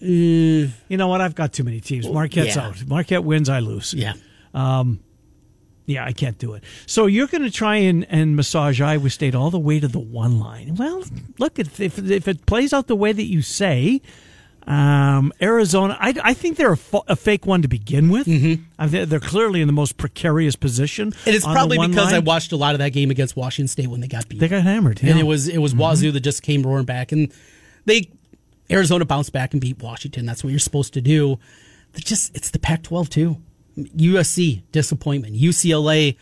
You 0.00 0.70
know 0.90 1.08
what? 1.08 1.20
I've 1.20 1.34
got 1.34 1.52
too 1.52 1.64
many 1.64 1.80
teams. 1.80 2.08
Marquette's 2.08 2.56
yeah. 2.56 2.66
out. 2.66 2.86
Marquette 2.86 3.24
wins, 3.24 3.48
I 3.48 3.60
lose. 3.60 3.94
yeah, 3.94 4.14
Yeah, 5.86 6.04
I 6.04 6.12
can't 6.12 6.38
do 6.38 6.54
it. 6.54 6.64
So 6.86 7.06
you're 7.06 7.26
going 7.26 7.42
to 7.42 7.50
try 7.50 7.76
and, 7.76 8.06
and 8.08 8.36
massage 8.36 8.80
Iowa 8.80 9.10
State 9.10 9.34
all 9.34 9.50
the 9.50 9.58
way 9.58 9.80
to 9.80 9.88
the 9.88 9.98
one 9.98 10.40
line. 10.40 10.76
Well, 10.76 11.04
look, 11.38 11.58
if 11.58 11.78
if, 11.78 11.98
if 11.98 12.26
it 12.26 12.46
plays 12.46 12.72
out 12.72 12.86
the 12.86 12.96
way 12.96 13.12
that 13.12 13.24
you 13.24 13.42
say, 13.42 14.00
um, 14.66 15.30
Arizona, 15.42 15.96
I, 16.00 16.14
I 16.22 16.32
think 16.32 16.56
they're 16.56 16.72
a, 16.72 16.76
fa- 16.76 17.02
a 17.06 17.16
fake 17.16 17.44
one 17.44 17.60
to 17.62 17.68
begin 17.68 18.08
with. 18.08 18.26
Mm-hmm. 18.26 18.62
I 18.78 18.86
they're 18.86 19.20
clearly 19.20 19.60
in 19.60 19.66
the 19.66 19.74
most 19.74 19.98
precarious 19.98 20.56
position. 20.56 21.12
and 21.26 21.34
it's 21.34 21.44
probably 21.44 21.76
because 21.86 22.14
I 22.14 22.20
watched 22.20 22.52
a 22.52 22.56
lot 22.56 22.74
of 22.74 22.78
that 22.78 22.90
game 22.90 23.10
against 23.10 23.36
Washington 23.36 23.68
State 23.68 23.88
when 23.88 24.00
they 24.00 24.08
got 24.08 24.26
beat. 24.28 24.40
they 24.40 24.48
got 24.48 24.62
hammered. 24.62 25.00
and 25.00 25.08
yeah. 25.08 25.14
Mm-hmm. 25.14 25.20
it 25.20 25.26
was 25.26 25.48
it 25.48 25.58
was 25.58 25.74
Wazoo 25.74 26.12
that 26.12 26.20
just 26.20 26.42
came 26.42 26.62
roaring 26.62 26.86
back, 26.86 27.12
and 27.12 27.30
they 27.84 28.08
Arizona 28.70 29.04
bounced 29.04 29.32
back 29.34 29.52
and 29.52 29.60
beat 29.60 29.82
Washington. 29.82 30.24
That's 30.24 30.42
what 30.42 30.48
you're 30.50 30.60
supposed 30.60 30.94
to 30.94 31.02
do. 31.02 31.38
But 31.92 32.04
just 32.04 32.34
it's 32.34 32.50
the 32.50 32.58
Pac-12 32.58 33.10
too. 33.10 33.36
USC 33.76 34.62
disappointment, 34.72 35.34
UCLA 35.34 36.16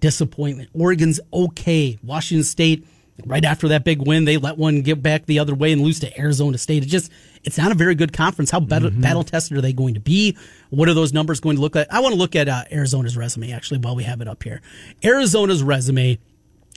disappointment, 0.00 0.70
Oregon's 0.74 1.20
okay, 1.32 1.98
Washington 2.02 2.44
State 2.44 2.86
right 3.26 3.44
after 3.44 3.66
that 3.66 3.82
big 3.82 4.06
win 4.06 4.26
they 4.26 4.36
let 4.36 4.56
one 4.56 4.80
get 4.82 5.02
back 5.02 5.26
the 5.26 5.40
other 5.40 5.52
way 5.52 5.72
and 5.72 5.82
lose 5.82 5.98
to 6.00 6.20
Arizona 6.20 6.56
State. 6.56 6.84
It 6.84 6.86
just 6.86 7.10
it's 7.42 7.58
not 7.58 7.72
a 7.72 7.74
very 7.74 7.94
good 7.96 8.12
conference. 8.12 8.50
How 8.50 8.60
battle, 8.60 8.90
Mm-hmm. 8.90 9.00
battle 9.00 9.24
tested 9.24 9.56
are 9.58 9.60
they 9.60 9.72
going 9.72 9.94
to 9.94 10.00
be? 10.00 10.36
What 10.70 10.88
are 10.88 10.94
those 10.94 11.12
numbers 11.12 11.40
going 11.40 11.56
to 11.56 11.62
look 11.62 11.74
like? 11.74 11.88
I 11.90 12.00
want 12.00 12.12
to 12.12 12.18
look 12.18 12.36
at 12.36 12.48
uh, 12.48 12.64
Arizona's 12.70 13.16
resume 13.16 13.52
actually 13.52 13.80
while 13.80 13.96
we 13.96 14.04
have 14.04 14.20
it 14.20 14.28
up 14.28 14.42
here. 14.44 14.60
Arizona's 15.02 15.62
resume, 15.64 16.18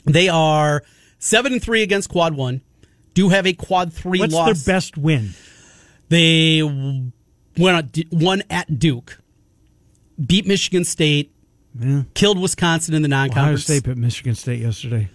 they 0.04 0.28
are 0.28 0.82
seven 1.18 1.52
and 1.52 1.62
three 1.62 1.82
against 1.82 2.08
quad 2.08 2.34
one. 2.34 2.60
Do 3.14 3.28
have 3.28 3.46
a 3.46 3.52
quad 3.52 3.92
three 3.92 4.18
What's 4.20 4.32
loss. 4.34 4.64
their 4.64 4.74
best 4.74 4.96
win? 4.98 5.30
They 6.08 6.60
won, 6.62 7.12
won 8.10 8.42
at 8.50 8.78
Duke, 8.78 9.20
beat 10.26 10.46
Michigan 10.46 10.84
State, 10.84 11.32
killed 12.14 12.38
Wisconsin 12.40 12.94
in 12.94 13.02
the 13.02 13.08
non-conference, 13.08 13.68
Ohio 13.68 13.78
State 13.80 13.84
beat 13.84 13.96
Michigan 13.96 14.34
State 14.34 14.60
yesterday. 14.60 15.08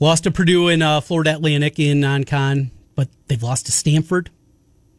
lost 0.00 0.24
to 0.24 0.30
Purdue 0.30 0.68
in 0.68 0.82
uh, 0.82 1.00
Florida 1.00 1.32
Atlantic 1.34 1.78
in 1.78 2.00
non-con, 2.00 2.70
but 2.94 3.08
they've 3.28 3.42
lost 3.42 3.66
to 3.66 3.72
Stanford. 3.72 4.30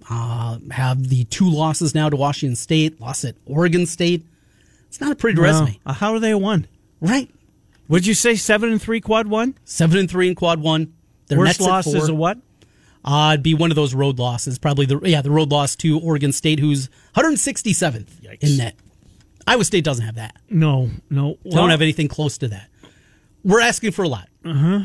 Uh, 0.09 0.57
have 0.71 1.07
the 1.09 1.23
two 1.25 1.49
losses 1.49 1.95
now 1.95 2.09
to 2.09 2.15
Washington 2.17 2.55
State, 2.55 2.99
lost 2.99 3.23
at 3.23 3.35
Oregon 3.45 3.85
State. 3.85 4.25
It's 4.87 4.99
not 5.01 5.11
a 5.11 5.15
pretty 5.15 5.39
resume, 5.39 5.79
Uh, 5.85 5.93
how 5.93 6.13
are 6.13 6.19
they 6.19 6.31
a 6.31 6.37
one? 6.37 6.67
right? 7.01 7.29
Would 7.89 8.05
you 8.07 8.13
say 8.13 8.35
seven 8.35 8.71
and 8.71 8.81
three 8.81 9.01
quad 9.01 9.27
one? 9.27 9.55
Seven 9.65 9.97
and 9.97 10.09
three 10.09 10.29
in 10.29 10.35
quad 10.35 10.61
one. 10.61 10.93
Their 11.27 11.37
Worst 11.39 11.59
loss 11.59 11.85
is 11.87 12.07
a 12.07 12.13
what? 12.13 12.37
Uh, 13.03 13.31
it'd 13.33 13.43
be 13.43 13.53
one 13.53 13.71
of 13.71 13.75
those 13.75 13.93
road 13.93 14.19
losses. 14.19 14.57
Probably 14.57 14.85
the 14.85 14.99
yeah 15.03 15.21
the 15.21 15.29
road 15.31 15.51
loss 15.51 15.75
to 15.77 15.99
Oregon 15.99 16.31
State, 16.31 16.59
who's 16.59 16.89
167th 17.17 18.07
in 18.41 18.57
net. 18.57 18.75
Iowa 19.47 19.63
State 19.65 19.83
doesn't 19.83 20.05
have 20.05 20.15
that. 20.15 20.37
No, 20.49 20.89
no. 21.09 21.37
They 21.43 21.51
don't 21.51 21.69
have 21.69 21.81
anything 21.81 22.07
close 22.07 22.37
to 22.39 22.47
that. 22.49 22.69
We're 23.43 23.59
asking 23.61 23.91
for 23.91 24.03
a 24.03 24.07
lot. 24.07 24.29
Uh-huh. 24.45 24.81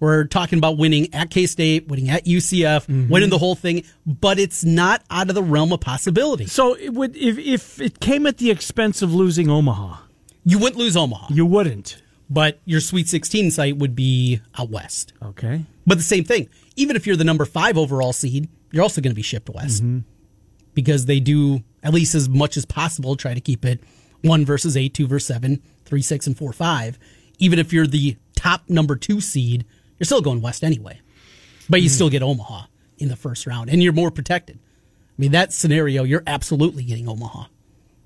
We're 0.00 0.24
talking 0.24 0.58
about 0.58 0.78
winning 0.78 1.12
at 1.14 1.30
K 1.30 1.46
State, 1.46 1.86
winning 1.86 2.08
at 2.08 2.24
UCF, 2.24 2.86
mm-hmm. 2.86 3.08
winning 3.08 3.28
the 3.30 3.38
whole 3.38 3.54
thing, 3.54 3.84
but 4.06 4.38
it's 4.38 4.64
not 4.64 5.02
out 5.10 5.28
of 5.28 5.34
the 5.34 5.42
realm 5.42 5.72
of 5.72 5.80
possibility. 5.80 6.46
So 6.46 6.74
it 6.74 6.94
would 6.94 7.14
if 7.16 7.38
if 7.38 7.80
it 7.80 8.00
came 8.00 8.26
at 8.26 8.38
the 8.38 8.50
expense 8.50 9.02
of 9.02 9.14
losing 9.14 9.50
Omaha, 9.50 9.98
You 10.44 10.58
wouldn't 10.58 10.78
lose 10.78 10.96
Omaha, 10.96 11.28
you 11.30 11.44
wouldn't. 11.46 12.02
but 12.30 12.58
your 12.64 12.80
Sweet 12.80 13.08
16 13.08 13.50
site 13.50 13.76
would 13.76 13.94
be 13.94 14.40
out 14.58 14.70
west. 14.70 15.12
Okay. 15.22 15.64
But 15.86 15.98
the 15.98 16.04
same 16.04 16.24
thing, 16.24 16.48
even 16.76 16.96
if 16.96 17.06
you're 17.06 17.16
the 17.16 17.24
number 17.24 17.44
five 17.44 17.76
overall 17.76 18.14
seed, 18.14 18.48
you're 18.70 18.82
also 18.82 19.00
going 19.02 19.12
to 19.12 19.16
be 19.16 19.22
shipped 19.22 19.50
west 19.50 19.82
mm-hmm. 19.82 20.00
because 20.74 21.04
they 21.06 21.20
do 21.20 21.62
at 21.84 21.94
least 21.94 22.14
as 22.14 22.28
much 22.28 22.56
as 22.56 22.64
possible 22.64 23.14
try 23.14 23.34
to 23.34 23.40
keep 23.40 23.64
it 23.64 23.80
one 24.22 24.44
versus 24.44 24.76
eight, 24.76 24.94
two 24.94 25.06
versus 25.06 25.28
seven, 25.28 25.62
three, 25.84 26.02
six, 26.02 26.26
and 26.26 26.36
four, 26.36 26.52
five. 26.52 26.98
Even 27.38 27.58
if 27.58 27.72
you're 27.72 27.86
the 27.86 28.16
top 28.34 28.62
number 28.68 28.96
two 28.96 29.20
seed, 29.20 29.64
you're 29.98 30.06
still 30.06 30.22
going 30.22 30.40
west 30.40 30.64
anyway. 30.64 31.00
But 31.68 31.82
you 31.82 31.88
hmm. 31.88 31.94
still 31.94 32.10
get 32.10 32.22
Omaha 32.22 32.66
in 32.98 33.08
the 33.08 33.16
first 33.16 33.46
round, 33.46 33.70
and 33.70 33.82
you're 33.82 33.92
more 33.92 34.10
protected. 34.10 34.58
I 34.58 35.16
mean, 35.18 35.32
that 35.32 35.52
scenario, 35.52 36.04
you're 36.04 36.22
absolutely 36.26 36.84
getting 36.84 37.08
Omaha. 37.08 37.44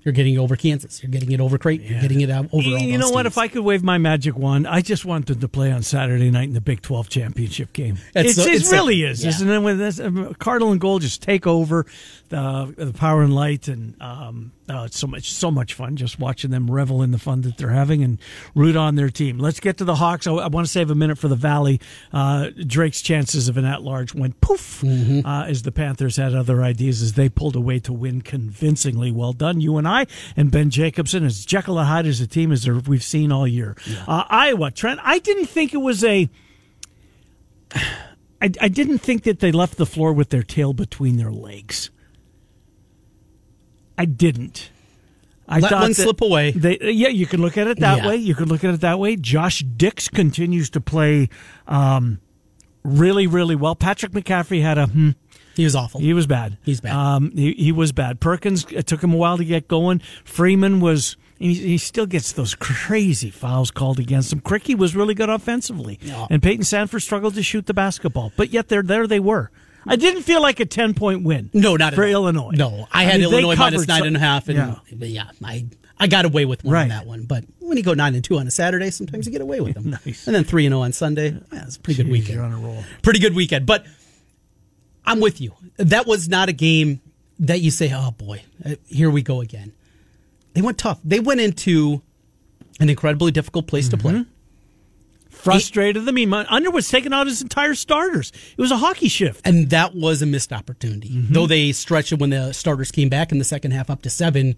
You're 0.03 0.13
getting 0.13 0.35
it 0.35 0.37
over 0.37 0.55
Kansas. 0.55 1.03
You're 1.03 1.11
getting 1.11 1.31
it 1.31 1.41
over 1.41 1.57
Creighton. 1.57 1.87
You're 1.87 2.01
getting 2.01 2.21
it 2.21 2.29
out 2.29 2.45
over 2.45 2.55
all 2.55 2.61
You 2.63 2.97
know 2.97 3.09
what? 3.09 3.23
teams. 3.23 3.33
If 3.33 3.37
I 3.37 3.47
could 3.49 3.63
wave 3.63 3.83
my 3.83 3.97
magic 3.97 4.37
wand, 4.37 4.65
I 4.67 4.79
just 4.81 5.03
want 5.03 5.25
them 5.27 5.39
to 5.41 5.47
play 5.49 5.71
on 5.71 5.83
Saturday 5.83 6.31
night 6.31 6.47
in 6.47 6.53
the 6.53 6.61
Big 6.61 6.81
12 6.81 7.09
championship 7.09 7.73
game. 7.73 7.97
It's 8.15 8.37
It's, 8.37 8.47
it 8.47 8.53
it's 8.55 8.69
so- 8.69 8.75
really 8.77 9.03
is, 9.03 9.23
yeah. 9.23 9.29
isn't 9.29 9.49
it? 9.49 9.59
When 9.59 9.77
this, 9.77 9.99
um, 9.99 10.33
Cardinal 10.35 10.71
and 10.71 10.79
Gold 10.79 11.01
just 11.01 11.21
take 11.21 11.45
over 11.45 11.85
the, 12.29 12.73
the 12.77 12.93
power 12.93 13.23
and 13.23 13.33
light, 13.35 13.67
and 13.67 13.99
um, 14.01 14.51
oh, 14.69 14.83
it's 14.83 14.97
so 14.99 15.07
much 15.07 15.31
so 15.33 15.49
much 15.51 15.73
fun 15.73 15.95
just 15.97 16.19
watching 16.19 16.51
them 16.51 16.69
revel 16.71 17.01
in 17.01 17.09
the 17.11 17.17
fun 17.17 17.41
that 17.41 17.57
they're 17.57 17.69
having 17.69 18.03
and 18.03 18.19
root 18.55 18.75
on 18.77 18.95
their 18.95 19.09
team. 19.09 19.37
Let's 19.39 19.59
get 19.59 19.77
to 19.79 19.83
the 19.83 19.95
Hawks. 19.95 20.27
I, 20.27 20.31
I 20.33 20.47
want 20.47 20.65
to 20.65 20.71
save 20.71 20.91
a 20.91 20.95
minute 20.95 21.17
for 21.17 21.27
the 21.27 21.35
Valley. 21.35 21.81
Uh, 22.13 22.51
Drake's 22.67 23.01
chances 23.01 23.49
of 23.49 23.57
an 23.57 23.65
at-large 23.65 24.13
went 24.15 24.39
poof 24.41 24.79
Mm-hmm. 24.79 25.25
uh, 25.27 25.45
as 25.45 25.63
the 25.63 25.71
Panthers 25.73 26.15
had 26.17 26.33
other 26.35 26.61
ideas 26.63 27.01
as 27.01 27.13
they 27.13 27.27
pulled 27.27 27.55
away 27.57 27.79
to 27.79 27.91
win 27.91 28.21
convincingly. 28.21 29.11
Well 29.11 29.33
done, 29.33 29.59
you 29.59 29.75
and 29.77 29.87
I, 29.87 29.88
and 30.35 30.51
Ben 30.51 30.69
Jacobson 30.69 31.23
as 31.25 31.45
Jekyll 31.45 31.77
and 31.79 31.87
Hyde 31.87 32.05
as 32.05 32.21
a 32.21 32.27
team 32.27 32.51
as 32.51 32.67
we've 32.67 33.03
seen 33.03 33.31
all 33.31 33.47
year. 33.47 33.75
Uh, 34.07 34.23
Iowa, 34.29 34.71
Trent. 34.71 34.99
I 35.03 35.19
didn't 35.19 35.47
think 35.47 35.73
it 35.73 35.77
was 35.77 36.03
a. 36.03 36.29
I, 38.41 38.49
I 38.61 38.67
didn't 38.69 38.99
think 38.99 39.23
that 39.23 39.39
they 39.39 39.51
left 39.51 39.77
the 39.77 39.85
floor 39.85 40.13
with 40.13 40.29
their 40.29 40.43
tail 40.43 40.73
between 40.73 41.17
their 41.17 41.31
legs. 41.31 41.89
I 43.97 44.05
didn't. 44.05 44.71
I 45.47 45.59
Let 45.59 45.71
thought 45.71 45.81
one 45.81 45.93
slip 45.93 46.21
away. 46.21 46.51
They, 46.51 46.77
yeah, 46.91 47.07
you 47.09 47.25
can 47.25 47.41
look 47.41 47.57
at 47.57 47.67
it 47.67 47.79
that 47.79 47.97
Yeah. 48.03 48.07
way. 48.07 48.15
You 48.17 48.35
can 48.35 48.47
look 48.47 48.63
at 48.63 48.73
it 48.73 48.81
that 48.81 48.99
way. 48.99 49.15
Josh 49.15 49.59
Dix 49.63 50.07
continues 50.07 50.69
to 50.71 50.79
play 50.81 51.27
um, 51.67 52.19
really, 52.83 53.27
really 53.27 53.55
well. 53.55 53.75
Patrick 53.75 54.11
McCaffrey 54.13 54.61
had 54.61 54.77
a. 54.77 54.85
Hmm, 54.87 55.09
he 55.59 55.65
was 55.65 55.75
awful. 55.75 55.99
he 55.99 56.13
was 56.13 56.25
bad. 56.25 56.57
He's 56.63 56.79
bad. 56.81 56.93
Um, 56.95 57.31
he, 57.35 57.53
he 57.53 57.71
was 57.71 57.91
bad. 57.91 58.19
Perkins 58.19 58.65
it 58.71 58.87
took 58.87 59.03
him 59.03 59.13
a 59.13 59.17
while 59.17 59.37
to 59.37 59.45
get 59.45 59.67
going. 59.67 59.99
Freeman 60.23 60.79
was. 60.79 61.17
He, 61.37 61.53
he 61.53 61.77
still 61.77 62.05
gets 62.05 62.33
those 62.33 62.53
crazy 62.55 63.29
fouls 63.29 63.71
called 63.71 63.97
against 63.99 64.33
him. 64.33 64.41
Krikke 64.41 64.77
was 64.77 64.93
really 64.95 65.13
good 65.13 65.29
offensively, 65.29 65.97
Yeah. 66.01 66.27
and 66.29 66.43
Payton 66.43 66.63
Sandfort 66.65 67.01
struggled 67.01 67.35
to 67.35 67.43
shoot 67.43 67.65
the 67.65 67.73
basketball. 67.73 68.33
But 68.35 68.49
yet, 68.51 68.67
there, 68.67 68.83
there 68.83 69.07
they 69.07 69.21
were. 69.21 69.49
I 69.85 69.95
didn't 69.95 70.23
feel 70.23 70.41
like 70.41 70.59
a 70.59 70.65
ten 70.65 70.93
point 70.93 71.23
win. 71.23 71.49
No, 71.53 71.77
not 71.77 71.93
at 71.93 71.95
for. 71.95 72.03
Illinois. 72.03 72.51
No, 72.55 72.87
I 72.91 73.03
had 73.03 73.21
mean, 73.21 73.29
Illinois 73.31 73.55
minus 73.55 73.87
nine 73.87 74.05
and 74.05 74.17
a 74.17 74.19
half, 74.19 74.49
and 74.49 74.57
Yeah. 74.57 75.05
yeah, 75.07 75.31
I 75.43 75.65
I 75.97 76.07
got 76.07 76.25
away 76.25 76.43
with 76.43 76.63
one 76.65 76.75
on 76.75 76.87
that 76.89 77.05
one. 77.05 77.23
But 77.23 77.45
when 77.59 77.77
you 77.77 77.83
go 77.83 77.93
nine 77.93 78.15
and 78.15 78.23
two 78.23 78.37
on 78.37 78.45
a 78.45 78.51
Saturday, 78.51 78.89
sometimes 78.91 79.25
you 79.25 79.31
get 79.31 79.41
away 79.41 79.61
with 79.61 79.75
them. 79.75 79.89
Nice. 80.05 80.27
And 80.27 80.35
then 80.35 80.43
three 80.43 80.65
and 80.65 80.73
zero 80.73 80.81
on 80.83 80.91
Sunday. 80.91 81.29
Yeah, 81.53 81.63
it's 81.65 81.77
a 81.77 81.79
pretty 81.79 82.03
good 82.03 82.11
weekend. 82.11 82.35
you're 82.35 82.43
on 82.43 82.51
a 82.53 82.57
roll. 82.57 82.83
Pretty 83.01 83.19
good 83.19 83.33
weekend. 83.35 83.65
But 83.65 83.85
I'm 85.09 85.19
with 85.19 85.41
you. 85.41 85.53
That 85.77 86.05
was 86.07 86.29
not 86.29 86.47
a 86.49 86.53
game 86.53 87.01
that 87.39 87.59
you 87.61 87.71
say, 87.71 87.91
"Oh 87.93 88.11
boy, 88.11 88.43
uh, 88.65 88.75
here 88.87 89.09
we 89.09 89.21
go 89.21 89.41
again." 89.41 89.73
They 90.53 90.61
went 90.61 90.77
tough. 90.77 90.99
They 91.03 91.19
went 91.19 91.41
into 91.41 92.01
an 92.79 92.89
incredibly 92.89 93.31
difficult 93.31 93.67
place 93.67 93.89
to 93.89 93.97
Mm-hmm. 93.97 94.07
play. 94.09 94.25
Frustrated 95.29 96.03
them. 96.05 96.15
I 96.15 96.25
mean, 96.25 96.33
Under 96.33 96.69
was 96.71 96.89
taking 96.89 97.13
out 97.13 97.27
his 97.27 97.41
entire 97.41 97.73
starters. 97.75 98.31
It 98.57 98.61
was 98.61 98.71
a 98.71 98.77
hockey 98.77 99.07
shift. 99.07 99.45
and 99.47 99.69
that 99.69 99.95
was 99.95 100.21
a 100.21 100.25
missed 100.25 100.51
opportunity. 100.51 101.09
Mm-hmm. 101.09 101.33
Though 101.33 101.47
they 101.47 101.71
stretched 101.71 102.11
it 102.11 102.19
when 102.19 102.31
the 102.31 102.51
starters 102.51 102.91
came 102.91 103.07
back 103.09 103.31
in 103.31 103.37
the 103.37 103.45
second 103.45 103.71
half 103.71 103.89
up 103.89 104.01
to 104.01 104.09
seven, 104.09 104.55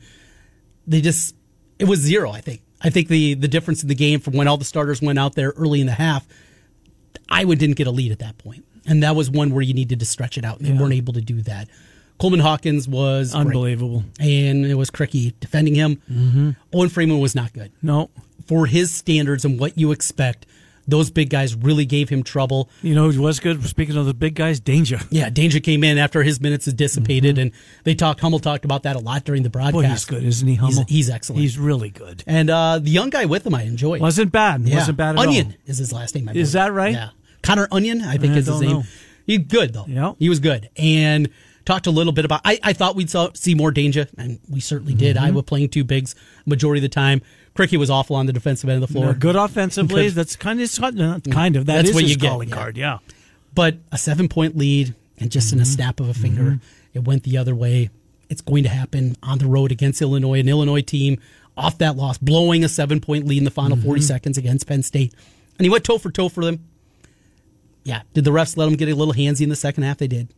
they 0.87 1.01
just 1.01 1.35
it 1.77 1.85
was 1.85 1.99
zero. 1.99 2.31
I 2.31 2.41
think. 2.41 2.61
I 2.81 2.89
think 2.89 3.09
the 3.09 3.35
the 3.35 3.47
difference 3.47 3.83
in 3.83 3.89
the 3.89 3.95
game 3.95 4.19
from 4.21 4.33
when 4.33 4.47
all 4.47 4.57
the 4.57 4.65
starters 4.65 5.01
went 5.01 5.19
out 5.19 5.35
there 5.35 5.49
early 5.55 5.81
in 5.81 5.87
the 5.87 5.93
half, 5.93 6.27
Iowa 7.29 7.55
didn't 7.55 7.75
get 7.75 7.85
a 7.85 7.91
lead 7.91 8.11
at 8.11 8.19
that 8.19 8.37
point, 8.39 8.65
and 8.85 9.03
that 9.03 9.15
was 9.15 9.29
one 9.29 9.51
where 9.51 9.61
you 9.61 9.73
needed 9.73 9.99
to 9.99 10.05
stretch 10.05 10.37
it 10.37 10.45
out, 10.45 10.59
and 10.59 10.67
they 10.67 10.73
weren't 10.81 10.93
able 10.93 11.13
to 11.13 11.21
do 11.21 11.41
that. 11.43 11.67
Coleman 12.19 12.39
Hawkins 12.39 12.87
was 12.87 13.31
great. 13.33 13.41
Unbelievable. 13.41 14.03
and 14.19 14.65
it 14.65 14.75
was 14.75 14.91
Krikke 14.91 15.33
defending 15.39 15.73
him. 15.75 16.01
Mm-hmm. 16.11 16.51
Owen 16.73 16.89
Freeman 16.89 17.19
was 17.19 17.33
not 17.33 17.51
good 17.51 17.71
No, 17.81 18.11
for 18.45 18.67
his 18.67 18.93
standards 18.93 19.43
and 19.43 19.59
what 19.59 19.77
you 19.77 19.91
expect. 19.91 20.45
Those 20.87 21.11
big 21.11 21.29
guys 21.29 21.55
really 21.55 21.85
gave 21.85 22.09
him 22.09 22.21
trouble. 22.23 22.67
you 22.81 22.95
know 22.95 23.09
who 23.09 23.21
was 23.21 23.39
good. 23.39 23.63
Speaking 23.65 23.95
of 23.97 24.07
the 24.07 24.15
big 24.15 24.33
guys, 24.35 24.59
Dainja. 24.59 25.05
Yeah, 25.11 25.29
Dainja 25.29 25.63
came 25.63 25.83
in 25.83 25.97
after 25.99 26.21
his 26.23 26.41
minutes 26.41 26.65
had 26.65 26.75
dissipated, 26.75 27.37
and 27.37 27.51
they 27.85 27.93
talked. 27.95 28.19
Hummel 28.19 28.39
talked 28.39 28.65
about 28.65 28.83
that 28.83 28.95
a 28.95 28.99
lot 28.99 29.23
during 29.23 29.43
the 29.43 29.49
broadcast. 29.49 29.73
Boy, 29.73 29.87
he's 29.87 30.05
good, 30.05 30.23
isn't 30.23 30.47
he? 30.47 30.55
Hummel. 30.55 30.85
he's 30.87 31.09
excellent. 31.09 31.39
He's 31.41 31.57
really 31.57 31.91
good. 31.91 32.23
and 32.27 32.49
uh, 32.49 32.79
the 32.79 32.89
young 32.89 33.09
guy 33.11 33.25
with 33.25 33.45
him, 33.45 33.53
I 33.55 33.61
enjoyed. 33.63 34.01
Wasn't 34.01 34.31
bad. 34.31 34.61
Yeah. 34.67 34.77
Wasn't 34.77 34.97
bad 34.97 35.09
at 35.11 35.17
all. 35.17 35.23
Onion 35.23 35.47
all. 35.47 35.53
is 35.67 35.77
his 35.77 35.93
last 35.93 36.15
name. 36.15 36.27
I 36.27 36.33
Is 36.33 36.53
that 36.53 36.73
right? 36.73 36.93
Yeah, 36.93 37.09
Connor 37.43 37.67
Onion, 37.71 38.01
I 38.01 38.17
think 38.17 38.34
I 38.34 38.38
is 38.38 38.47
his 38.47 38.62
name. 38.62 38.71
know. 38.71 38.84
He's 39.25 39.39
good 39.39 39.73
though. 39.73 39.86
Yeah. 39.88 40.13
he 40.19 40.30
was 40.30 40.39
good, 40.39 40.69
and 40.77 41.30
talked 41.65 41.88
a 41.88 41.91
little 41.91 42.12
bit 42.13 42.25
about. 42.25 42.41
I, 42.43 42.60
I 42.63 42.73
thought 42.73 42.95
we'd 42.95 43.10
saw, 43.10 43.30
see 43.34 43.54
more 43.56 43.71
Dainja, 43.71 44.08
and 44.17 44.39
we 44.49 44.60
certainly 44.60 44.93
did. 44.93 45.15
Mm-hmm. 45.15 45.25
Iowa 45.25 45.43
playing 45.43 45.69
two 45.69 45.84
bigs 45.84 46.15
majority 46.45 46.80
of 46.80 46.84
the 46.84 46.89
time. 46.89 47.21
Krikke 47.56 47.77
was 47.77 47.89
awful 47.89 48.15
on 48.15 48.25
the 48.25 48.34
defensive 48.34 48.69
end 48.69 48.82
of 48.82 48.88
the 48.89 48.93
floor. 48.93 49.08
Yeah, 49.08 49.13
good 49.13 49.36
offensively. 49.36 50.10
That's 50.10 50.36
kind 50.36 50.60
of 50.62 51.23
kind 51.30 51.56
of 51.56 51.65
that 51.65 51.75
That's 51.75 51.89
is 51.89 51.95
what 51.95 52.04
his 52.04 52.12
you 52.12 52.17
get, 52.17 52.30
calling 52.30 52.49
yeah. 52.49 52.56
card. 52.56 52.77
Yeah. 52.77 52.97
but 53.54 53.75
a 53.91 53.97
seven 53.97 54.27
point 54.30 54.58
lead 54.58 54.95
and 55.19 55.30
just 55.32 55.51
in 55.51 55.58
Mm-hmm. 55.60 55.63
a 55.63 55.65
snap 55.65 55.99
of 55.99 56.10
a 56.10 56.13
finger 56.13 56.60
it 56.93 57.04
went 57.06 57.23
the 57.23 57.38
other 57.38 57.54
way 57.54 57.89
it's 58.30 58.41
going 58.41 58.63
to 58.63 58.69
happen 58.69 59.15
on 59.21 59.38
the 59.38 59.45
road 59.45 59.71
against 59.71 60.01
illinois 60.01 60.39
an 60.39 60.47
illinois 60.49 60.82
team 60.82 61.19
off 61.58 61.77
that 61.77 61.95
loss 61.97 62.17
blowing 62.17 62.63
a 62.63 62.69
seven 62.69 62.99
point 63.01 63.27
lead 63.27 63.38
in 63.38 63.43
the 63.43 63.51
final 63.51 63.75
40 63.77 63.99
Mm-hmm. 63.99 64.08
seconds 64.08 64.38
against 64.38 64.65
penn 64.67 64.82
state 64.82 65.13
and 65.60 65.65
he 65.65 65.69
went 65.69 65.84
toe 65.84 65.97
for 65.97 66.10
toe 66.10 66.27
for 66.30 66.43
them 66.45 66.65
yeah 67.83 68.01
did 68.13 68.23
the 68.25 68.31
refs 68.31 68.57
let 68.57 68.67
him 68.67 68.75
get 68.75 68.89
a 68.89 68.95
little 68.95 69.13
handsy 69.13 69.41
in 69.41 69.49
the 69.49 69.55
second 69.55 69.83
half 69.83 69.97
they 69.97 70.07
did 70.07 70.33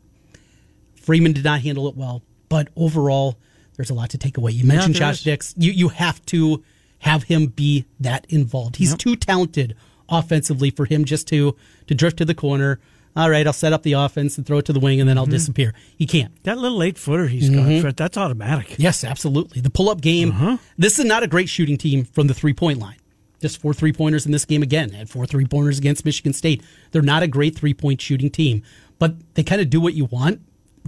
freeman 0.95 1.33
did 1.33 1.43
not 1.43 1.61
handle 1.61 1.87
it 1.87 1.95
well 1.95 2.21
but 2.49 2.69
overall 2.75 3.37
there's 3.75 3.89
a 3.89 3.93
lot 3.93 4.09
to 4.09 4.17
take 4.17 4.37
away 4.37 4.51
you 4.51 4.63
mentioned 4.65 4.95
there 4.95 4.99
josh 4.99 5.17
is. 5.19 5.23
dix 5.23 5.53
you, 5.57 5.71
you 5.71 5.89
have 5.89 6.23
to 6.25 6.63
have 6.99 7.23
him 7.23 7.47
be 7.47 7.85
that 7.99 8.25
involved 8.29 8.77
he's 8.77 8.91
Yep. 8.91 8.99
too 8.99 9.15
talented 9.15 9.75
offensively 10.09 10.69
for 10.69 10.85
him 10.85 11.05
just 11.05 11.27
to 11.27 11.55
to 11.87 11.95
drift 11.95 12.17
to 12.17 12.25
the 12.25 12.35
corner 12.35 12.79
all 13.15 13.29
right, 13.29 13.45
I'll 13.45 13.53
set 13.53 13.73
up 13.73 13.83
the 13.83 13.93
offense 13.93 14.39
and 14.39 14.47
throw 14.47 14.57
it 14.57 14.65
to 14.65 14.73
the 14.73 14.79
wing 14.79 14.99
and 14.99 15.07
then 15.07 15.19
I'll 15.19 15.27
disappear. 15.27 15.75
He 15.95 16.07
can't. 16.07 16.31
That 16.45 16.57
little 16.57 16.81
eight 16.81 16.97
footer 16.97 17.27
he's 17.27 17.47
Mm-hmm. 17.47 17.83
got, 17.85 17.95
that's 17.95 18.17
automatic. 18.17 18.73
Yes, 18.79 19.03
absolutely. 19.03 19.61
The 19.61 19.69
pull 19.69 19.87
up 19.91 20.01
game. 20.01 20.57
This 20.79 20.97
is 20.97 21.05
not 21.05 21.21
a 21.21 21.27
great 21.27 21.47
shooting 21.47 21.77
team 21.77 22.05
from 22.05 22.25
the 22.25 22.33
three 22.33 22.53
point 22.53 22.79
line. 22.79 22.95
Just 23.43 23.59
four 23.59 23.73
three 23.73 23.91
pointers 23.91 24.25
in 24.25 24.31
this 24.31 24.45
game 24.45 24.63
again, 24.63 24.93
and 24.95 25.09
four 25.09 25.25
three 25.25 25.43
pointers 25.45 25.77
against 25.77 26.05
Michigan 26.05 26.31
State. 26.31 26.63
They're 26.91 27.01
not 27.01 27.23
a 27.23 27.27
great 27.27 27.57
three 27.57 27.73
point 27.73 27.99
shooting 27.99 28.29
team, 28.29 28.63
but 28.99 29.15
they 29.33 29.43
kind 29.43 29.61
of 29.61 29.69
do 29.69 29.81
what 29.81 29.95
you 29.95 30.05
want 30.05 30.39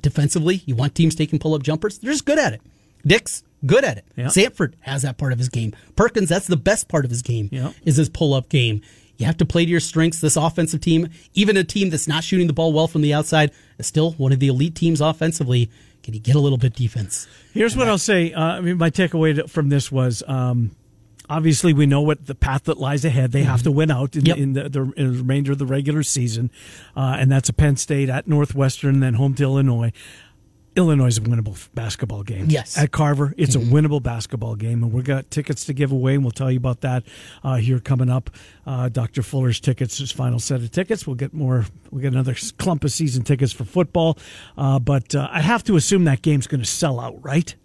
defensively. 0.02 0.64
You 0.66 0.74
want 0.76 0.96
teams 0.96 1.16
taking 1.16 1.38
pull 1.38 1.54
up 1.54 1.64
jumpers. 1.64 1.98
They're 2.00 2.14
just 2.14 2.24
good 2.26 2.40
at 2.40 2.54
it. 2.54 2.62
Dix, 3.06 3.44
good 3.66 3.84
at 3.84 3.98
it. 3.98 4.06
Yeah. 4.16 4.28
Sandfort 4.28 4.74
has 4.80 5.02
that 5.02 5.18
part 5.18 5.34
of 5.34 5.38
his 5.38 5.50
game. 5.50 5.76
Perkins, 5.98 6.30
that's 6.30 6.48
the 6.48 6.56
best 6.58 6.88
part 6.88 7.04
of 7.04 7.12
his 7.12 7.22
game, 7.22 7.50
Yeah. 7.52 7.74
is 7.84 7.98
his 7.98 8.08
pull 8.08 8.34
up 8.34 8.48
game. 8.48 8.82
You 9.18 9.26
have 9.26 9.36
to 9.38 9.46
play 9.46 9.66
to 9.66 9.70
your 9.72 9.82
strengths. 9.82 10.22
This 10.22 10.38
offensive 10.38 10.80
team, 10.80 11.10
even 11.34 11.56
a 11.58 11.64
team 11.66 11.90
that's 11.90 12.08
not 12.08 12.24
shooting 12.24 12.48
the 12.48 12.54
ball 12.54 12.72
well 12.74 12.88
from 12.88 13.02
the 13.02 13.14
outside, 13.14 13.52
is 13.78 13.86
still 13.88 14.12
one 14.14 14.32
of 14.32 14.40
the 14.40 14.48
elite 14.48 14.76
teams 14.76 15.02
offensively. 15.02 15.70
Can 16.04 16.14
you 16.14 16.20
get 16.22 16.36
a 16.36 16.40
little 16.40 16.58
bit 16.58 16.74
defense? 16.74 17.28
Here's 17.54 17.76
what 17.76 17.88
I'll 17.90 17.98
say. 17.98 18.32
Uh, 18.32 18.42
I 18.42 18.62
mean, 18.62 18.78
my 18.78 18.90
takeaway 18.90 19.50
from 19.50 19.68
this 19.70 19.92
was 19.92 20.24
um, 20.28 20.72
obviously 21.30 21.74
we 21.74 21.86
know 21.86 22.02
what 22.02 22.26
the 22.28 22.36
path 22.36 22.64
that 22.66 22.78
lies 22.80 23.06
ahead. 23.06 23.32
They 23.32 23.44
have 23.44 23.64
to 23.64 23.72
win 23.72 23.92
out 23.92 24.16
in, 24.16 24.26
Yep. 24.26 24.38
in, 24.38 24.54
the, 24.54 24.70
the, 24.70 24.82
in 24.98 25.12
the 25.12 25.18
remainder 25.20 25.52
of 25.52 25.58
the 25.60 25.66
regular 25.66 26.04
season, 26.04 26.52
uh, 26.96 27.18
and 27.20 27.32
that's 27.32 27.50
a 27.50 27.54
Penn 27.54 27.76
State 27.78 28.10
at 28.10 28.28
Northwestern, 28.28 29.00
then 29.00 29.16
home 29.16 29.34
to 29.36 29.44
Illinois. 29.44 29.92
Illinois 30.78 31.08
is 31.08 31.18
a 31.18 31.22
winnable 31.22 31.70
basketball 31.74 32.24
game. 32.24 32.48
Yes. 32.50 32.78
At 32.78 32.92
Carver, 32.92 33.34
it's 33.38 33.56
a 33.56 33.60
winnable 33.60 34.04
basketball 34.04 34.56
game, 34.56 34.84
and 34.84 34.92
we've 34.92 35.06
got 35.06 35.32
tickets 35.32 35.64
to 35.68 35.74
give 35.74 35.94
away, 35.94 36.16
and 36.16 36.24
we'll 36.24 36.32
tell 36.32 36.52
you 36.52 36.58
about 36.58 36.82
that 36.82 37.04
uh, 37.46 37.56
here 37.56 37.80
coming 37.80 38.10
up. 38.10 38.30
Uh, 38.68 38.90
Dr. 38.90 39.24
Fuller's 39.24 39.62
tickets, 39.62 40.00
his 40.00 40.12
final 40.12 40.38
set 40.38 40.60
of 40.60 40.70
tickets. 40.72 41.08
We'll 41.08 41.16
get 41.16 41.34
more. 41.34 41.66
We'll 41.92 42.02
get 42.02 42.12
another 42.12 42.36
clump 42.58 42.84
of 42.84 42.92
season 42.92 43.24
tickets 43.24 43.54
for 43.54 43.64
football, 43.64 44.18
uh, 44.58 44.80
but 44.80 45.16
uh, 45.16 45.30
I 45.32 45.40
have 45.40 45.64
to 45.64 45.78
assume 45.78 46.04
that 46.06 46.22
game's 46.22 46.46
going 46.46 46.60
to 46.62 46.70
sell 46.70 47.00
out, 47.00 47.24
right? 47.24 47.56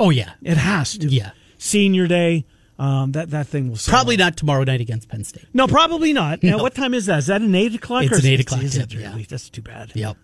Oh 0.00 0.10
yeah, 0.10 0.32
It 0.42 0.56
has 0.56 0.98
to. 0.98 1.06
Yeah. 1.08 1.30
Senior 1.58 2.08
day. 2.08 2.44
Um, 2.78 3.12
that 3.12 3.30
that 3.30 3.48
thing 3.48 3.68
will 3.70 3.76
probably 3.86 4.14
out. 4.16 4.18
not 4.20 4.36
tomorrow 4.36 4.62
night 4.64 4.80
against 4.80 5.08
Penn 5.08 5.24
State. 5.24 5.46
No, 5.52 5.66
probably 5.66 6.12
not. 6.12 6.42
Now, 6.42 6.50
No. 6.58 6.62
what 6.62 6.74
time 6.74 6.94
is 6.94 7.06
that? 7.06 7.18
Is 7.18 7.26
that 7.26 7.40
an 7.42 7.54
eight 7.54 7.74
o'clock? 7.74 8.04
It's 8.04 8.12
or 8.12 8.20
an 8.20 8.26
eight 8.26 8.40
o'clock 8.40 8.62
Is 8.62 8.74
tip, 8.76 8.92
yeah. 8.94 9.18
That's 9.28 9.50
too 9.50 9.62
bad. 9.62 9.92
Yep. 9.96 10.16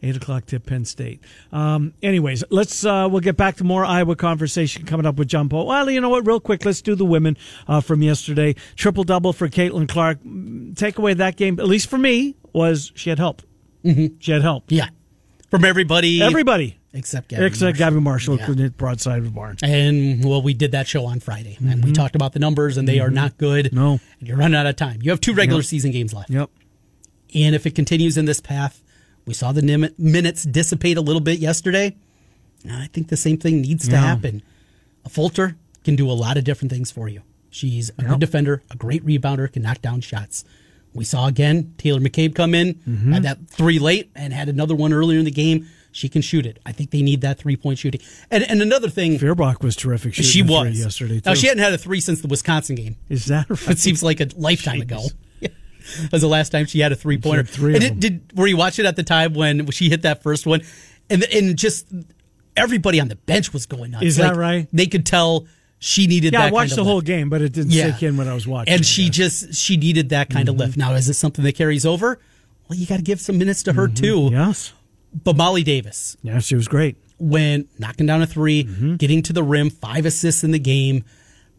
Eight 0.00 0.16
o'clock 0.16 0.46
tip 0.46 0.64
Penn 0.64 0.84
State. 0.84 1.20
Um, 1.50 1.92
anyways, 2.00 2.44
let's 2.50 2.84
uh, 2.84 3.08
we'll 3.10 3.18
get 3.20 3.36
back 3.36 3.56
to 3.56 3.64
more 3.64 3.84
Iowa 3.84 4.14
conversation 4.14 4.84
coming 4.86 5.06
up 5.06 5.16
with 5.16 5.26
John 5.26 5.48
Paul. 5.48 5.66
Well, 5.66 5.90
you 5.90 6.00
know 6.00 6.08
what? 6.08 6.24
Real 6.24 6.38
quick, 6.38 6.64
let's 6.64 6.80
do 6.80 6.94
the 6.94 7.04
women 7.04 7.36
uh, 7.66 7.80
from 7.80 8.00
yesterday. 8.02 8.54
Triple 8.76 9.02
double 9.02 9.32
for 9.32 9.48
Caitlin 9.48 9.88
Clark. 9.88 10.22
Mm, 10.22 10.76
Take 10.76 10.98
away 10.98 11.14
that 11.14 11.34
game, 11.34 11.58
at 11.58 11.66
least 11.66 11.90
for 11.90 11.98
me, 11.98 12.36
was 12.52 12.92
she 12.94 13.10
had 13.10 13.18
help. 13.18 13.42
Mm-hmm. 13.84 14.14
She 14.20 14.30
had 14.30 14.42
help. 14.42 14.66
Yeah, 14.68 14.88
from 15.50 15.64
everybody, 15.64 16.22
Everybody 16.22 16.77
except 16.92 17.28
Gabby 17.28 17.44
except 17.46 17.78
Marshall. 17.78 17.78
Gabby 17.78 18.00
Marshall 18.00 18.38
Yeah. 18.38 18.46
couldn't 18.46 18.62
hit 18.62 18.76
broadside 18.76 19.18
of 19.18 19.24
the 19.26 19.30
barn. 19.30 19.56
And 19.62 20.24
well, 20.24 20.42
we 20.42 20.54
did 20.54 20.72
that 20.72 20.86
show 20.88 21.04
on 21.06 21.20
Friday, 21.20 21.56
and 21.60 21.84
we 21.84 21.92
talked 21.92 22.14
about 22.16 22.32
the 22.32 22.38
numbers, 22.38 22.76
and 22.76 22.88
they 22.88 22.98
are 23.00 23.10
not 23.10 23.36
good. 23.38 23.66
Mm-hmm. 23.66 23.76
No. 23.76 24.00
And 24.20 24.28
you're 24.28 24.36
running 24.36 24.56
out 24.56 24.66
of 24.66 24.76
time. 24.76 25.00
You 25.02 25.10
have 25.10 25.20
two 25.20 25.34
regular 25.34 25.60
Yep. 25.60 25.66
season 25.66 25.90
games 25.90 26.12
left, 26.14 26.30
Yep. 26.30 26.50
and 27.34 27.54
if 27.54 27.66
it 27.66 27.74
continues 27.74 28.16
in 28.16 28.24
this 28.24 28.40
path, 28.40 28.82
we 29.26 29.34
saw 29.34 29.52
the 29.52 29.62
nim- 29.62 29.90
minutes 29.98 30.44
dissipate 30.44 30.96
a 30.96 31.02
little 31.02 31.20
bit 31.20 31.38
yesterday. 31.38 31.94
And 32.64 32.72
I 32.72 32.86
think 32.86 33.08
the 33.08 33.16
same 33.16 33.36
thing 33.38 33.60
needs 33.60 33.84
to 33.86 33.92
Yeah. 33.92 34.00
happen. 34.00 34.42
Affolter 35.04 35.56
can 35.84 35.96
do 35.96 36.10
a 36.10 36.12
lot 36.12 36.36
of 36.36 36.44
different 36.44 36.72
things 36.72 36.90
for 36.90 37.08
you. 37.08 37.22
She's 37.50 37.90
a 37.98 38.02
Yep. 38.02 38.10
good 38.10 38.20
defender, 38.20 38.62
a 38.70 38.76
great 38.76 39.04
rebounder, 39.06 39.50
can 39.52 39.62
knock 39.62 39.80
down 39.80 40.00
shots. 40.00 40.44
We 40.92 41.04
saw 41.04 41.26
again 41.28 41.72
Taylor 41.78 42.00
McCabe 42.00 42.34
come 42.34 42.54
in, 42.54 42.74
Mm-hmm. 42.88 43.12
had 43.12 43.22
that 43.22 43.38
three 43.48 43.78
late, 43.78 44.10
and 44.16 44.32
had 44.32 44.48
another 44.48 44.74
one 44.74 44.92
earlier 44.92 45.18
in 45.18 45.24
the 45.24 45.30
game. 45.30 45.66
She 45.98 46.08
can 46.08 46.22
shoot 46.22 46.46
it. 46.46 46.60
I 46.64 46.70
think 46.70 46.92
they 46.92 47.02
need 47.02 47.22
that 47.22 47.38
three 47.38 47.56
point 47.56 47.78
shooting. 47.78 48.00
And 48.30 48.44
and 48.44 48.62
another 48.62 48.88
thing, 48.88 49.18
Feuerbach 49.18 49.64
was 49.64 49.74
terrific. 49.74 50.14
shooting 50.14 50.30
she 50.30 50.42
was 50.42 50.78
yesterday. 50.78 51.20
Now 51.26 51.34
she 51.34 51.48
hadn't 51.48 51.62
had 51.62 51.72
a 51.72 51.78
three 51.78 52.00
since 52.00 52.20
the 52.20 52.28
Wisconsin 52.28 52.76
game. 52.76 52.96
Is 53.08 53.26
that 53.26 53.50
right? 53.50 53.70
It 53.70 53.78
seems 53.80 54.02
like 54.02 54.20
a 54.20 54.28
lifetime 54.36 54.80
ago. 54.80 55.02
That 56.02 56.12
was 56.12 56.20
the 56.20 56.28
last 56.28 56.50
time 56.50 56.66
she 56.66 56.80
had 56.80 56.92
a 56.92 56.96
three 56.96 57.16
pointer. 57.16 57.44
Three 57.44 57.74
and 57.74 57.82
of 57.82 57.90
it, 57.92 57.98
did 57.98 58.36
were 58.36 58.46
you 58.46 58.58
watching 58.58 58.84
at 58.84 58.96
the 58.96 59.02
time 59.02 59.32
when 59.32 59.70
she 59.70 59.88
hit 59.88 60.02
that 60.02 60.22
first 60.22 60.46
one, 60.46 60.60
and 61.08 61.24
and 61.24 61.56
just 61.56 61.86
everybody 62.58 63.00
on 63.00 63.08
the 63.08 63.16
bench 63.16 63.54
was 63.54 63.64
going 63.64 63.92
nuts. 63.92 64.04
Is 64.04 64.16
that 64.16 64.36
right? 64.36 64.68
They 64.70 64.86
could 64.86 65.06
tell 65.06 65.46
she 65.78 66.06
needed. 66.06 66.34
Yeah, 66.34 66.42
I 66.42 66.50
watched 66.50 66.72
kind 66.72 66.78
the 66.78 66.82
of 66.82 66.86
whole 66.88 67.00
game, 67.00 67.30
but 67.30 67.40
it 67.40 67.52
didn't 67.52 67.70
Yeah. 67.70 67.84
sink 67.84 68.02
in 68.02 68.16
when 68.18 68.28
I 68.28 68.34
was 68.34 68.46
watching. 68.46 68.74
and 68.74 68.84
she 68.84 69.08
just 69.08 69.54
she 69.54 69.78
needed 69.78 70.10
that 70.10 70.28
kind 70.28 70.48
of 70.50 70.56
mm-hmm. 70.56 70.64
lift. 70.64 70.76
Now, 70.76 70.92
is 70.92 71.08
it 71.08 71.14
something 71.14 71.42
that 71.44 71.54
carries 71.54 71.86
over? 71.86 72.20
Well, 72.68 72.78
you 72.78 72.84
got 72.86 72.96
to 72.98 73.02
give 73.02 73.20
some 73.20 73.38
minutes 73.38 73.62
to 73.62 73.72
her 73.72 73.86
mm-hmm. 73.86 73.94
too. 73.94 74.28
yes, 74.30 74.74
But 75.24 75.36
Molly 75.36 75.62
Davis, 75.62 76.16
yeah, 76.22 76.38
she 76.38 76.54
was 76.54 76.68
great. 76.68 76.96
when 77.18 77.66
knocking 77.78 78.06
down 78.06 78.22
a 78.22 78.26
3 78.26 78.64
Mm-hmm. 78.64 78.96
getting 78.96 79.22
to 79.22 79.32
the 79.32 79.42
rim, 79.42 79.70
five 79.70 80.04
assists 80.06 80.44
in 80.44 80.50
the 80.52 80.58
game. 80.58 81.04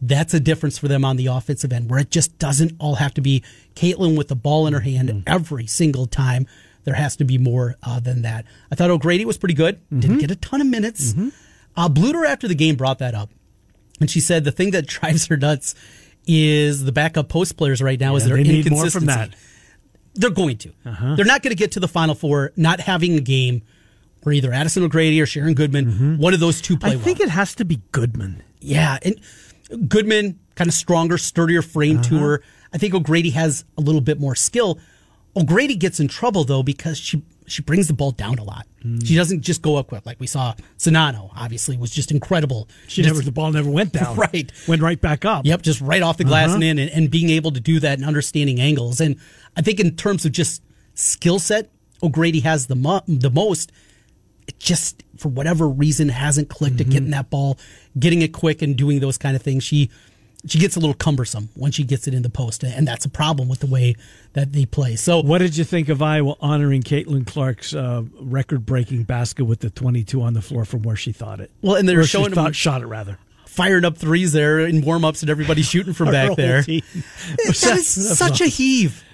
That's 0.02 0.32
a 0.32 0.40
difference 0.40 0.78
for 0.78 0.88
them 0.88 1.04
on 1.04 1.16
the 1.16 1.26
offensive 1.26 1.72
end, 1.72 1.90
where 1.90 2.00
it 2.00 2.10
just 2.10 2.38
doesn't 2.38 2.72
all 2.78 2.94
have 2.94 3.12
to 3.14 3.20
be 3.20 3.42
Caitlin 3.74 4.16
with 4.16 4.28
the 4.28 4.36
ball 4.36 4.66
in 4.66 4.72
her 4.72 4.80
hand 4.80 5.08
Mm-hmm. 5.10 5.20
every 5.26 5.66
single 5.66 6.06
time. 6.06 6.46
There 6.84 6.94
has 6.94 7.16
to 7.16 7.24
be 7.24 7.36
more 7.36 7.76
uh, 7.82 8.00
than 8.00 8.22
that. 8.22 8.46
I 8.72 8.74
thought 8.76 8.88
O'Grady 8.90 9.26
was 9.26 9.36
pretty 9.36 9.54
good. 9.54 9.76
Mm-hmm. 9.76 10.00
Didn't 10.00 10.18
get 10.18 10.30
a 10.30 10.36
ton 10.36 10.62
of 10.62 10.66
minutes. 10.66 11.12
Uh, 11.76 11.88
Bluder 11.90 12.24
after 12.26 12.48
the 12.48 12.54
game 12.54 12.76
brought 12.76 12.98
that 13.00 13.14
up, 13.14 13.30
and 14.00 14.10
she 14.10 14.20
said 14.20 14.44
the 14.44 14.52
thing 14.52 14.70
that 14.70 14.86
drives 14.96 15.26
her 15.26 15.36
nuts 15.36 15.74
is 16.26 16.84
the 16.84 16.92
backup 16.92 17.28
post 17.28 17.56
players 17.58 17.82
right 17.82 18.00
now 18.00 18.16
is 18.16 18.22
Yeah, 18.22 18.28
their 18.28 18.36
they 18.38 18.42
need 18.44 18.70
more 18.70 18.84
inconsistency. 18.86 19.06
They're 20.14 20.30
going 20.30 20.56
to. 20.58 20.72
Uh-huh. 20.84 21.14
They're 21.14 21.24
not 21.24 21.42
going 21.42 21.52
to 21.52 21.56
get 21.56 21.72
to 21.72 21.80
the 21.80 21.88
Final 21.88 22.14
Four 22.14 22.52
not 22.56 22.80
having 22.80 23.14
a 23.16 23.20
game 23.20 23.62
where 24.22 24.34
either 24.34 24.52
Addison 24.52 24.82
O'Grady 24.82 25.20
or 25.20 25.26
Sharon 25.26 25.54
Goodman, 25.54 26.18
one 26.18 26.34
of 26.34 26.40
those 26.40 26.60
two 26.60 26.76
play 26.76 26.90
Mm-hmm. 26.90 26.94
I 26.94 26.96
well. 26.96 27.04
think 27.04 27.20
it 27.20 27.28
has 27.30 27.54
to 27.56 27.64
be 27.64 27.80
Goodman. 27.92 28.42
Yeah, 28.60 28.98
and 29.02 29.18
Goodman 29.88 30.38
kind 30.56 30.68
of 30.68 30.74
stronger, 30.74 31.16
sturdier 31.16 31.62
frame 31.62 31.98
Uh-huh. 32.00 32.08
to 32.08 32.18
her. 32.18 32.42
I 32.72 32.78
think 32.78 32.94
O'Grady 32.94 33.30
has 33.30 33.64
a 33.78 33.80
little 33.80 34.00
bit 34.00 34.20
more 34.20 34.34
skill. 34.34 34.78
O'Grady 35.36 35.76
gets 35.76 36.00
in 36.00 36.08
trouble 36.08 36.44
though 36.44 36.62
because 36.62 36.98
she 36.98 37.22
she 37.46 37.62
brings 37.62 37.88
the 37.88 37.94
ball 37.94 38.12
down 38.12 38.38
a 38.38 38.44
lot. 38.44 38.66
Hmm. 38.82 39.00
She 39.00 39.14
doesn't 39.16 39.40
just 39.42 39.60
go 39.62 39.76
up 39.76 39.88
quick 39.88 40.06
like 40.06 40.20
we 40.20 40.26
saw. 40.26 40.54
Sonano 40.78 41.30
obviously 41.36 41.76
was 41.76 41.90
just 41.90 42.10
incredible. 42.10 42.68
She 42.86 43.02
Just- 43.02 43.12
never 43.14 43.24
the 43.24 43.32
ball 43.32 43.50
never 43.52 43.70
went 43.70 43.92
down. 43.92 44.16
Right. 44.32 44.50
went 44.68 44.82
right 44.82 45.00
back 45.00 45.24
up. 45.24 45.44
Yep, 45.46 45.62
just 45.62 45.80
right 45.80 46.02
off 46.02 46.16
the 46.16 46.24
glass 46.24 46.46
Uh-huh. 46.48 46.54
and 46.56 46.64
in, 46.64 46.78
and, 46.78 46.90
and 46.90 47.10
being 47.10 47.30
able 47.30 47.50
to 47.52 47.60
do 47.60 47.80
that 47.80 47.98
and 47.98 48.06
understanding 48.06 48.60
angles. 48.60 49.00
And 49.00 49.16
I 49.56 49.62
think 49.62 49.80
in 49.80 49.96
terms 49.96 50.24
of 50.24 50.32
just 50.32 50.62
skill 50.94 51.38
set, 51.38 51.70
O'Grady 52.02 52.40
has 52.40 52.66
the 52.66 52.76
mo- 52.76 53.02
the 53.08 53.30
most. 53.30 53.72
It 54.46 54.58
just 54.58 55.04
for 55.16 55.28
whatever 55.28 55.68
reason 55.68 56.08
hasn't 56.08 56.48
clicked 56.48 56.76
Mm-hmm. 56.76 56.88
at 56.88 56.92
getting 56.92 57.10
that 57.10 57.30
ball, 57.30 57.58
getting 57.98 58.22
it 58.22 58.32
quick, 58.32 58.62
and 58.62 58.76
doing 58.76 59.00
those 59.00 59.18
kind 59.18 59.36
of 59.36 59.42
things. 59.42 59.62
She 59.64 59.90
she 60.46 60.58
gets 60.58 60.76
a 60.76 60.80
little 60.80 60.94
cumbersome 60.94 61.48
when 61.54 61.70
she 61.72 61.84
gets 61.84 62.06
it 62.08 62.14
in 62.14 62.22
the 62.22 62.30
post, 62.30 62.62
and 62.64 62.86
that's 62.88 63.04
a 63.04 63.08
problem 63.10 63.48
with 63.48 63.60
the 63.60 63.66
way 63.66 63.94
that 64.32 64.52
they 64.52 64.64
play. 64.66 64.96
So 64.96 65.20
What 65.20 65.38
did 65.38 65.56
you 65.56 65.64
think 65.64 65.88
of 65.88 66.00
Iowa 66.02 66.36
honoring 66.40 66.82
Caitlin 66.82 67.26
Clark's 67.26 67.74
uh, 67.74 68.02
record-breaking 68.20 69.04
basket 69.04 69.44
with 69.44 69.60
the 69.60 69.70
22 69.70 70.22
on 70.22 70.32
the 70.34 70.42
floor 70.42 70.64
from 70.64 70.82
where 70.82 70.96
she 70.96 71.12
thought 71.12 71.40
it? 71.40 71.50
well, 71.62 71.76
and 71.76 71.88
they're 71.88 72.04
showing 72.04 72.32
thought, 72.32 72.54
shot 72.54 72.80
it 72.82 72.86
rather. 72.86 73.18
firing 73.46 73.84
up 73.84 73.98
threes 73.98 74.32
there 74.32 74.60
in 74.60 74.80
warm 74.82 75.04
ups, 75.04 75.20
and 75.22 75.30
everybody 75.30 75.62
shooting 75.72 75.92
from 75.92 76.10
back 76.10 76.36
there. 76.36 76.62
team. 76.62 76.82
That 77.46 77.76
is 77.78 78.18
such 78.18 78.40
a 78.40 78.46
heave. 78.46 79.04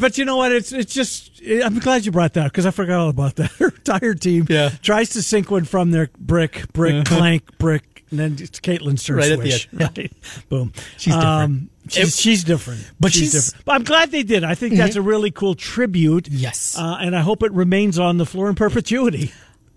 But 0.00 0.18
you 0.18 0.24
know 0.26 0.36
what? 0.36 0.52
It's 0.52 0.70
it's 0.72 0.92
just. 0.92 1.30
I'm 1.64 1.78
glad 1.78 2.04
you 2.04 2.12
brought 2.12 2.34
that 2.34 2.44
because 2.52 2.66
I 2.66 2.70
forgot 2.70 3.00
all 3.00 3.08
about 3.08 3.36
that. 3.36 3.50
Her 3.58 3.68
entire 3.68 4.14
team 4.14 4.46
Yeah. 4.48 4.68
tries 4.82 5.10
to 5.10 5.22
sink 5.22 5.50
one 5.50 5.64
from 5.64 5.90
their 5.90 6.08
brick, 6.18 6.70
brick, 6.72 7.04
clank, 7.06 7.58
brick, 7.58 7.91
and 8.12 8.20
then 8.20 8.36
it's 8.38 8.60
Caitlin's 8.60 9.02
turn. 9.02 9.16
Right 9.16 9.32
at 9.32 9.40
the 9.40 9.50
swish. 9.50 9.68
end. 9.72 9.80
Yeah. 9.80 9.88
Right. 10.02 10.12
Boom. 10.48 10.72
She's 10.96 11.14
different. 11.14 11.26
Um, 11.26 11.70
she's, 11.88 12.16
she's 12.20 12.44
different, 12.44 12.88
But 13.00 13.12
she's, 13.12 13.32
she's- 13.32 13.32
Mm-hmm. 13.32 13.48
different. 13.48 13.64
But 13.64 13.72
I'm 13.72 13.82
glad 13.84 14.10
they 14.12 14.22
did. 14.22 14.44
I 14.44 14.54
think 14.54 14.76
that's 14.76 14.94
a 14.96 15.02
really 15.02 15.30
cool 15.32 15.54
tribute. 15.56 16.28
Yes. 16.28 16.76
uh, 16.78 16.98
and 17.00 17.16
I 17.16 17.20
hope 17.22 17.42
it 17.42 17.50
remains 17.52 17.98
on 17.98 18.18
the 18.18 18.26
floor 18.26 18.48
in 18.48 18.54
perpetuity. 18.54 19.32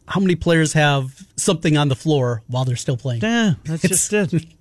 How 0.07 0.19
many 0.21 0.35
players 0.35 0.73
have 0.73 1.25
something 1.35 1.77
on 1.77 1.87
the 1.89 1.95
floor 1.95 2.43
while 2.45 2.63
they're 2.63 2.75
still 2.75 2.97
playing? 2.97 3.21
Yeah, 3.21 3.55
that's 3.63 3.83
It's- 3.85 4.07
just 4.09 4.33
it. 4.33 4.45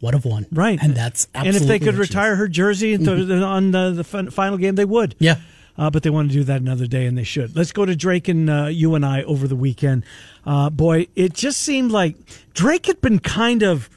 What 0.00 0.14
of 0.16 0.24
one, 0.24 0.46
Right. 0.50 0.82
And 0.82 0.96
that's 0.96 1.28
absolutely. 1.32 1.48
and 1.48 1.62
if 1.62 1.68
they 1.68 1.78
could 1.78 1.94
retire 1.94 2.34
her 2.34 2.48
jersey 2.48 2.92
into- 2.92 3.40
on 3.44 3.70
the, 3.70 3.92
the 3.92 4.02
final 4.02 4.58
game, 4.58 4.74
they 4.74 4.84
would. 4.84 5.14
Yeah. 5.20 5.36
Uh, 5.78 5.88
but 5.88 6.02
they 6.02 6.10
want 6.10 6.28
to 6.30 6.34
do 6.34 6.44
that 6.44 6.60
another 6.60 6.86
day, 6.86 7.06
and 7.06 7.16
they 7.16 7.24
should. 7.24 7.56
Let's 7.56 7.72
go 7.72 7.86
to 7.86 7.96
Drake 7.96 8.28
and 8.28 8.50
uh, 8.50 8.66
you 8.66 8.94
and 8.94 9.06
I 9.06 9.22
over 9.22 9.48
the 9.48 9.56
weekend. 9.56 10.04
Uh, 10.44 10.68
boy, 10.68 11.06
it 11.16 11.32
just 11.32 11.60
seemed 11.62 11.90
like 11.90 12.16
Drake 12.52 12.86
had 12.86 13.00
been 13.00 13.18
kind 13.18 13.62
of 13.62 13.88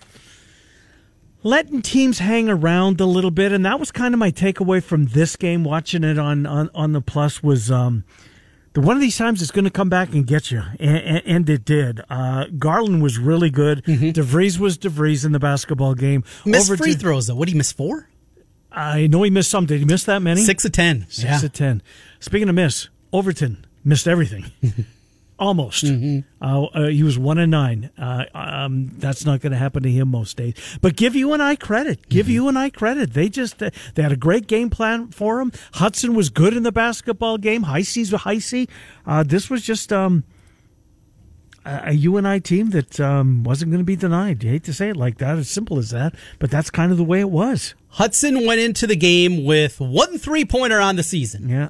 letting 1.44 1.82
teams 1.82 2.20
hang 2.20 2.50
around 2.50 3.00
a 3.02 3.06
little 3.06 3.32
bit, 3.32 3.52
and 3.52 3.66
that 3.66 3.80
was 3.80 3.92
kind 3.92 4.14
of 4.14 4.20
my 4.20 4.32
takeaway 4.32 4.82
from 4.82 5.08
this 5.08 5.36
game. 5.36 5.64
Watching 5.64 6.04
it 6.04 6.18
on 6.18 6.46
on, 6.46 6.70
on 6.74 6.94
the 6.94 7.02
plus 7.02 7.44
was. 7.44 7.70
Um, 7.72 8.04
the 8.74 8.82
one 8.82 8.98
of 8.98 9.02
these 9.02 9.18
times 9.18 9.42
it's 9.42 9.52
going 9.52 9.64
to 9.64 9.72
come 9.72 9.88
back 9.88 10.12
and 10.14 10.28
get 10.28 10.52
you, 10.52 10.62
and, 10.82 10.98
and, 10.98 11.22
and 11.26 11.50
it 11.50 11.64
did. 11.64 12.02
Uh, 12.10 12.48
Garland 12.60 13.02
was 13.02 13.18
really 13.18 13.50
good. 13.50 13.82
DeVries 13.86 14.60
was 14.60 14.78
DeVries 14.78 15.24
in 15.26 15.32
the 15.32 15.40
basketball 15.40 15.94
game. 15.94 16.26
missed 16.46 16.70
Over 16.70 16.76
free 16.84 16.92
to- 16.92 17.00
throws 17.00 17.28
though. 17.28 17.36
What 17.36 17.46
did 17.46 17.54
he 17.54 17.58
miss 17.58 17.72
four? 17.72 18.10
I 18.76 19.08
know 19.08 19.24
he 19.24 19.30
missed 19.30 19.50
some. 19.50 19.66
Did 19.66 19.80
he 19.80 19.86
miss 19.86 20.04
that 20.04 20.22
many? 20.22 20.42
Six 20.42 20.66
of 20.66 20.72
ten. 20.74 21.06
Six 21.10 21.24
yeah. 21.24 21.46
of 21.46 21.54
ten. 21.54 21.82
Speaking 22.20 22.50
of 22.50 22.56
miss, 22.56 22.90
Overton 23.14 23.66
missed 23.84 24.08
everything. 24.08 24.46
Almost. 25.38 25.84
Mm-hmm. 25.84 26.20
Uh, 26.42 26.64
uh, 26.64 26.88
he 26.88 27.04
was 27.04 27.20
one 27.20 27.38
and 27.38 27.52
nine. 27.52 27.90
Uh, 27.98 28.24
um, 28.34 28.92
that's 29.00 29.26
not 29.26 29.42
going 29.42 29.52
to 29.52 29.58
happen 29.58 29.84
to 29.84 29.92
him 29.92 30.08
most 30.10 30.38
days. 30.38 30.54
But 30.82 30.96
give 30.96 31.14
you 31.14 31.34
and 31.34 31.44
I 31.44 31.58
credit. 31.58 32.08
Give 32.08 32.26
Mm-hmm. 32.28 32.34
you 32.34 32.48
and 32.48 32.58
I 32.58 32.70
credit. 32.70 33.14
They 33.14 33.28
just 33.28 33.62
uh, 33.62 33.70
they 33.96 34.04
had 34.04 34.14
a 34.14 34.18
great 34.18 34.48
game 34.48 34.70
plan 34.70 35.08
for 35.10 35.42
him. 35.42 35.52
Hudson 35.74 36.14
was 36.16 36.30
good 36.30 36.54
in 36.56 36.64
the 36.64 36.72
basketball 36.72 37.38
game. 37.38 37.66
Heisey's 37.66 38.12
Heisey. 38.12 38.70
Uh, 39.06 39.24
this 39.24 39.50
was 39.50 39.62
just 39.62 39.92
um, 39.92 40.24
a 41.66 41.92
UNI 41.94 42.40
team 42.42 42.70
that 42.72 43.00
um, 43.00 43.44
wasn't 43.44 43.72
going 43.72 43.80
to 43.82 43.86
be 43.86 43.96
denied. 43.96 44.44
You 44.44 44.52
hate 44.52 44.64
to 44.66 44.74
say 44.74 44.90
it 44.90 44.96
like 44.98 45.18
that. 45.18 45.38
As 45.38 45.50
simple 45.50 45.78
as 45.80 45.90
that. 45.90 46.14
But 46.40 46.52
that's 46.52 46.70
kind 46.70 46.92
of 46.92 46.98
the 46.98 47.04
way 47.04 47.20
it 47.20 47.30
was. 47.30 47.74
Hudson 47.90 48.46
went 48.46 48.60
into 48.62 48.86
the 48.88 48.96
game 48.96 49.44
with 49.46 49.80
one 49.80 50.18
three 50.18 50.46
pointer 50.46 50.80
on 50.80 50.96
the 50.96 51.04
season. 51.04 51.50
Yeah. 51.50 51.70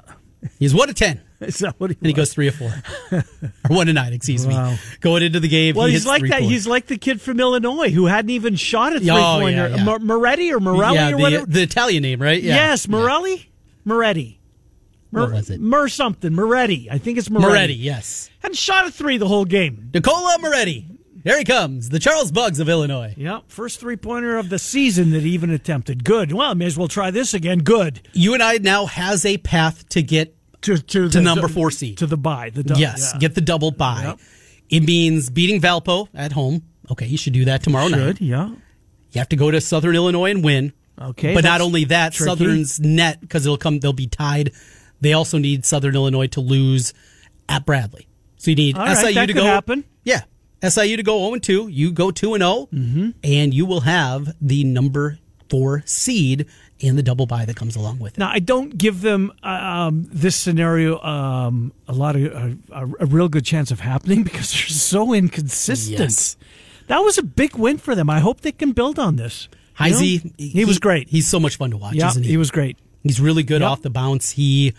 He's 0.60 0.74
one 0.76 0.90
of 0.90 0.96
ten. 0.96 1.22
Is 1.42 1.58
that 1.60 1.76
what 1.80 1.92
he 1.92 1.98
And 2.00 2.08
he 2.08 2.14
goes 2.14 2.34
three 2.34 2.48
or 2.48 2.52
four, 2.52 2.72
or 3.12 3.24
one 3.68 3.88
to 3.88 3.94
nine. 3.94 4.14
Excuse 4.14 4.46
Wow. 4.48 4.72
me. 4.72 4.78
Going 5.02 5.22
into 5.24 5.40
the 5.40 5.48
game, 5.50 5.76
Well, 5.76 5.88
he 5.88 5.94
he's 5.94 6.06
like 6.06 6.22
that. 6.24 6.32
points. 6.40 6.48
He's 6.50 6.66
like 6.68 6.88
the 6.88 6.98
kid 6.98 7.20
from 7.22 7.40
Illinois 7.40 7.90
who 7.90 8.06
hadn't 8.06 8.30
even 8.32 8.56
shot 8.56 8.96
a 8.96 9.00
three 9.00 9.10
Oh, 9.12 9.40
pointer. 9.42 9.68
yeah, 9.70 9.84
yeah. 9.86 9.98
Moretti 10.00 10.54
or 10.54 10.60
Morelli 10.60 10.96
yeah, 10.96 11.08
or 11.10 11.12
the, 11.12 11.18
whatever. 11.18 11.46
the 11.46 11.62
Italian 11.64 12.04
name, 12.04 12.22
right? 12.22 12.42
Yeah. 12.42 12.56
Yes, 12.56 12.88
Morelli, 12.88 13.52
Moretti. 13.84 14.40
What 15.22 15.32
was 15.32 15.50
it? 15.50 15.60
Mer 15.62 15.88
something. 15.88 16.34
Moretti. 16.34 16.88
I 16.92 16.98
think 16.98 17.18
it's 17.18 17.30
Moretti. 17.30 17.48
Moretti. 17.50 17.74
Yes. 17.76 18.30
Hadn't 18.42 18.58
shot 18.58 18.88
a 18.88 18.92
three 18.92 19.18
the 19.18 19.28
whole 19.28 19.46
game. 19.46 19.90
Nicola 19.94 20.38
Moretti. 20.42 20.86
There 21.24 21.40
he 21.40 21.44
comes, 21.44 21.90
the 21.90 21.98
Charles 21.98 22.32
Bugs 22.32 22.60
of 22.60 22.70
Illinois. 22.70 23.16
Yeah, 23.18 23.40
first 23.48 23.80
three 23.80 23.96
pointer 23.96 24.38
of 24.38 24.50
the 24.50 24.60
season 24.60 25.10
that 25.10 25.24
he 25.24 25.32
even 25.32 25.50
attempted. 25.50 26.04
Good. 26.04 26.32
Well, 26.32 26.54
may 26.54 26.66
as 26.68 26.78
well 26.78 26.88
try 26.88 27.10
this 27.10 27.34
again. 27.34 27.60
Good. 27.60 28.08
You 28.14 28.36
and 28.36 28.44
I 28.44 28.58
now 28.58 28.86
has 28.86 29.26
a 29.26 29.38
path 29.40 29.90
to 29.90 30.04
get 30.04 30.36
To 30.62 30.78
to, 30.78 31.10
To 31.10 31.22
number 31.22 31.48
four 31.48 31.72
seed. 31.72 31.98
to 31.98 32.06
the 32.06 32.16
bye. 32.18 32.52
The 32.52 32.62
dou- 32.64 32.76
yes, 32.80 33.10
yeah. 33.14 33.20
get 33.20 33.34
the 33.34 33.42
double 33.42 33.72
bye. 33.72 34.04
Yep. 34.04 34.20
It 34.70 34.80
means 34.86 35.32
beating 35.32 35.60
Valpo 35.62 36.10
at 36.14 36.32
home. 36.32 36.62
Okay, 36.92 37.08
you 37.08 37.18
should 37.18 37.34
do 37.34 37.46
that 37.46 37.64
tomorrow 37.64 37.88
night. 37.88 38.18
Should 38.18 38.22
yeah. 38.22 38.50
You 38.50 39.20
have 39.20 39.30
to 39.30 39.36
go 39.36 39.50
to 39.50 39.60
Southern 39.62 39.96
Illinois 39.96 40.30
and 40.30 40.44
win. 40.44 40.74
Okay, 41.02 41.34
but 41.34 41.44
not 41.44 41.60
only 41.60 41.86
that, 41.86 42.14
tricky. 42.14 42.30
Southern's 42.30 42.80
net 42.80 43.20
because 43.20 43.48
it'll 43.48 43.58
come. 43.58 43.80
They'll 43.80 43.94
be 43.94 44.06
tied. 44.08 44.52
They 45.06 45.14
also 45.14 45.38
need 45.38 45.66
Southern 45.66 45.96
Illinois 45.96 46.28
to 46.28 46.42
lose 46.42 46.94
at 47.48 47.66
Bradley. 47.66 48.08
So 48.38 48.52
you 48.52 48.56
need 48.56 48.78
right, 48.78 48.98
SIU 48.98 49.14
that 49.14 49.26
to 49.28 49.34
go. 49.34 49.44
happen. 49.44 49.84
Yeah, 50.04 50.22
SIU 50.68 50.98
to 50.98 51.04
go 51.04 51.20
zero 51.20 51.34
and 51.34 51.44
two. 51.44 51.68
You 51.68 51.92
go 51.92 52.12
two 52.12 52.34
and 52.34 52.42
0 52.42 52.70
Mm-hmm. 52.74 53.10
and 53.24 53.54
you 53.54 53.66
will 53.66 53.82
have 53.82 54.36
the 54.42 54.64
number 54.64 55.20
four 55.50 55.84
seed 55.86 56.48
and 56.82 56.98
the 56.98 57.04
double 57.04 57.26
bye 57.26 57.46
that 57.46 57.56
comes 57.56 57.76
along 57.76 58.00
with 58.00 58.14
it. 58.14 58.20
Now, 58.20 58.30
I 58.30 58.40
don't 58.40 58.78
give 58.78 59.02
them 59.02 59.32
uh, 59.44 59.48
um, 59.48 60.08
this 60.12 60.36
scenario 60.36 61.00
um, 61.02 61.72
a 61.88 61.94
lot 61.94 62.16
of 62.16 62.34
uh, 62.72 62.88
a, 63.00 63.06
real 63.06 63.30
good 63.30 63.46
chance 63.46 63.72
of 63.72 63.80
happening 63.80 64.24
because 64.30 64.52
they're 64.52 64.62
so 64.68 65.14
inconsistent. 65.14 66.00
Yes. 66.00 66.38
That 66.88 67.00
was 67.00 67.18
a 67.18 67.24
big 67.24 67.56
win 67.56 67.78
for 67.78 67.96
them. 67.96 68.10
I 68.10 68.20
hope 68.20 68.42
they 68.42 68.52
can 68.52 68.72
build 68.72 69.00
on 69.00 69.16
this. 69.16 69.48
Heisey, 69.80 70.34
he, 70.38 70.64
was 70.66 70.80
great. 70.80 71.10
He's 71.10 71.28
so 71.28 71.40
much 71.40 71.58
fun 71.58 71.72
to 71.72 71.78
watch, 71.78 71.96
yeah, 71.96 72.08
isn't 72.08 72.24
he? 72.24 72.30
he 72.30 72.38
was 72.38 72.50
great. 72.50 72.78
He's 73.06 73.22
really 73.22 73.44
good 73.44 73.62
Yep. 73.62 73.70
off 73.70 73.82
the 73.82 73.90
bounce. 73.90 74.32
He 74.32 74.74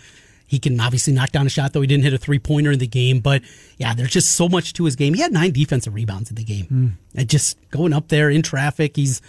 he 0.45 0.59
can 0.59 0.79
obviously 0.79 1.11
knock 1.13 1.31
down 1.31 1.45
a 1.45 1.49
shot, 1.49 1.73
though 1.73 1.81
he 1.81 1.87
didn't 1.87 2.03
hit 2.03 2.13
a 2.13 2.17
three 2.17 2.39
pointer 2.39 2.71
in 2.71 2.79
the 2.79 2.87
game. 2.87 3.19
But 3.19 3.41
yeah, 3.77 3.93
there's 3.93 4.11
just 4.11 4.31
so 4.31 4.47
much 4.47 4.73
to 4.73 4.85
his 4.85 4.95
game. 4.95 5.13
He 5.13 5.21
had 5.21 5.31
nine 5.33 5.51
defensive 5.51 5.93
rebounds 5.93 6.29
in 6.29 6.35
the 6.35 6.43
game. 6.43 6.65
Hmm. 6.67 6.87
And 7.15 7.27
just 7.29 7.57
going 7.71 7.91
up 7.93 8.07
there 8.09 8.29
in 8.29 8.41
traffic, 8.43 8.95
he's 8.95 9.21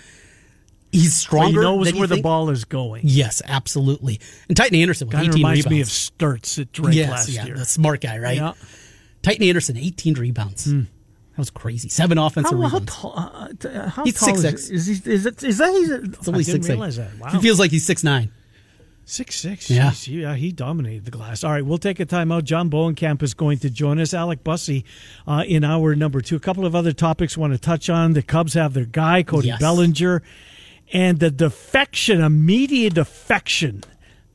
he's 0.93 1.15
stronger. 1.17 1.61
he 1.61 1.67
knows 1.67 1.93
where 1.95 2.07
the 2.07 2.21
ball 2.23 2.51
is 2.51 2.65
going. 2.65 3.03
Yes, 3.05 3.43
absolutely. 3.47 4.21
And 4.49 4.57
Titan 4.57 4.79
Anderson 4.79 5.09
with 5.09 5.15
Kind 5.15 5.29
of 5.29 5.35
18 5.35 5.39
reminds 5.43 5.59
rebounds. 5.67 5.71
me 5.73 5.81
of 5.81 5.89
Sturts 5.89 6.59
at 6.61 6.73
Drake 6.73 6.95
yes, 6.95 7.11
last 7.11 7.29
yeah, 7.31 7.47
year. 7.47 7.57
the 7.57 7.65
smart 7.65 8.01
guy, 8.01 8.19
right? 8.19 8.37
Yeah. 8.37 8.53
Titan 9.23 9.43
Anderson, 9.45 9.77
18 9.77 10.15
rebounds. 10.15 10.65
That 10.67 10.87
was 11.37 11.51
crazy. 11.51 11.89
Seven 11.89 12.19
offensive 12.19 12.53
How, 12.59 12.69
how 12.69 12.79
rebounds. 12.79 12.93
tall? 12.95 13.15
Uh, 13.17 13.69
uh, 13.69 13.89
how 13.91 14.05
He's 14.05 14.19
tall 14.19 14.35
6'6". 14.35 14.55
is, 14.55 14.71
is 14.71 14.87
he? 14.87 15.13
Is, 15.13 15.27
it, 15.27 15.43
is 15.45 15.59
that? 15.59 15.71
He's, 15.73 15.91
It's 15.91 16.29
only 16.29 16.43
six 16.45 16.69
realize 16.69 16.97
that. 16.97 17.17
Wow. 17.19 17.31
He 17.31 17.41
feels 17.41 17.59
like 17.59 17.71
he's 17.71 17.85
six 17.87 18.03
nine. 18.05 18.31
Six 19.11 19.37
six. 19.37 19.71
Yeah. 19.71 19.91
Jeez, 19.91 20.21
yeah, 20.21 20.35
he 20.35 20.53
dominated 20.53 21.07
the 21.07 21.11
glass. 21.11 21.43
All 21.43 21.51
right, 21.51 21.65
we'll 21.65 21.79
take 21.79 21.99
a 21.99 22.05
timeout. 22.05 22.45
John 22.45 22.69
Bohnenkamp 22.69 23.23
is 23.23 23.33
going 23.33 23.57
to 23.61 23.71
join 23.71 23.99
us. 23.99 24.13
Alec 24.13 24.45
Busse 24.45 24.85
uh, 25.27 25.45
in 25.49 25.65
hour 25.65 25.95
number 25.95 26.21
two. 26.21 26.37
A 26.37 26.41
couple 26.41 26.67
of 26.67 26.75
other 26.75 26.93
topics 26.93 27.35
want 27.35 27.55
to 27.55 27.59
touch 27.59 27.89
on. 27.89 28.13
The 28.13 28.23
Cubs 28.23 28.53
have 28.53 28.75
their 28.75 28.85
guy, 28.85 29.23
Cody 29.23 29.49
Yes. 29.49 29.61
Bellinger, 29.61 30.23
and 30.93 31.21
the 31.21 31.31
defection, 31.31 32.21
a 32.21 32.29
media 32.29 32.91
defection. 32.91 33.83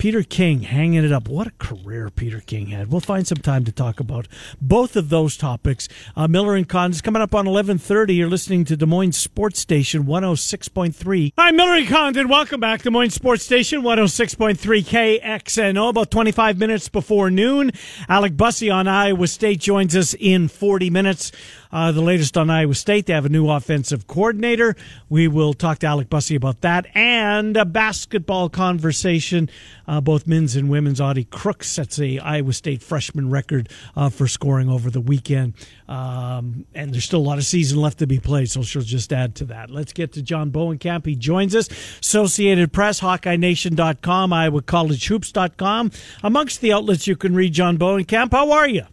Peter 0.03 0.21
King 0.21 0.63
hanging 0.63 1.05
it 1.05 1.13
up. 1.13 1.29
What 1.29 1.47
a 1.47 1.51
career 1.51 2.09
Peter 2.09 2.41
King 2.41 2.67
had. 2.67 2.91
We'll 2.91 2.99
find 2.99 3.25
some 3.25 3.37
time 3.37 3.63
to 3.63 3.71
talk 3.71 4.01
about 4.01 4.27
both 4.61 4.97
of 4.97 5.07
those 5.07 5.37
topics. 5.37 5.87
Uh, 6.13 6.27
Miller 6.27 6.55
and 6.55 6.67
Con 6.67 6.91
is 6.91 6.99
coming 6.99 7.21
up 7.21 7.33
on 7.33 7.45
1130. 7.45 8.13
You're 8.13 8.27
listening 8.27 8.65
to 8.65 8.75
Des 8.75 8.85
Moines 8.85 9.15
Sports 9.15 9.61
Station 9.61 10.03
106.3. 10.03 11.31
Hi, 11.37 11.51
Miller 11.51 11.75
and 11.75 11.87
Condon. 11.87 12.27
Welcome 12.27 12.59
back. 12.59 12.81
Des 12.81 12.89
Moines 12.89 13.13
Sports 13.13 13.45
Station 13.45 13.81
106.3 13.81 15.21
KXNO. 15.21 15.87
About 15.87 16.11
25 16.11 16.57
minutes 16.57 16.89
before 16.89 17.31
noon. 17.31 17.71
Alec 18.09 18.33
Busse 18.33 18.69
on 18.69 18.89
Iowa 18.89 19.27
State 19.27 19.61
joins 19.61 19.95
us 19.95 20.13
in 20.19 20.49
40 20.49 20.89
minutes. 20.89 21.31
Uh, 21.73 21.91
the 21.91 22.01
latest 22.01 22.37
on 22.37 22.51
Iowa 22.51 22.75
State, 22.75 23.07
they 23.07 23.13
have 23.13 23.25
a 23.25 23.29
new 23.29 23.49
offensive 23.49 24.05
coordinator. 24.05 24.75
We 25.09 25.27
will 25.27 25.55
talk 25.55 25.79
to 25.79 25.87
Alec 25.87 26.07
Busse 26.07 26.35
about 26.35 26.61
that 26.61 26.85
and 26.93 27.57
a 27.57 27.65
basketball 27.65 28.47
conversation. 28.47 29.49
Uh, 29.87 29.99
both 29.99 30.27
men's 30.27 30.55
and 30.55 30.69
women's. 30.69 31.01
Audie 31.01 31.23
Crooks 31.23 31.67
sets 31.67 31.99
a 31.99 32.19
Iowa 32.19 32.53
State 32.53 32.83
freshman 32.83 33.31
record 33.31 33.69
uh, 33.95 34.09
for 34.09 34.27
scoring 34.27 34.69
over 34.69 34.91
the 34.91 35.01
weekend. 35.01 35.55
Um, 35.87 36.65
and 36.75 36.93
there's 36.93 37.05
still 37.05 37.19
a 37.19 37.27
lot 37.27 37.39
of 37.39 37.45
season 37.45 37.79
left 37.79 37.97
to 37.99 38.07
be 38.07 38.19
played, 38.19 38.51
so 38.51 38.61
she'll 38.61 38.83
just 38.83 39.11
add 39.11 39.33
to 39.35 39.45
that. 39.45 39.71
Let's 39.71 39.93
get 39.93 40.13
to 40.13 40.21
John 40.21 40.51
Bohnenkamp. 40.51 41.07
He 41.07 41.15
joins 41.15 41.55
us. 41.55 41.69
Associated 41.99 42.71
Press, 42.71 42.99
HawkeyeNation.com, 42.99 44.29
IowaCollegeHoops.com. 44.29 45.91
Amongst 46.21 46.61
the 46.61 46.71
outlets 46.71 47.07
you 47.07 47.15
can 47.15 47.33
read 47.33 47.53
John 47.53 47.79
Bohnenkamp. 47.79 48.31
How 48.31 48.51
are 48.51 48.67
you? 48.67 48.85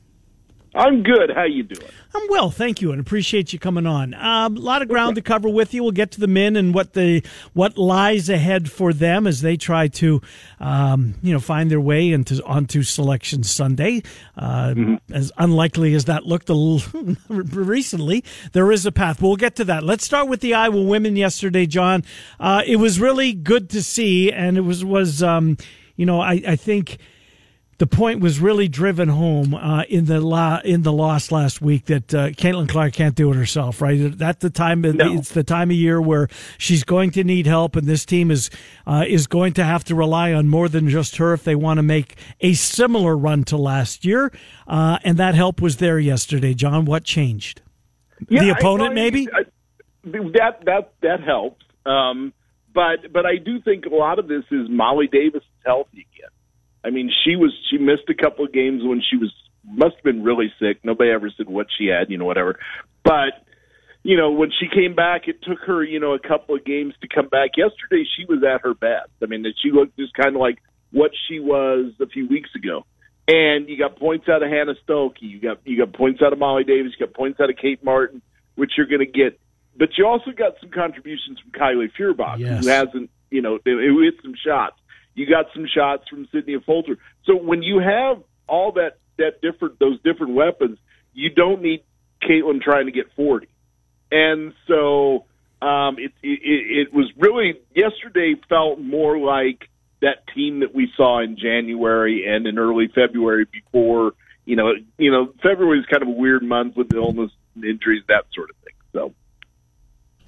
I'm 0.74 1.02
good. 1.02 1.30
How 1.34 1.44
you 1.44 1.64
doing? 1.64 1.90
I'm 2.14 2.22
well, 2.28 2.50
thank 2.50 2.80
you, 2.80 2.92
and 2.92 3.00
appreciate 3.00 3.52
you 3.52 3.58
coming 3.58 3.86
on. 3.86 4.14
Um, 4.14 4.56
a 4.56 4.60
lot 4.60 4.82
of 4.82 4.88
ground 4.88 5.16
to 5.16 5.22
cover 5.22 5.48
with 5.48 5.74
you. 5.74 5.82
We'll 5.82 5.92
get 5.92 6.12
to 6.12 6.20
the 6.20 6.28
men 6.28 6.54
and 6.54 6.72
what 6.72 6.92
the 6.92 7.22
what 7.54 7.76
lies 7.76 8.28
ahead 8.28 8.70
for 8.70 8.92
them 8.92 9.26
as 9.26 9.42
they 9.42 9.56
try 9.56 9.88
to, 9.88 10.20
um, 10.60 11.14
you 11.22 11.32
know, 11.32 11.40
find 11.40 11.70
their 11.70 11.80
way 11.80 12.12
into 12.12 12.44
onto 12.44 12.82
Selection 12.82 13.42
Sunday. 13.42 14.02
Uh, 14.36 14.74
As 15.12 15.32
unlikely 15.38 15.94
as 15.94 16.04
that 16.04 16.26
looked 16.26 16.48
a 16.48 16.54
little 16.54 17.16
recently, 17.28 18.24
there 18.52 18.70
is 18.70 18.86
a 18.86 18.92
path. 18.92 19.20
We'll 19.20 19.36
get 19.36 19.56
to 19.56 19.64
that. 19.64 19.82
Let's 19.82 20.04
start 20.04 20.28
with 20.28 20.40
the 20.40 20.54
Iowa 20.54 20.82
women 20.82 21.16
yesterday, 21.16 21.66
John. 21.66 22.04
Uh, 22.38 22.62
it 22.64 22.76
was 22.76 23.00
really 23.00 23.32
good 23.32 23.70
to 23.70 23.82
see, 23.82 24.30
and 24.32 24.56
it 24.56 24.62
was 24.62 24.84
was 24.84 25.22
um, 25.22 25.56
you 25.96 26.06
know 26.06 26.20
I, 26.20 26.42
I 26.46 26.56
think 26.56 26.98
the 27.80 27.86
point 27.86 28.20
was 28.20 28.38
really 28.40 28.68
driven 28.68 29.08
home 29.08 29.54
uh, 29.54 29.84
in 29.88 30.04
the 30.04 30.20
la- 30.20 30.60
in 30.62 30.82
the 30.82 30.92
loss 30.92 31.32
last 31.32 31.62
week 31.62 31.86
that 31.86 32.12
uh, 32.14 32.28
Caitlin 32.28 32.68
Clark 32.68 32.92
can't 32.92 33.14
do 33.14 33.32
it 33.32 33.36
herself. 33.36 33.80
Right, 33.80 34.16
that's 34.18 34.42
the 34.42 34.50
time. 34.50 34.82
No. 34.82 35.14
It's 35.14 35.30
the 35.30 35.42
time 35.42 35.70
of 35.70 35.76
year 35.76 35.98
where 35.98 36.28
she's 36.58 36.84
going 36.84 37.10
to 37.12 37.24
need 37.24 37.46
help, 37.46 37.76
and 37.76 37.86
this 37.86 38.04
team 38.04 38.30
is 38.30 38.50
uh, 38.86 39.06
is 39.08 39.26
going 39.26 39.54
to 39.54 39.64
have 39.64 39.82
to 39.84 39.94
rely 39.94 40.34
on 40.34 40.46
more 40.46 40.68
than 40.68 40.90
just 40.90 41.16
her 41.16 41.32
if 41.32 41.42
they 41.42 41.54
want 41.54 41.78
to 41.78 41.82
make 41.82 42.16
a 42.42 42.52
similar 42.52 43.16
run 43.16 43.44
to 43.44 43.56
last 43.56 44.04
year. 44.04 44.30
Uh, 44.68 44.98
and 45.02 45.16
that 45.16 45.34
help 45.34 45.62
was 45.62 45.78
there 45.78 45.98
yesterday. 45.98 46.52
John, 46.52 46.84
what 46.84 47.02
changed? 47.04 47.62
Yeah, 48.28 48.44
the 48.44 48.50
opponent, 48.50 48.94
maybe. 48.94 49.26
I- 49.32 49.44
that 50.04 50.64
that 50.66 50.92
that 51.00 51.22
helps. 51.22 51.64
Um, 51.86 52.34
but 52.74 53.10
but 53.10 53.24
I 53.24 53.36
do 53.36 53.62
think 53.62 53.86
a 53.86 53.94
lot 53.94 54.18
of 54.18 54.28
this 54.28 54.44
is 54.50 54.68
Molly 54.68 55.08
Davis 55.10 55.42
is 55.42 55.64
healthy 55.64 56.06
again. 56.14 56.30
I 56.84 56.90
mean, 56.90 57.10
she 57.24 57.36
was 57.36 57.52
she 57.70 57.78
missed 57.78 58.08
a 58.08 58.14
couple 58.14 58.44
of 58.44 58.52
games 58.52 58.82
when 58.84 59.02
she 59.08 59.16
was 59.16 59.32
must 59.64 59.96
have 59.96 60.04
been 60.04 60.22
really 60.22 60.52
sick. 60.58 60.78
Nobody 60.84 61.10
ever 61.10 61.30
said 61.36 61.48
what 61.48 61.66
she 61.76 61.86
had, 61.86 62.10
you 62.10 62.18
know, 62.18 62.24
whatever. 62.24 62.58
But 63.04 63.44
you 64.02 64.16
know, 64.16 64.30
when 64.30 64.50
she 64.58 64.66
came 64.66 64.94
back, 64.94 65.28
it 65.28 65.42
took 65.42 65.58
her, 65.66 65.84
you 65.84 66.00
know, 66.00 66.14
a 66.14 66.18
couple 66.18 66.54
of 66.54 66.64
games 66.64 66.94
to 67.02 67.08
come 67.08 67.28
back. 67.28 67.50
Yesterday, 67.56 68.04
she 68.16 68.24
was 68.24 68.42
at 68.42 68.62
her 68.62 68.72
best. 68.72 69.10
I 69.22 69.26
mean, 69.26 69.42
that 69.42 69.52
she 69.62 69.70
looked 69.70 69.98
just 69.98 70.14
kind 70.14 70.34
of 70.34 70.40
like 70.40 70.58
what 70.90 71.10
she 71.28 71.38
was 71.38 71.92
a 72.00 72.06
few 72.06 72.26
weeks 72.26 72.48
ago. 72.56 72.86
And 73.28 73.68
you 73.68 73.76
got 73.78 73.96
points 73.98 74.26
out 74.28 74.42
of 74.42 74.50
Hannah 74.50 74.74
Stuelke. 74.88 75.20
You 75.20 75.38
got 75.40 75.58
you 75.64 75.76
got 75.76 75.92
points 75.92 76.20
out 76.22 76.32
of 76.32 76.38
Molly 76.38 76.64
Davis. 76.64 76.92
You 76.98 77.06
got 77.06 77.14
points 77.14 77.38
out 77.40 77.50
of 77.50 77.56
Kate 77.56 77.84
Martin, 77.84 78.22
which 78.54 78.72
you're 78.76 78.86
going 78.86 79.00
to 79.00 79.06
get. 79.06 79.38
But 79.76 79.90
you 79.98 80.06
also 80.06 80.32
got 80.32 80.54
some 80.60 80.70
contributions 80.70 81.38
from 81.38 81.52
Kylie 81.52 81.92
Feuerbach, 81.96 82.38
Yes. 82.38 82.64
who 82.64 82.70
hasn't, 82.70 83.10
you 83.30 83.40
know, 83.40 83.58
who 83.64 84.02
hit 84.02 84.14
some 84.22 84.34
shots. 84.34 84.76
You 85.14 85.26
got 85.26 85.46
some 85.54 85.66
shots 85.66 86.08
from 86.08 86.28
Sydney 86.32 86.54
Affolter. 86.54 86.98
So 87.24 87.36
when 87.36 87.62
you 87.62 87.78
have 87.78 88.22
all 88.46 88.72
that 88.72 88.98
that 89.18 89.40
different 89.42 89.78
those 89.78 90.00
different 90.02 90.34
weapons, 90.34 90.78
you 91.12 91.30
don't 91.30 91.62
need 91.62 91.82
Caitlin 92.22 92.60
trying 92.60 92.86
to 92.86 92.92
get 92.92 93.06
forty. 93.14 93.48
And 94.10 94.52
so 94.66 95.26
Um, 95.62 95.98
it, 95.98 96.12
it 96.22 96.88
it 96.88 96.94
was 96.94 97.12
really 97.18 97.60
yesterday 97.76 98.34
felt 98.48 98.80
more 98.80 99.18
like 99.18 99.68
that 100.00 100.26
team 100.34 100.60
that 100.60 100.74
we 100.74 100.90
saw 100.96 101.20
in 101.20 101.36
January 101.36 102.26
and 102.26 102.46
in 102.46 102.58
early 102.58 102.88
February 102.88 103.44
before. 103.44 104.14
You 104.46 104.56
know, 104.56 104.72
you 104.96 105.10
know, 105.10 105.34
February 105.42 105.80
is 105.80 105.86
kind 105.86 106.02
of 106.02 106.08
a 106.08 106.12
weird 106.12 106.42
month 106.42 106.76
with 106.76 106.92
illness 106.94 107.30
and 107.54 107.64
injuries, 107.64 108.02
that 108.08 108.24
sort 108.34 108.48
of 108.48 108.56
thing. 108.64 108.72
So, 108.94 109.14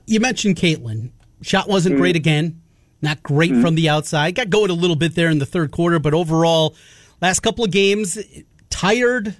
you 0.06 0.20
mentioned 0.20 0.56
Caitlin. 0.56 1.10
Shot 1.40 1.66
wasn't 1.66 1.94
mm-hmm. 1.94 2.02
great 2.02 2.16
again. 2.16 2.61
Not 3.02 3.22
great 3.22 3.50
mm-hmm. 3.50 3.62
from 3.62 3.74
the 3.74 3.88
outside. 3.88 4.34
Got 4.34 4.50
going 4.50 4.70
a 4.70 4.74
little 4.74 4.96
bit 4.96 5.14
there 5.14 5.28
in 5.28 5.38
the 5.38 5.46
third 5.46 5.72
quarter, 5.72 5.98
but 5.98 6.14
overall, 6.14 6.74
last 7.20 7.40
couple 7.40 7.64
of 7.64 7.70
games, 7.70 8.18
tired. 8.70 9.36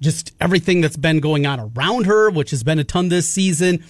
Just 0.00 0.32
everything 0.40 0.80
that's 0.80 0.96
been 0.96 1.20
going 1.20 1.46
on 1.46 1.58
around 1.58 2.06
her, 2.06 2.30
which 2.30 2.50
has 2.50 2.62
been 2.62 2.78
a 2.78 2.84
ton 2.84 3.08
this 3.08 3.28
season 3.28 3.84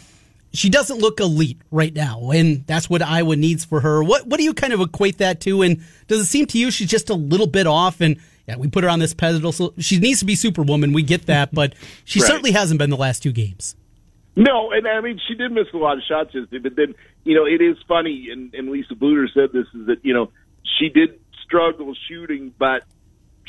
she 0.53 0.71
doesn't 0.71 0.99
look 0.99 1.21
elite 1.21 1.61
right 1.71 1.94
now, 1.94 2.31
and 2.31 2.66
that's 2.66 2.88
what 2.88 3.03
Iowa 3.03 3.37
needs 3.37 3.64
for 3.64 3.81
her. 3.81 4.03
What 4.03 4.27
what 4.27 4.38
do 4.38 4.44
you 4.44 4.55
kind 4.55 4.73
of 4.73 4.81
equate 4.81 5.18
that 5.18 5.40
to? 5.42 5.62
And 5.62 5.83
does 6.07 6.21
it 6.21 6.25
seem 6.25 6.47
to 6.47 6.59
you 6.59 6.71
she's 6.71 6.88
just 6.88 7.11
a 7.11 7.14
little 7.14 7.47
bit 7.47 7.66
off? 7.66 8.01
And 8.01 8.16
yeah, 8.47 8.57
we 8.57 8.68
put 8.68 8.85
her 8.85 8.90
on 8.90 8.99
this 8.99 9.12
pedestal. 9.12 9.53
So 9.53 9.75
she 9.79 9.99
needs 9.99 10.21
to 10.21 10.25
be 10.25 10.35
Superwoman. 10.35 10.92
We 10.92 11.03
get 11.03 11.27
that, 11.27 11.53
but 11.53 11.75
she 12.05 12.21
right. 12.21 12.27
certainly 12.27 12.53
hasn't 12.53 12.79
been 12.79 12.90
the 12.90 12.97
last 12.97 13.23
two 13.23 13.33
games. 13.33 13.77
No, 14.38 14.70
and 14.72 14.87
I 14.87 15.01
mean 15.01 15.20
she 15.27 15.35
did 15.35 15.53
miss 15.53 15.66
a 15.74 15.77
lot 15.77 15.98
of 15.98 16.05
shots 16.09 16.31
yesterday, 16.33 16.59
but 16.59 16.77
then 16.77 16.94
you 17.24 17.35
know 17.35 17.44
it 17.44 17.61
is 17.61 17.77
funny, 17.87 18.29
and, 18.33 18.55
and 18.55 18.70
Lisa 18.70 18.94
Bluder 18.94 19.27
said 19.35 19.51
this 19.53 19.66
is 19.74 19.88
that 19.88 20.05
you 20.05 20.14
know 20.14 20.31
she 20.79 20.88
did 20.88 21.20
struggle 21.44 21.94
shooting, 22.09 22.55
but 22.59 22.85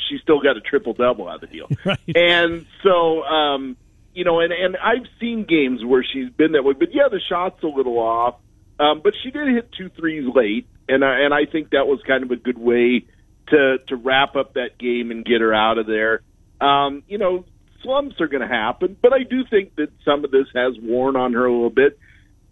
she 0.08 0.18
still 0.22 0.40
got 0.40 0.56
a 0.56 0.60
triple 0.60 0.92
double 0.92 1.28
out 1.28 1.36
of 1.36 1.40
the 1.42 1.46
deal, 1.46 1.68
right. 1.84 1.98
and 2.14 2.66
so. 2.82 3.22
um 3.22 3.76
you 4.12 4.24
know, 4.24 4.40
and 4.40 4.52
and 4.52 4.76
I've 4.76 5.06
seen 5.20 5.44
games 5.44 5.84
where 5.84 6.04
she's 6.04 6.30
been 6.30 6.52
that 6.52 6.64
way, 6.64 6.72
but 6.72 6.92
yeah, 6.92 7.08
the 7.08 7.20
shot's 7.28 7.62
a 7.62 7.68
little 7.68 7.98
off. 7.98 8.34
Um, 8.80 9.02
but 9.04 9.12
she 9.22 9.30
did 9.30 9.46
hit 9.48 9.70
two 9.76 9.88
threes 9.90 10.24
late, 10.34 10.66
and 10.88 11.04
I, 11.04 11.20
and 11.20 11.34
I 11.34 11.44
think 11.44 11.70
that 11.70 11.86
was 11.86 12.00
kind 12.06 12.24
of 12.24 12.30
a 12.30 12.36
good 12.36 12.58
way 12.58 13.04
to 13.48 13.78
to 13.88 13.96
wrap 13.96 14.36
up 14.36 14.54
that 14.54 14.78
game 14.78 15.10
and 15.10 15.24
get 15.24 15.40
her 15.40 15.54
out 15.54 15.78
of 15.78 15.86
there. 15.86 16.22
Um, 16.60 17.02
you 17.06 17.18
know, 17.18 17.44
slumps 17.82 18.20
are 18.20 18.28
going 18.28 18.42
to 18.42 18.48
happen, 18.48 18.96
but 19.00 19.12
I 19.12 19.22
do 19.22 19.44
think 19.44 19.76
that 19.76 19.90
some 20.04 20.24
of 20.24 20.30
this 20.30 20.46
has 20.54 20.74
worn 20.80 21.16
on 21.16 21.32
her 21.32 21.44
a 21.46 21.52
little 21.52 21.70
bit. 21.70 21.98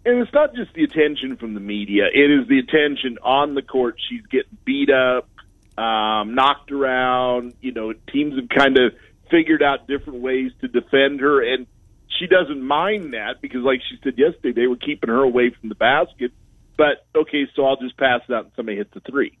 And 0.05 0.19
it's 0.19 0.33
not 0.33 0.55
just 0.55 0.73
the 0.73 0.83
attention 0.83 1.35
from 1.35 1.53
the 1.53 1.59
media; 1.59 2.05
it 2.13 2.31
is 2.31 2.47
the 2.47 2.59
attention 2.59 3.17
on 3.21 3.53
the 3.53 3.61
court. 3.61 3.99
She's 4.09 4.25
getting 4.27 4.57
beat 4.63 4.89
up, 4.89 5.29
um, 5.77 6.35
knocked 6.35 6.71
around. 6.71 7.53
You 7.61 7.73
know, 7.73 7.93
teams 8.11 8.35
have 8.35 8.47
kind 8.49 8.77
of 8.77 8.93
figured 9.29 9.61
out 9.61 9.87
different 9.87 10.21
ways 10.21 10.51
to 10.61 10.69
defend 10.69 11.19
her, 11.19 11.43
and 11.43 11.67
she 12.17 12.27
doesn't 12.27 12.61
mind 12.61 13.13
that 13.13 13.41
because, 13.41 13.61
like 13.61 13.81
she 13.89 13.97
said 14.03 14.17
yesterday, 14.17 14.53
they 14.53 14.67
were 14.67 14.77
keeping 14.77 15.09
her 15.09 15.21
away 15.21 15.51
from 15.51 15.69
the 15.69 15.75
basket. 15.75 16.31
But 16.77 17.05
okay, 17.13 17.45
so 17.55 17.65
I'll 17.65 17.77
just 17.77 17.97
pass 17.97 18.21
it 18.27 18.33
out 18.33 18.45
and 18.45 18.53
somebody 18.55 18.77
hits 18.77 18.95
a 18.95 19.01
three. 19.01 19.37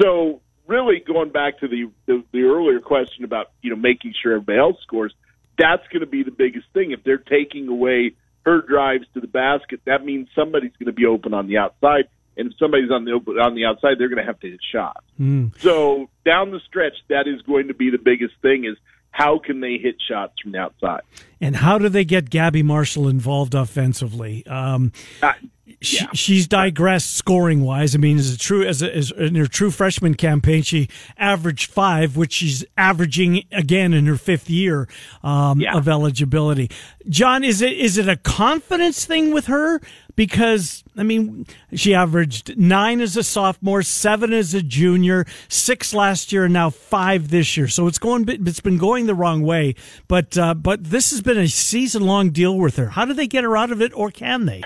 So 0.00 0.40
really, 0.66 1.00
going 1.06 1.30
back 1.30 1.60
to 1.60 1.68
the, 1.68 1.90
the 2.06 2.24
the 2.32 2.42
earlier 2.42 2.80
question 2.80 3.24
about 3.24 3.52
you 3.62 3.70
know 3.70 3.76
making 3.76 4.14
sure 4.20 4.34
everybody 4.34 4.58
else 4.58 4.76
scores, 4.82 5.14
that's 5.60 5.86
going 5.88 6.00
to 6.00 6.06
be 6.06 6.22
the 6.22 6.30
biggest 6.32 6.66
thing. 6.72 6.90
If 6.90 7.04
they're 7.04 7.18
taking 7.18 7.68
away 7.68 8.14
her 8.46 8.62
drives 8.62 9.04
to 9.14 9.20
the 9.20 9.28
basket, 9.28 9.80
that 9.84 10.04
means 10.04 10.28
somebody's 10.34 10.72
going 10.78 10.86
to 10.86 10.92
be 10.92 11.06
open 11.06 11.34
on 11.34 11.46
the 11.46 11.58
outside 11.58 12.08
and 12.40 12.52
if 12.52 12.58
somebody's 12.58 12.90
on 12.90 13.04
the 13.04 13.12
open, 13.12 13.38
on 13.38 13.54
the 13.54 13.66
outside, 13.66 13.98
they're 13.98 14.08
going 14.08 14.24
to 14.24 14.24
have 14.24 14.40
to 14.40 14.50
hit 14.50 14.60
shots. 14.72 15.04
Mm. 15.20 15.58
So 15.60 16.08
down 16.24 16.50
the 16.52 16.60
stretch, 16.66 16.94
that 17.08 17.26
is 17.26 17.42
going 17.42 17.68
to 17.68 17.74
be 17.74 17.90
the 17.90 17.98
biggest 17.98 18.34
thing: 18.40 18.64
is 18.64 18.76
how 19.10 19.38
can 19.38 19.60
they 19.60 19.76
hit 19.76 19.96
shots 20.06 20.34
from 20.42 20.52
the 20.52 20.58
outside? 20.58 21.02
And 21.40 21.56
how 21.56 21.78
do 21.78 21.88
they 21.88 22.04
get 22.04 22.30
Gabby 22.30 22.62
Marshall 22.62 23.08
involved 23.08 23.54
offensively? 23.54 24.46
Um, 24.46 24.92
uh, 25.22 25.32
she, 25.80 26.06
she's 26.12 26.46
digressed 26.46 27.14
scoring 27.14 27.62
wise. 27.62 27.94
I 27.94 27.98
mean, 27.98 28.18
as 28.18 28.34
a 28.34 28.38
true 28.38 28.64
as, 28.64 28.82
a, 28.82 28.94
as 28.94 29.10
in 29.10 29.34
her 29.36 29.46
true 29.46 29.70
freshman 29.70 30.14
campaign, 30.14 30.62
she 30.62 30.88
averaged 31.16 31.70
five, 31.70 32.16
which 32.16 32.34
she's 32.34 32.64
averaging 32.76 33.44
again 33.50 33.94
in 33.94 34.06
her 34.06 34.16
fifth 34.16 34.50
year 34.50 34.88
um, 35.22 35.60
yeah. 35.60 35.76
of 35.76 35.88
eligibility. 35.88 36.70
John, 37.08 37.42
is 37.44 37.62
it 37.62 37.72
is 37.72 37.98
it 37.98 38.08
a 38.08 38.16
confidence 38.16 39.04
thing 39.04 39.32
with 39.32 39.46
her? 39.46 39.80
Because 40.20 40.84
I 40.98 41.02
mean, 41.02 41.46
she 41.72 41.94
averaged 41.94 42.58
nine 42.58 43.00
as 43.00 43.16
a 43.16 43.22
sophomore, 43.22 43.80
seven 43.80 44.34
as 44.34 44.52
a 44.52 44.60
junior, 44.60 45.24
six 45.48 45.94
last 45.94 46.30
year, 46.30 46.44
and 46.44 46.52
now 46.52 46.68
five 46.68 47.30
this 47.30 47.56
year. 47.56 47.68
So 47.68 47.86
it's 47.86 47.98
going, 47.98 48.28
it's 48.28 48.60
been 48.60 48.76
going 48.76 49.06
the 49.06 49.14
wrong 49.14 49.40
way. 49.40 49.76
But 50.08 50.36
uh, 50.36 50.52
but 50.52 50.84
this 50.84 51.10
has 51.12 51.22
been 51.22 51.38
a 51.38 51.48
season 51.48 52.04
long 52.04 52.28
deal 52.32 52.58
with 52.58 52.76
her. 52.76 52.90
How 52.90 53.06
do 53.06 53.14
they 53.14 53.26
get 53.26 53.44
her 53.44 53.56
out 53.56 53.72
of 53.72 53.80
it, 53.80 53.94
or 53.94 54.10
can 54.10 54.44
they? 54.44 54.62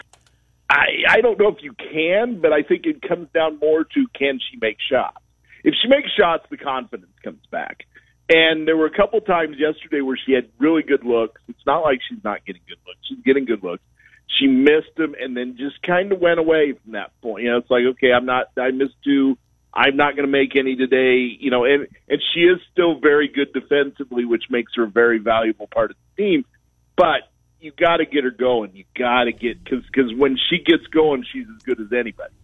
I, 0.69 0.87
I 1.09 1.21
don't 1.21 1.39
know 1.39 1.47
if 1.47 1.63
you 1.63 1.73
can, 1.75 2.41
but 2.41 2.53
I 2.53 2.65
think 2.65 2.85
it 2.87 3.01
comes 3.01 3.29
down 3.33 3.61
more 3.61 3.85
to 3.85 4.07
can 4.13 4.41
she 4.51 4.59
make 4.61 4.79
shots. 4.91 5.19
If 5.63 5.75
she 5.81 5.87
makes 5.87 6.11
shots, 6.19 6.47
the 6.51 6.57
confidence 6.57 7.13
comes 7.23 7.47
back. 7.53 7.85
And 8.29 8.67
there 8.67 8.77
were 8.77 8.87
a 8.87 8.97
couple 8.97 9.21
times 9.21 9.55
yesterday 9.57 10.01
where 10.01 10.17
she 10.17 10.33
had 10.33 10.49
really 10.59 10.83
good 10.83 11.05
looks. 11.05 11.41
It's 11.47 11.65
not 11.65 11.85
like 11.85 12.01
she's 12.09 12.25
not 12.25 12.45
getting 12.45 12.63
good 12.67 12.79
looks. 12.85 12.99
She's 13.09 13.23
getting 13.25 13.45
good 13.45 13.63
looks. 13.63 13.85
She 14.27 14.47
missed 14.47 14.95
them 14.97 15.15
and 15.21 15.37
then 15.37 15.57
just 15.57 15.83
kind 15.83 16.13
of 16.13 16.21
went 16.21 16.41
away 16.41 16.73
from 16.73 16.93
that 16.93 17.13
point. 17.21 17.45
You 17.45 17.51
know, 17.51 17.59
it's 17.59 17.71
like, 17.71 17.85
okay, 17.93 18.13
I'm 18.13 18.27
not, 18.27 18.47
I 18.59 18.71
missed 18.71 18.97
two. 19.05 19.39
I'm 19.73 19.97
not 19.97 20.17
going 20.17 20.27
to 20.27 20.33
make 20.33 20.57
any 20.57 20.77
today. 20.77 21.37
You 21.39 21.51
know, 21.51 21.65
and, 21.65 21.87
and 22.09 22.21
she 22.33 22.41
is 22.41 22.61
still 22.73 22.99
very 23.01 23.29
good 23.29 23.53
defensively, 23.53 24.25
which 24.25 24.45
makes 24.51 24.73
her 24.77 24.85
a 24.85 24.91
very 24.91 25.19
valuable 25.19 25.67
part 25.67 25.91
of 25.91 25.97
the 26.17 26.23
team. 26.23 26.45
But 26.97 27.23
you 27.65 27.73
got 27.73 27.97
to 27.97 28.07
get 28.07 28.25
her 28.25 28.31
going. 28.31 28.75
You 28.75 28.85
got 28.97 29.25
to 29.25 29.33
get 29.33 29.63
because 29.65 29.85
because 29.87 30.13
when 30.15 30.37
she 30.51 30.59
gets 30.59 30.87
going, 30.89 31.25
she's 31.33 31.47
as 31.57 31.63
good 31.63 31.81
as 31.81 31.93
anybody. 31.93 32.35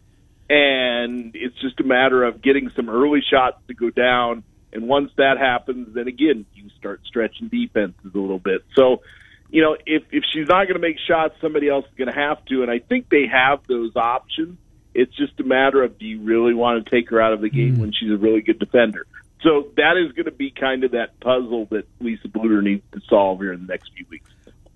And 0.49 1.37
it's 1.37 1.55
just 1.61 1.79
a 1.79 1.85
matter 1.85 2.25
of 2.25 2.43
getting 2.43 2.71
some 2.75 2.89
early 2.89 3.21
shots 3.31 3.59
to 3.69 3.75
go 3.75 3.91
down. 3.91 4.43
And 4.73 4.89
once 4.89 5.13
that 5.17 5.39
happens, 5.39 5.95
then 5.95 6.09
again 6.09 6.47
you 6.55 6.71
start 6.79 7.03
stretching 7.05 7.49
defenses 7.49 8.13
a 8.15 8.19
little 8.19 8.39
bit. 8.39 8.65
So, 8.75 9.03
you 9.51 9.63
know, 9.63 9.77
if 9.87 10.05
if 10.11 10.25
she's 10.33 10.49
not 10.49 10.65
going 10.65 10.75
to 10.75 10.81
make 10.81 10.97
shots, 11.07 11.35
somebody 11.41 11.69
else 11.69 11.85
is 11.87 11.95
going 11.97 12.13
to 12.13 12.19
have 12.19 12.45
to. 12.47 12.63
And 12.63 12.71
I 12.71 12.79
think 12.79 13.09
they 13.09 13.27
have 13.27 13.61
those 13.67 13.97
options. 13.97 14.59
It's 14.95 15.15
just 15.17 15.39
a 15.41 15.45
matter 15.45 15.83
of 15.83 15.99
do 15.99 16.07
you 16.07 16.21
really 16.23 16.55
want 16.55 16.85
to 16.85 16.91
take 16.91 17.11
her 17.11 17.21
out 17.21 17.33
of 17.33 17.41
the 17.41 17.51
game 17.51 17.77
mm. 17.77 17.81
when 17.81 17.93
she's 17.93 18.11
a 18.11 18.17
really 18.17 18.41
good 18.41 18.59
defender? 18.59 19.07
So 19.43 19.69
that 19.77 19.97
is 19.97 20.13
going 20.13 20.27
to 20.27 20.33
be 20.33 20.51
kind 20.51 20.85
of 20.85 20.93
that 20.93 21.19
puzzle 21.21 21.67
that 21.71 21.87
Lisa 22.01 22.29
Bluder 22.29 22.63
needs 22.63 22.83
to 22.93 23.01
solve 23.09 23.41
here 23.41 23.53
in 23.53 23.67
the 23.67 23.73
next 23.73 23.91
few 23.97 24.05
weeks 24.11 24.31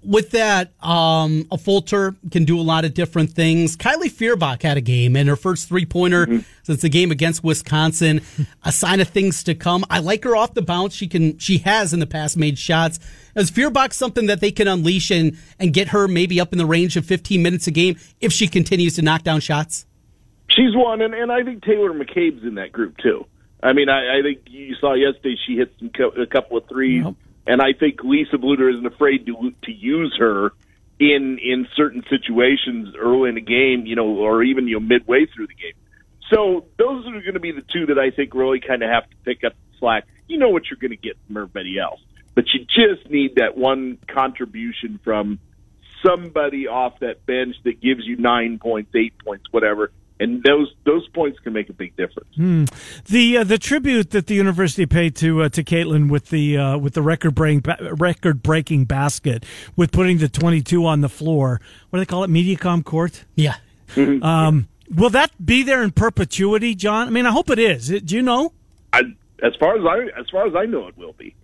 with 0.04 0.30
that, 0.30 0.72
um, 0.82 1.46
Affolter 1.50 2.14
can 2.30 2.44
do 2.44 2.58
a 2.58 2.62
lot 2.62 2.84
of 2.84 2.94
different 2.94 3.32
things. 3.32 3.76
Kylie 3.76 4.10
Feuerbach 4.10 4.62
had 4.62 4.76
a 4.76 4.80
game 4.80 5.16
and 5.16 5.28
her 5.28 5.36
first 5.36 5.68
three 5.68 5.86
pointer 5.86 6.26
mm-hmm. 6.26 6.38
since 6.62 6.82
the 6.82 6.88
game 6.88 7.10
against 7.10 7.42
Wisconsin. 7.42 8.20
a 8.64 8.72
sign 8.72 9.00
of 9.00 9.08
things 9.08 9.42
to 9.44 9.54
come. 9.54 9.84
I 9.90 10.00
like 10.00 10.24
her 10.24 10.36
off 10.36 10.54
the 10.54 10.62
bounce. 10.62 10.94
She 10.94 11.08
can, 11.08 11.38
she 11.38 11.58
has 11.58 11.92
in 11.92 12.00
the 12.00 12.06
past 12.06 12.36
made 12.36 12.58
shots. 12.58 12.98
Is 13.34 13.50
Feuerbach 13.50 13.92
something 13.92 14.26
that 14.26 14.40
they 14.40 14.50
can 14.50 14.68
unleash 14.68 15.10
and, 15.10 15.36
and 15.58 15.72
get 15.72 15.88
her 15.88 16.06
maybe 16.06 16.40
up 16.40 16.52
in 16.52 16.58
the 16.58 16.66
range 16.66 16.96
of 16.96 17.06
15 17.06 17.42
minutes 17.42 17.66
a 17.66 17.70
game 17.70 17.96
if 18.20 18.32
she 18.32 18.46
continues 18.46 18.94
to 18.96 19.02
knock 19.02 19.22
down 19.22 19.40
shots? 19.40 19.86
She's 20.48 20.74
one, 20.74 21.00
and, 21.00 21.14
and 21.14 21.32
I 21.32 21.42
think 21.42 21.64
Taylor 21.64 21.92
McCabe's 21.92 22.44
in 22.44 22.56
that 22.56 22.70
group 22.70 22.96
too. 22.98 23.26
I 23.62 23.72
mean, 23.72 23.88
I, 23.88 24.18
I 24.18 24.22
think 24.22 24.42
you 24.46 24.74
saw 24.78 24.92
yesterday 24.94 25.36
she 25.46 25.56
hit 25.56 25.74
some 25.78 25.90
a 26.20 26.26
couple 26.26 26.58
of 26.58 26.68
threes. 26.68 27.04
And 27.46 27.60
I 27.60 27.72
think 27.78 28.02
Lisa 28.02 28.36
Bluder 28.36 28.72
isn't 28.72 28.86
afraid 28.86 29.26
to 29.26 29.52
to 29.64 29.72
use 29.72 30.14
her 30.18 30.52
in 30.98 31.38
in 31.42 31.66
certain 31.76 32.02
situations 32.08 32.94
early 32.98 33.28
in 33.28 33.34
the 33.34 33.40
game, 33.40 33.86
you 33.86 33.96
know, 33.96 34.06
or 34.06 34.42
even 34.42 34.68
you 34.68 34.80
know 34.80 34.86
midway 34.86 35.26
through 35.26 35.46
the 35.46 35.54
game. 35.54 35.74
So 36.32 36.64
those 36.78 37.06
are 37.06 37.20
going 37.20 37.34
to 37.34 37.40
be 37.40 37.52
the 37.52 37.64
two 37.72 37.86
that 37.86 37.98
I 37.98 38.10
think 38.10 38.34
really 38.34 38.60
kind 38.60 38.82
of 38.82 38.90
have 38.90 39.08
to 39.08 39.16
pick 39.24 39.44
up 39.44 39.52
the 39.52 39.78
slack. 39.78 40.04
You 40.26 40.38
know 40.38 40.48
what 40.48 40.64
you're 40.70 40.78
going 40.78 40.90
to 40.90 40.96
get 40.96 41.16
from 41.26 41.36
everybody 41.36 41.78
else, 41.78 42.00
but 42.34 42.44
you 42.54 42.60
just 42.60 43.10
need 43.10 43.36
that 43.36 43.56
one 43.56 43.98
contribution 44.08 44.98
from 45.04 45.38
somebody 46.04 46.66
off 46.66 46.98
that 47.00 47.26
bench 47.26 47.56
that 47.64 47.80
gives 47.80 48.06
you 48.06 48.16
nine 48.16 48.58
points, 48.58 48.90
eight 48.94 49.14
points, 49.24 49.46
whatever, 49.50 49.90
and 50.20 50.42
those 50.42 50.72
those 50.84 51.06
points 51.08 51.38
can 51.40 51.52
make 51.52 51.68
a 51.68 51.72
big 51.72 51.96
difference. 51.96 52.28
Hmm. 52.36 52.64
The 53.06 53.38
uh, 53.38 53.44
the 53.44 53.58
tribute 53.58 54.10
that 54.10 54.26
the 54.26 54.34
university 54.34 54.86
paid 54.86 55.16
to 55.16 55.42
uh, 55.42 55.48
to 55.50 55.64
Caitlin 55.64 56.08
with 56.08 56.30
the 56.30 56.56
uh, 56.56 56.78
with 56.78 56.94
the 56.94 57.02
record 57.02 57.34
breaking 57.34 57.62
record 57.96 58.42
breaking 58.42 58.84
basket 58.84 59.44
with 59.76 59.92
putting 59.92 60.18
the 60.18 60.28
twenty 60.28 60.60
two 60.60 60.86
on 60.86 61.00
the 61.00 61.08
floor. 61.08 61.60
What 61.90 61.98
do 61.98 62.00
they 62.00 62.06
call 62.06 62.24
it? 62.24 62.30
Mediacom 62.30 62.84
court. 62.84 63.24
Yeah. 63.34 63.56
Mm-hmm. 63.94 64.22
Um, 64.24 64.68
will 64.94 65.10
that 65.10 65.30
be 65.44 65.62
there 65.62 65.82
in 65.82 65.90
perpetuity, 65.90 66.74
John? 66.74 67.08
I 67.08 67.10
mean, 67.10 67.26
I 67.26 67.30
hope 67.30 67.50
it 67.50 67.58
is. 67.58 67.88
Do 67.88 68.14
you 68.14 68.22
know? 68.22 68.52
I, 68.92 69.02
as 69.42 69.54
far 69.56 69.76
as 69.76 69.84
I 69.84 70.18
as 70.18 70.28
far 70.30 70.46
as 70.46 70.54
I 70.54 70.66
know, 70.66 70.88
it 70.88 70.96
will 70.96 71.14
be 71.14 71.34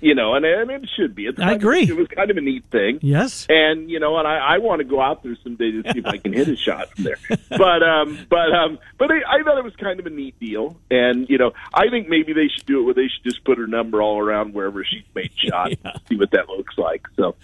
you 0.00 0.14
know, 0.14 0.34
and, 0.34 0.44
and 0.44 0.70
it 0.70 0.90
should 0.96 1.14
be. 1.14 1.26
It's 1.26 1.40
I 1.40 1.52
agree. 1.52 1.84
Of, 1.84 1.90
it 1.90 1.96
was 1.96 2.08
kind 2.08 2.30
of 2.30 2.36
a 2.36 2.40
neat 2.40 2.64
thing. 2.66 2.98
Yes. 3.02 3.46
And 3.48 3.90
you 3.90 4.00
know, 4.00 4.18
and 4.18 4.26
I, 4.26 4.54
I 4.54 4.58
want 4.58 4.80
to 4.80 4.84
go 4.84 5.00
out 5.00 5.22
there 5.22 5.36
someday 5.42 5.70
to 5.70 5.82
see 5.92 5.98
if 5.98 6.06
I 6.06 6.16
can 6.18 6.32
hit 6.32 6.48
a 6.48 6.56
shot 6.56 6.90
from 6.94 7.04
there. 7.04 7.18
But 7.50 7.82
um, 7.82 8.26
but 8.30 8.52
um, 8.54 8.78
but 8.96 9.10
I, 9.10 9.38
I 9.38 9.42
thought 9.42 9.58
it 9.58 9.64
was 9.64 9.74
kind 9.76 9.98
of 9.98 10.06
a 10.06 10.10
neat 10.10 10.38
deal. 10.38 10.76
And 10.90 11.28
you 11.28 11.36
know, 11.36 11.52
I 11.74 11.88
think 11.90 12.08
maybe 12.08 12.32
they 12.32 12.48
should 12.48 12.64
do 12.64 12.80
it 12.80 12.84
where 12.84 12.94
they 12.94 13.08
should 13.08 13.24
just 13.24 13.44
put 13.44 13.58
her 13.58 13.66
number 13.66 14.00
all 14.00 14.18
around 14.18 14.54
wherever 14.54 14.84
she's 14.84 15.02
made 15.14 15.32
shots, 15.36 15.74
yeah. 15.84 15.92
see 16.08 16.16
what 16.16 16.30
that 16.30 16.48
looks 16.48 16.78
like. 16.78 17.06
So, 17.16 17.34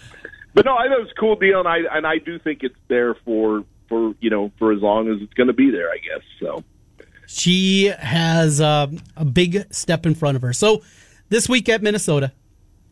but 0.55 0.65
no, 0.65 0.77
I 0.77 0.85
thought 0.89 0.99
it 0.99 1.03
was 1.03 1.11
a 1.11 1.21
cool 1.21 1.37
deal, 1.37 1.59
and 1.59 1.69
I 1.69 1.79
and 1.91 2.07
I 2.07 2.19
do 2.19 2.39
think 2.39 2.63
it's 2.63 2.79
there 2.89 3.15
for 3.15 3.65
for 3.89 4.15
you 4.21 4.31
know 4.31 4.53
for 4.59 4.73
as 4.73 4.81
long 4.81 5.09
as 5.09 5.21
it's 5.21 5.35
going 5.35 5.49
to 5.49 5.53
be 5.53 5.71
there, 5.71 5.91
I 5.91 5.99
guess. 5.99 6.25
So 6.41 6.65
she 7.27 7.87
has 7.87 8.61
uh, 8.61 8.87
a 9.17 9.25
big 9.25 9.73
step 9.75 10.07
in 10.07 10.15
front 10.15 10.37
of 10.37 10.43
her. 10.43 10.53
So 10.53 10.83
this 11.29 11.49
week 11.49 11.69
at 11.69 11.83
Minnesota, 11.83 12.33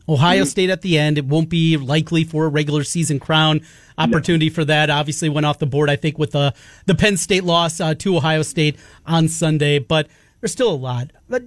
Ohio 0.07 0.41
mm-hmm. 0.41 0.47
State 0.47 0.69
at 0.69 0.81
the 0.81 0.97
end. 0.97 1.17
It 1.17 1.25
won't 1.25 1.49
be 1.49 1.77
likely 1.77 2.23
for 2.23 2.45
a 2.45 2.49
regular 2.49 2.83
season 2.83 3.19
crown 3.19 3.61
opportunity 3.97 4.49
no. 4.49 4.55
for 4.55 4.65
that. 4.65 4.89
Obviously, 4.89 5.29
went 5.29 5.45
off 5.45 5.59
the 5.59 5.65
board. 5.65 5.89
I 5.89 5.95
think 5.95 6.17
with 6.17 6.31
the 6.31 6.53
the 6.85 6.95
Penn 6.95 7.17
State 7.17 7.43
loss 7.43 7.79
uh, 7.79 7.95
to 7.95 8.17
Ohio 8.17 8.41
State 8.41 8.77
on 9.05 9.27
Sunday, 9.27 9.79
but 9.79 10.07
there's 10.41 10.51
still 10.51 10.71
a 10.71 10.75
lot. 10.75 11.11
But 11.27 11.43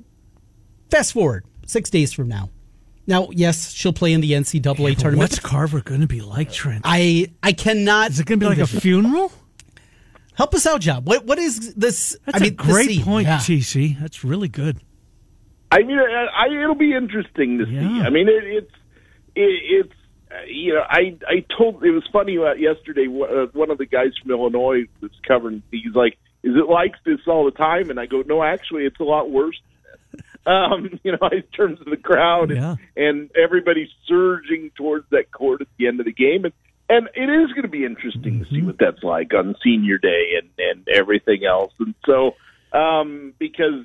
fast 0.91 1.13
forward 1.13 1.45
six 1.67 1.91
days 1.91 2.13
from 2.13 2.29
now. 2.29 2.51
Now, 3.07 3.29
yes, 3.33 3.73
she'll 3.73 3.95
play 3.95 4.13
in 4.13 4.21
the 4.21 4.33
NCAA 4.33 4.91
yeah, 4.91 4.95
tournament. 4.95 5.31
What's 5.31 5.39
Carver 5.39 5.81
going 5.81 6.03
to 6.03 6.07
be 6.07 6.21
like, 6.21 6.53
Trent? 6.53 6.83
I 6.85 7.29
I 7.43 7.53
cannot. 7.53 8.11
Is 8.11 8.21
it 8.21 8.27
going 8.27 8.39
to 8.41 8.45
be 8.45 8.51
like 8.51 8.59
a 8.59 8.67
funeral? 8.67 9.33
Help 10.35 10.55
us 10.55 10.67
out, 10.67 10.81
Job. 10.81 11.07
What 11.07 11.25
what 11.25 11.39
is 11.39 11.75
this? 11.75 12.17
That's 12.27 12.39
I 12.39 12.45
mean, 12.45 12.53
a 12.53 12.57
great 12.57 13.03
point, 13.03 13.27
yeah. 13.27 13.39
TC. 13.39 13.99
That's 13.99 14.25
really 14.25 14.49
good. 14.49 14.81
I 15.71 15.83
mean, 15.83 15.99
I, 15.99 16.47
it'll 16.63 16.75
be 16.75 16.95
interesting 16.95 17.59
to 17.59 17.67
see. 17.67 18.01
I 18.01 18.11
mean, 18.11 18.29
it, 18.29 18.45
it's 18.45 18.73
it, 19.35 19.87
it's 19.87 19.95
you 20.47 20.75
know, 20.75 20.83
I 20.89 21.17
I 21.27 21.45
told 21.57 21.85
it 21.85 21.91
was 21.91 22.05
funny 22.13 22.37
about 22.37 22.59
yesterday. 22.59 23.07
Uh, 23.07 23.47
one 23.53 23.71
of 23.71 23.79
the 23.79 23.87
guys 23.87 24.13
from 24.21 24.31
Illinois 24.31 24.87
was 25.01 25.11
covering. 25.27 25.63
He's 25.71 25.95
like, 25.95 26.19
"Is 26.43 26.55
it 26.57 26.69
like 26.69 26.95
this 27.05 27.21
all 27.27 27.45
the 27.45 27.51
time?" 27.51 27.91
And 27.91 28.01
I 28.01 28.07
go, 28.07 28.23
"No, 28.27 28.43
actually, 28.43 28.85
it's 28.85 29.01
a 29.01 29.05
lot 29.05 29.31
worse." 29.31 29.61
um, 30.47 30.99
you 31.03 31.13
know, 31.13 31.29
in 31.31 31.43
terms 31.55 31.81
of 31.81 31.87
the 31.87 31.97
crowd 31.97 32.51
yeah. 32.51 32.77
and, 32.97 33.21
and 33.21 33.31
everybody 33.37 33.91
surging 34.07 34.71
towards 34.77 35.07
that 35.11 35.31
court 35.31 35.61
at 35.61 35.69
the 35.79 35.87
end 35.87 36.01
of 36.01 36.07
the 36.07 36.13
game, 36.13 36.45
and 36.45 36.55
and 36.89 37.09
it 37.15 37.31
is 37.31 37.51
going 37.53 37.63
to 37.63 37.69
be 37.69 37.85
interesting 37.85 38.35
mm-hmm. 38.35 38.45
to 38.45 38.51
see 38.51 38.57
mm-hmm. 38.57 38.67
what 38.67 38.79
that's 38.79 39.03
like 39.03 39.33
on 39.35 39.55
senior 39.63 39.99
day 39.99 40.41
and 40.41 40.51
and 40.59 40.89
everything 40.89 41.45
else. 41.45 41.73
And 41.79 41.95
so, 42.07 42.35
um, 42.77 43.35
because 43.39 43.85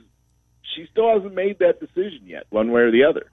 she 0.75 0.87
still 0.91 1.13
hasn't 1.13 1.33
made 1.33 1.59
that 1.59 1.79
decision 1.79 2.21
yet, 2.25 2.45
one 2.49 2.71
way 2.71 2.81
or 2.81 2.91
the 2.91 3.03
other. 3.03 3.29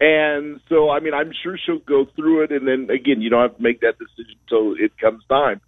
And 0.00 0.60
so, 0.68 0.90
I 0.90 1.00
mean, 1.00 1.14
I'm 1.14 1.32
sure 1.42 1.56
she'll 1.64 1.78
go 1.78 2.06
through 2.16 2.42
it, 2.42 2.52
and 2.52 2.66
then 2.66 2.90
again, 2.90 3.20
you 3.20 3.30
don't 3.30 3.42
have 3.42 3.56
to 3.56 3.62
make 3.62 3.80
that 3.80 3.98
decision 3.98 4.36
until 4.48 4.74
it 4.76 4.98
comes 4.98 5.22
time. 5.28 5.60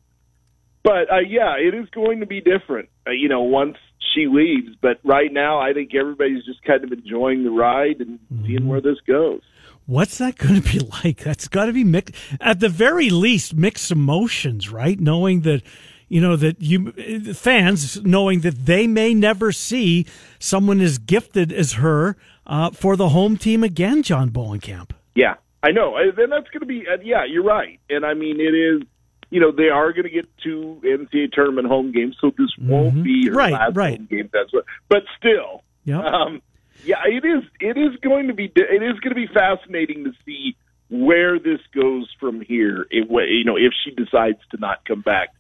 But 0.83 1.11
uh, 1.11 1.21
yeah, 1.27 1.55
it 1.57 1.75
is 1.75 1.89
going 1.91 2.21
to 2.21 2.27
be 2.27 2.41
different, 2.41 2.91
uh, 3.07 3.11
you 3.11 3.29
know, 3.29 3.43
once 3.43 3.77
she 4.15 4.27
leaves. 4.27 4.77
But 4.81 5.01
right 5.03 5.33
now, 5.33 5.59
I 5.59 5.73
think 5.73 5.95
everybody's 5.95 6.45
just 6.45 6.63
kind 6.63 6.85
of 6.85 6.93
enjoying 6.93 7.45
the 7.45 7.51
ride 7.51 8.01
and 8.01 8.19
mm-hmm. 8.19 8.47
seeing 8.47 8.69
where 8.69 8.81
this 8.81 8.99
goes. 9.07 9.41
What's 9.87 10.19
that 10.19 10.37
going 10.37 10.61
to 10.61 10.73
be 10.73 10.79
like? 11.05 11.19
That's 11.19 11.49
got 11.49 11.67
to 11.67 11.73
be 11.73 11.85
mixed, 11.85 12.15
at 12.41 12.61
the 12.61 12.69
very 12.69 13.11
least, 13.11 13.55
mixed 13.55 13.91
emotions, 13.91 14.71
right? 14.71 14.99
Knowing 14.99 15.43
that 15.43 15.63
you 16.09 16.21
know 16.21 16.37
that 16.37 16.61
you 16.61 16.93
fans 17.35 18.03
knowing 18.03 18.41
that 18.41 18.67
they 18.67 18.87
may 18.87 19.15
never 19.15 19.53
see 19.53 20.07
someone 20.39 20.81
as 20.81 20.99
gifted 20.99 21.53
as 21.53 21.75
her 21.75 22.17
uh, 22.47 22.71
for 22.71 22.97
the 22.97 23.11
home 23.11 23.37
team 23.37 23.65
again, 23.65 24.03
John 24.03 24.31
Bohnenkamp. 24.31 24.91
Yeah, 25.15 25.35
I 25.63 25.71
know, 25.71 25.97
and 25.97 26.17
that's 26.17 26.49
going 26.51 26.61
to 26.61 26.67
be. 26.67 26.87
Uh, 26.87 26.99
yeah, 27.03 27.25
you're 27.25 27.45
right, 27.45 27.81
and 27.89 28.05
I 28.05 28.15
mean 28.15 28.41
it 28.41 28.55
is. 28.55 28.83
You 29.31 29.41
know 29.41 29.51
they 29.51 29.69
are 29.69 29.93
going 29.93 30.05
to 30.05 30.11
get 30.11 30.29
two 30.43 30.81
NCAA 30.85 31.33
tournament 31.33 31.67
home 31.67 31.91
games, 31.91 32.17
so 32.21 32.31
this 32.31 32.51
mm-hmm. 32.59 32.69
won't 32.69 33.03
be 33.03 33.27
her 33.29 33.35
right, 33.35 33.53
last 33.53 33.77
right. 33.77 33.99
home 33.99 34.09
game. 34.11 34.31
That's 34.33 34.53
what, 34.53 34.65
but 34.89 35.03
still, 35.19 35.63
yeah, 35.85 36.03
um, 36.03 36.43
yeah, 36.85 37.03
it 37.07 37.25
is. 37.25 37.43
It 37.61 37.77
is 37.79 37.99
going 38.01 38.29
to 38.29 38.35
be. 38.35 38.53
It 38.55 38.83
is 38.83 39.01
going 39.01 39.15
to 39.15 39.15
be 39.15 39.27
fascinating 39.27 40.05
to 40.05 40.13
see 40.25 40.57
where 40.91 41.39
this 41.39 41.61
goes 41.75 42.09
from 42.21 42.41
here. 42.43 42.87
If, 42.91 43.09
you 43.11 43.45
know, 43.45 43.57
if 43.57 43.73
she 43.85 43.91
decides 43.91 44.39
to 44.51 44.59
not 44.59 44.85
come 44.85 45.01
back 45.01 45.31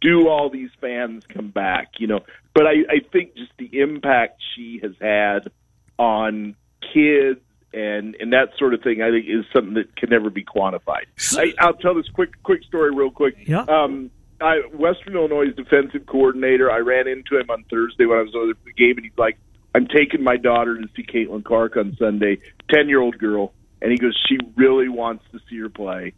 do 0.00 0.28
all 0.28 0.50
these 0.50 0.70
fans 0.80 1.24
come 1.28 1.48
back? 1.48 1.92
You 1.98 2.06
know, 2.06 2.20
but 2.54 2.66
I, 2.66 2.84
I 2.88 3.00
think 3.12 3.36
just 3.36 3.52
the 3.58 3.80
impact 3.80 4.42
she 4.54 4.80
has 4.82 4.92
had 5.00 5.50
on 5.98 6.56
kids 6.92 7.40
and 7.72 8.16
and 8.18 8.32
that 8.32 8.50
sort 8.58 8.74
of 8.74 8.82
thing, 8.82 9.02
I 9.02 9.10
think, 9.10 9.26
is 9.28 9.44
something 9.52 9.74
that 9.74 9.94
can 9.96 10.10
never 10.10 10.30
be 10.30 10.44
quantified. 10.44 11.04
I, 11.36 11.54
I'll 11.58 11.74
tell 11.74 11.94
this 11.94 12.08
quick 12.08 12.30
quick 12.42 12.64
story 12.64 12.90
real 12.94 13.10
quick. 13.10 13.36
Yeah. 13.46 13.62
Um, 13.62 14.10
I, 14.40 14.60
Western 14.72 15.14
Illinois 15.14 15.50
defensive 15.50 16.06
coordinator. 16.06 16.70
I 16.70 16.78
ran 16.78 17.06
into 17.06 17.38
him 17.38 17.50
on 17.50 17.64
Thursday 17.70 18.06
when 18.06 18.18
I 18.18 18.22
was 18.22 18.34
at 18.34 18.64
the 18.64 18.72
game, 18.72 18.96
and 18.96 19.04
he's 19.04 19.18
like, 19.18 19.38
"I'm 19.74 19.86
taking 19.86 20.22
my 20.22 20.36
daughter 20.36 20.80
to 20.80 20.88
see 20.96 21.02
Caitlin 21.02 21.44
Clark 21.44 21.76
on 21.76 21.96
Sunday, 21.98 22.38
ten 22.70 22.88
year 22.88 23.00
old 23.00 23.18
girl." 23.18 23.52
And 23.82 23.92
he 23.92 23.98
goes, 23.98 24.18
"She 24.28 24.38
really 24.56 24.88
wants 24.88 25.24
to 25.32 25.40
see 25.48 25.58
her 25.58 25.68
play." 25.68 26.14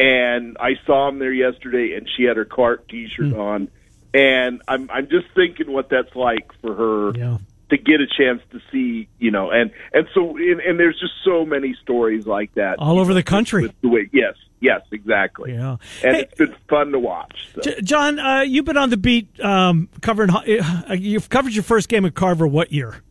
And 0.00 0.56
I 0.58 0.76
saw 0.86 1.08
him 1.08 1.18
there 1.18 1.32
yesterday, 1.32 1.94
and 1.94 2.08
she 2.16 2.22
had 2.22 2.38
her 2.38 2.46
cart 2.46 2.88
T-shirt 2.88 3.34
mm. 3.34 3.38
on, 3.38 3.68
and 4.14 4.62
I'm 4.66 4.90
I'm 4.90 5.08
just 5.08 5.26
thinking 5.34 5.70
what 5.70 5.90
that's 5.90 6.16
like 6.16 6.50
for 6.62 6.74
her 6.74 7.18
yeah. 7.18 7.38
to 7.68 7.76
get 7.76 8.00
a 8.00 8.06
chance 8.06 8.40
to 8.52 8.60
see, 8.72 9.08
you 9.18 9.30
know, 9.30 9.50
and 9.50 9.70
and 9.92 10.08
so 10.14 10.38
and, 10.38 10.60
and 10.60 10.80
there's 10.80 10.98
just 10.98 11.12
so 11.22 11.44
many 11.44 11.76
stories 11.82 12.26
like 12.26 12.54
that 12.54 12.78
all 12.78 12.98
over 12.98 13.10
know, 13.10 13.16
the 13.16 13.22
country. 13.22 13.62
With 13.64 13.80
the 13.82 13.88
way, 13.88 14.08
yes, 14.10 14.36
yes, 14.58 14.80
exactly. 14.90 15.52
Yeah, 15.52 15.76
and 16.02 16.16
hey, 16.16 16.22
it's 16.22 16.34
been 16.34 16.54
fun 16.66 16.92
to 16.92 16.98
watch. 16.98 17.50
So. 17.56 17.60
J- 17.60 17.82
John, 17.82 18.18
uh, 18.18 18.40
you've 18.40 18.64
been 18.64 18.78
on 18.78 18.88
the 18.88 18.96
beat 18.96 19.38
um, 19.40 19.90
covering. 20.00 20.30
Uh, 20.30 20.96
you've 20.98 21.28
covered 21.28 21.52
your 21.52 21.64
first 21.64 21.90
game 21.90 22.06
at 22.06 22.14
Carver. 22.14 22.46
What 22.46 22.72
year? 22.72 23.02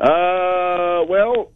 Uh, 0.00 1.04
well, 1.08 1.52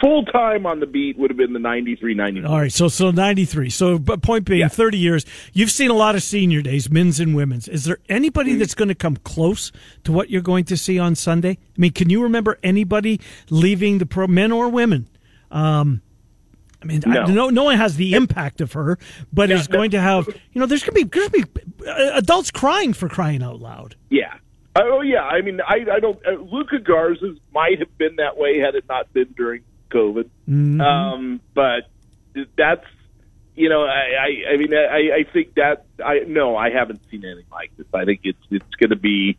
full 0.00 0.24
time 0.24 0.66
on 0.66 0.80
the 0.80 0.86
beat 0.86 1.16
would 1.16 1.30
have 1.30 1.36
been 1.36 1.52
the 1.52 1.58
93 1.60 2.14
94 2.14 2.50
all 2.50 2.58
right 2.58 2.72
so 2.72 2.88
so 2.88 3.10
93 3.10 3.70
so 3.70 3.98
but 3.98 4.20
point 4.20 4.44
being 4.44 4.60
yeah. 4.60 4.68
30 4.68 4.98
years 4.98 5.24
you've 5.52 5.70
seen 5.70 5.90
a 5.90 5.94
lot 5.94 6.16
of 6.16 6.22
senior 6.22 6.60
days 6.60 6.90
men's 6.90 7.20
and 7.20 7.36
women's 7.36 7.68
is 7.68 7.84
there 7.84 7.98
anybody 8.08 8.50
mm-hmm. 8.50 8.58
that's 8.58 8.74
going 8.74 8.88
to 8.88 8.94
come 8.94 9.16
close 9.18 9.70
to 10.02 10.10
what 10.10 10.28
you're 10.30 10.42
going 10.42 10.64
to 10.64 10.76
see 10.76 10.98
on 10.98 11.14
sunday 11.14 11.50
i 11.50 11.80
mean 11.80 11.92
can 11.92 12.10
you 12.10 12.22
remember 12.22 12.58
anybody 12.62 13.20
leaving 13.48 13.98
the 13.98 14.06
pro 14.06 14.26
men 14.26 14.50
or 14.50 14.68
women 14.68 15.08
um, 15.50 16.02
I 16.80 16.84
mean, 16.84 17.02
no. 17.06 17.22
I, 17.22 17.26
no, 17.26 17.50
no 17.50 17.64
one 17.64 17.76
has 17.76 17.96
the 17.96 18.14
impact 18.14 18.60
of 18.60 18.72
her, 18.74 18.98
but 19.32 19.48
yeah, 19.48 19.56
is 19.56 19.66
going 19.66 19.90
to 19.92 20.00
have. 20.00 20.28
You 20.52 20.60
know, 20.60 20.66
there's 20.66 20.82
going 20.82 20.94
to 20.94 21.04
be 21.04 21.10
there's 21.10 21.28
going 21.28 21.42
to 21.42 21.48
be 21.48 21.88
uh, 21.88 22.18
adults 22.18 22.50
crying 22.50 22.92
for 22.92 23.08
crying 23.08 23.42
out 23.42 23.60
loud. 23.60 23.96
Yeah, 24.10 24.34
Oh 24.80 25.00
yeah, 25.00 25.22
I 25.22 25.40
mean, 25.42 25.60
I 25.60 25.84
I 25.92 26.00
don't. 26.00 26.18
Uh, 26.26 26.40
Luka 26.40 26.78
Garza 26.78 27.34
might 27.52 27.78
have 27.78 27.96
been 27.98 28.16
that 28.16 28.36
way 28.36 28.58
had 28.58 28.74
it 28.74 28.84
not 28.88 29.12
been 29.12 29.34
during 29.36 29.62
COVID. 29.90 30.28
Mm-hmm. 30.48 30.80
Um, 30.80 31.40
but 31.54 31.88
that's 32.56 32.86
you 33.54 33.68
know, 33.68 33.82
I 33.82 34.14
I, 34.20 34.52
I 34.52 34.56
mean, 34.56 34.74
I 34.74 35.20
I 35.20 35.32
think 35.32 35.54
that 35.54 35.86
I 36.04 36.20
no, 36.26 36.56
I 36.56 36.70
haven't 36.70 37.00
seen 37.10 37.24
anything 37.24 37.46
like 37.50 37.76
this. 37.76 37.86
I 37.92 38.04
think 38.04 38.20
it's 38.24 38.38
it's 38.50 38.74
going 38.76 38.90
to 38.90 38.96
be, 38.96 39.36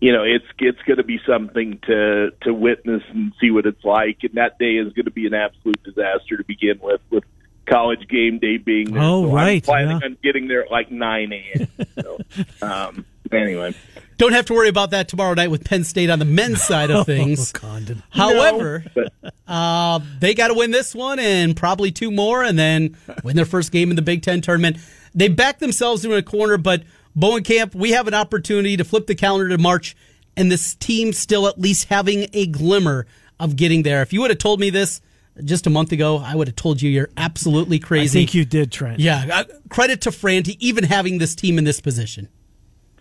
you 0.00 0.12
know, 0.12 0.24
it's 0.24 0.46
it's 0.58 0.82
going 0.82 0.98
to 0.98 1.04
be 1.04 1.20
something 1.26 1.78
to 1.86 2.30
to 2.42 2.52
witness 2.52 3.02
and 3.08 3.32
see 3.40 3.50
what 3.50 3.66
it's 3.66 3.84
like. 3.84 4.18
And 4.22 4.34
that 4.34 4.58
day 4.58 4.76
is 4.76 4.92
going 4.92 5.06
to 5.06 5.10
be 5.10 5.26
an 5.26 5.34
absolute 5.34 5.82
disaster 5.82 6.36
to 6.36 6.44
begin 6.44 6.78
with. 6.82 7.00
With 7.10 7.24
college 7.66 8.06
game 8.08 8.38
day 8.38 8.58
being 8.58 8.92
there. 8.92 9.02
Oh, 9.02 9.26
so 9.26 9.34
right. 9.34 9.56
I'm 9.56 9.60
planning 9.60 9.98
yeah. 10.00 10.06
on 10.06 10.16
getting 10.22 10.46
there 10.46 10.62
at 10.64 10.70
like 10.70 10.90
9 10.90 11.32
a.m. 11.32 11.68
So, 12.00 12.18
um, 12.62 13.04
anyway. 13.32 13.74
Don't 14.18 14.32
have 14.32 14.46
to 14.46 14.54
worry 14.54 14.68
about 14.68 14.90
that 14.92 15.08
tomorrow 15.08 15.34
night 15.34 15.50
with 15.50 15.64
Penn 15.64 15.84
State 15.84 16.08
on 16.08 16.18
the 16.18 16.24
men's 16.24 16.62
side 16.62 16.90
of 16.90 17.04
things. 17.06 17.52
oh, 17.54 17.58
Condon. 17.58 18.02
However, 18.10 18.84
no. 18.96 19.30
uh, 19.46 20.00
they 20.20 20.34
got 20.34 20.48
to 20.48 20.54
win 20.54 20.70
this 20.70 20.94
one 20.94 21.18
and 21.18 21.54
probably 21.56 21.90
two 21.92 22.10
more 22.10 22.42
and 22.42 22.58
then 22.58 22.96
win 23.22 23.36
their 23.36 23.44
first 23.44 23.72
game 23.72 23.90
in 23.90 23.96
the 23.96 24.02
Big 24.02 24.22
Ten 24.22 24.40
tournament. 24.40 24.78
They 25.14 25.28
backed 25.28 25.60
themselves 25.60 26.04
into 26.04 26.16
a 26.16 26.22
corner, 26.22 26.56
but 26.56 26.84
Bohnenkamp, 27.16 27.74
we 27.74 27.92
have 27.92 28.08
an 28.08 28.14
opportunity 28.14 28.76
to 28.76 28.84
flip 28.84 29.06
the 29.06 29.14
calendar 29.14 29.48
to 29.50 29.58
March 29.58 29.96
and 30.36 30.50
this 30.50 30.74
team 30.74 31.12
still 31.12 31.46
at 31.46 31.58
least 31.58 31.88
having 31.88 32.28
a 32.32 32.46
glimmer 32.46 33.06
of 33.38 33.56
getting 33.56 33.82
there. 33.82 34.02
If 34.02 34.12
you 34.12 34.20
would 34.22 34.30
have 34.30 34.38
told 34.38 34.60
me 34.60 34.70
this 34.70 35.00
just 35.44 35.66
a 35.66 35.70
month 35.70 35.92
ago, 35.92 36.18
I 36.18 36.34
would 36.34 36.48
have 36.48 36.56
told 36.56 36.80
you 36.80 36.90
you're 36.90 37.10
absolutely 37.16 37.78
crazy. 37.78 38.18
I 38.18 38.22
think 38.22 38.34
you 38.34 38.44
did, 38.46 38.72
Trent. 38.72 39.00
Yeah. 39.00 39.26
Uh, 39.30 39.44
credit 39.68 40.02
to 40.02 40.12
Franti 40.12 40.56
even 40.66 40.84
having 40.84 41.18
this 41.18 41.34
team 41.34 41.58
in 41.58 41.64
this 41.64 41.80
position 41.80 42.28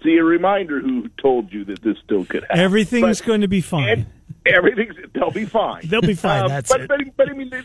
see 0.05 0.17
a 0.17 0.23
reminder 0.23 0.79
who 0.79 1.09
told 1.21 1.51
you 1.51 1.65
that 1.65 1.81
this 1.81 1.97
still 2.03 2.25
could 2.25 2.43
happen. 2.43 2.59
Everything's 2.59 3.19
but, 3.19 3.27
going 3.27 3.41
to 3.41 3.47
be 3.47 3.61
fine. 3.61 4.05
Everything's 4.45 4.95
they'll 5.13 5.31
be 5.31 5.45
fine. 5.45 5.81
they'll 5.87 6.01
be 6.01 6.13
fine. 6.13 6.43
Um, 6.43 6.49
that's 6.49 6.71
but, 6.71 6.81
it. 6.81 6.87
But, 6.87 6.99
but 7.17 7.29
I 7.29 7.33
mean, 7.33 7.49
this, 7.49 7.63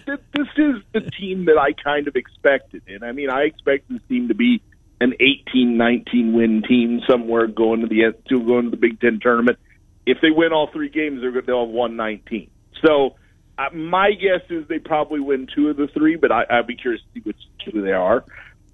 is 0.57 0.83
the 0.93 1.03
team 1.19 1.45
that 1.45 1.59
I 1.59 1.73
kind 1.73 2.09
of 2.09 2.17
expected, 2.17 2.83
and 2.89 3.05
I 3.05 3.13
mean, 3.13 3.31
I 3.31 3.43
expect 3.43 3.89
this 3.91 4.01
team 4.09 4.29
to 4.29 4.35
be 4.35 4.63
an 5.01 5.15
18, 5.21 5.77
19 5.77 6.33
win 6.33 6.63
team 6.67 7.01
somewhere 7.09 7.47
going 7.47 7.83
to 7.83 7.87
the 7.87 8.15
to 8.29 8.45
going 8.45 8.65
to 8.65 8.71
the 8.71 8.77
Big 8.77 9.01
Ten 9.01 9.21
tournament. 9.21 9.59
If 10.07 10.19
they 10.23 10.31
win 10.31 10.53
all 10.53 10.71
three 10.73 10.89
games, 10.89 11.21
they're 11.21 11.43
they'll 11.43 11.67
have 11.67 11.75
won 11.75 11.97
19. 11.97 12.51
So. 12.85 13.17
Uh, 13.59 13.69
my 13.75 14.13
guess 14.13 14.41
is 14.49 14.67
they 14.69 14.79
probably 14.79 15.21
win 15.21 15.47
two 15.55 15.69
of 15.69 15.77
the 15.77 15.87
three, 15.89 16.17
but 16.17 16.33
I, 16.33 16.45
I'd 16.49 16.67
be 16.67 16.77
curious 16.77 17.03
to 17.03 17.09
see 17.13 17.21
which 17.21 17.37
two 17.63 17.83
they 17.83 17.93
are. 17.93 18.25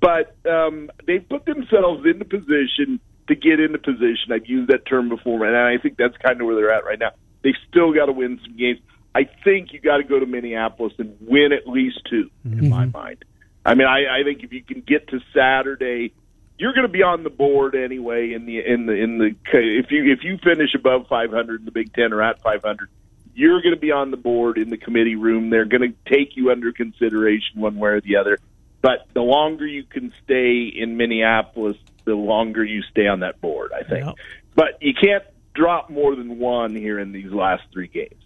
But 0.00 0.36
um, 0.48 0.92
they 1.08 1.18
put 1.18 1.44
themselves 1.44 2.06
in 2.06 2.20
the 2.20 2.24
position 2.24 3.00
to 3.28 3.34
get 3.34 3.60
into 3.60 3.78
position. 3.78 4.32
I've 4.32 4.46
used 4.46 4.70
that 4.70 4.86
term 4.86 5.08
before, 5.08 5.44
and 5.44 5.56
I 5.56 5.80
think 5.82 5.96
that's 5.96 6.16
kind 6.18 6.40
of 6.40 6.46
where 6.46 6.56
they're 6.56 6.72
at 6.72 6.84
right 6.84 6.98
now. 6.98 7.10
They 7.42 7.54
still 7.68 7.92
got 7.92 8.06
to 8.06 8.12
win 8.12 8.40
some 8.44 8.56
games. 8.56 8.80
I 9.14 9.24
think 9.44 9.72
you 9.72 9.80
got 9.80 9.98
to 9.98 10.04
go 10.04 10.18
to 10.18 10.26
Minneapolis 10.26 10.92
and 10.98 11.16
win 11.20 11.52
at 11.52 11.66
least 11.66 12.00
2 12.10 12.30
mm-hmm. 12.46 12.58
in 12.58 12.70
my 12.70 12.86
mind. 12.86 13.24
I 13.64 13.74
mean, 13.74 13.86
I, 13.86 14.20
I 14.20 14.24
think 14.24 14.42
if 14.42 14.52
you 14.52 14.62
can 14.62 14.80
get 14.80 15.08
to 15.08 15.20
Saturday 15.34 16.12
you're 16.58 16.72
going 16.72 16.86
to 16.86 16.92
be 16.92 17.02
on 17.02 17.22
the 17.22 17.30
board 17.30 17.74
anyway 17.74 18.32
in 18.32 18.46
the 18.46 18.58
in 18.58 18.86
the 18.86 18.92
in 18.92 19.18
the 19.18 19.34
if 19.52 19.90
you 19.90 20.10
if 20.10 20.24
you 20.24 20.38
finish 20.38 20.74
above 20.74 21.06
500 21.08 21.60
in 21.60 21.64
the 21.64 21.70
Big 21.70 21.92
Ten 21.92 22.12
or 22.12 22.22
at 22.22 22.40
500, 22.42 22.88
you're 23.34 23.60
going 23.60 23.74
to 23.74 23.80
be 23.80 23.92
on 23.92 24.10
the 24.10 24.16
board 24.16 24.56
in 24.56 24.70
the 24.70 24.78
committee 24.78 25.16
room. 25.16 25.50
They're 25.50 25.66
going 25.66 25.92
to 25.92 26.10
take 26.10 26.36
you 26.36 26.50
under 26.50 26.72
consideration 26.72 27.60
one 27.60 27.76
way 27.76 27.90
or 27.90 28.00
the 28.00 28.16
other. 28.16 28.38
But 28.80 29.06
the 29.14 29.20
longer 29.20 29.66
you 29.66 29.84
can 29.84 30.12
stay 30.24 30.72
in 30.74 30.96
Minneapolis, 30.96 31.76
the 32.06 32.14
longer 32.14 32.64
you 32.64 32.82
stay 32.90 33.06
on 33.06 33.20
that 33.20 33.40
board. 33.42 33.72
I 33.74 33.82
think. 33.82 34.06
Yep. 34.06 34.14
But 34.54 34.78
you 34.80 34.94
can't 34.94 35.24
drop 35.54 35.90
more 35.90 36.16
than 36.16 36.38
one 36.38 36.74
here 36.74 36.98
in 36.98 37.12
these 37.12 37.30
last 37.30 37.64
three 37.72 37.88
games, 37.88 38.22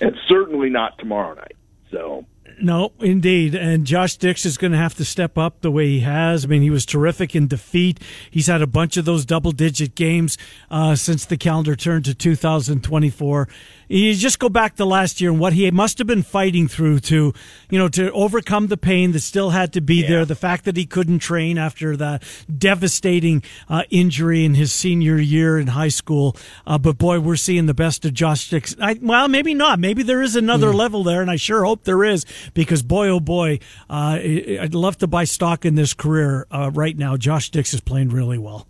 and 0.00 0.16
certainly 0.26 0.70
not 0.70 0.98
tomorrow 0.98 1.34
night. 1.34 1.56
So 1.90 2.24
No, 2.60 2.92
indeed. 3.00 3.54
And 3.54 3.86
Josh 3.86 4.16
Dix 4.16 4.44
is 4.44 4.58
going 4.58 4.72
to 4.72 4.78
have 4.78 4.94
to 4.96 5.04
step 5.04 5.38
up 5.38 5.60
the 5.60 5.70
way 5.70 5.86
he 5.86 6.00
has. 6.00 6.44
I 6.44 6.48
mean, 6.48 6.62
he 6.62 6.70
was 6.70 6.84
terrific 6.84 7.34
in 7.34 7.46
defeat. 7.46 8.00
He's 8.30 8.46
had 8.46 8.62
a 8.62 8.66
bunch 8.66 8.96
of 8.96 9.04
those 9.04 9.24
double 9.24 9.52
digit 9.52 9.94
games 9.94 10.38
uh, 10.70 10.94
since 10.94 11.24
the 11.24 11.36
calendar 11.36 11.76
turned 11.76 12.04
to 12.06 12.14
2024. 12.14 13.48
You 13.88 14.14
just 14.14 14.38
go 14.38 14.50
back 14.50 14.76
to 14.76 14.84
last 14.84 15.20
year 15.20 15.30
and 15.30 15.40
what 15.40 15.54
he 15.54 15.70
must 15.70 15.96
have 15.98 16.06
been 16.06 16.22
fighting 16.22 16.68
through 16.68 17.00
to, 17.00 17.32
you 17.70 17.78
know, 17.78 17.88
to 17.88 18.12
overcome 18.12 18.66
the 18.66 18.76
pain 18.76 19.12
that 19.12 19.20
still 19.20 19.50
had 19.50 19.72
to 19.72 19.80
be 19.80 20.02
there. 20.02 20.26
The 20.26 20.34
fact 20.34 20.66
that 20.66 20.76
he 20.76 20.84
couldn't 20.84 21.20
train 21.20 21.56
after 21.56 21.96
the 21.96 22.20
devastating 22.54 23.42
uh, 23.68 23.84
injury 23.88 24.44
in 24.44 24.54
his 24.54 24.72
senior 24.72 25.16
year 25.16 25.58
in 25.58 25.68
high 25.68 25.88
school. 25.88 26.36
Uh, 26.66 26.76
but 26.76 26.98
boy, 26.98 27.18
we're 27.18 27.36
seeing 27.36 27.64
the 27.64 27.74
best 27.74 28.04
of 28.04 28.12
Josh 28.12 28.50
Dix. 28.50 28.76
I, 28.80 28.98
well, 29.00 29.26
maybe 29.26 29.54
not. 29.54 29.78
Maybe 29.78 30.02
there 30.02 30.20
is 30.20 30.36
another 30.36 30.74
level 30.74 31.02
there, 31.02 31.22
and 31.22 31.30
I 31.30 31.36
sure 31.36 31.64
hope 31.64 31.84
there 31.84 32.04
is 32.04 32.26
because 32.52 32.82
boy, 32.82 33.08
oh 33.08 33.20
boy, 33.20 33.58
uh, 33.88 34.18
I'd 34.20 34.74
love 34.74 34.98
to 34.98 35.06
buy 35.06 35.24
stock 35.24 35.64
in 35.64 35.76
this 35.76 35.94
career 35.94 36.46
uh, 36.50 36.70
right 36.74 36.96
now. 36.96 37.16
Josh 37.16 37.50
Dix 37.50 37.72
is 37.72 37.80
playing 37.80 38.10
really 38.10 38.38
well. 38.38 38.66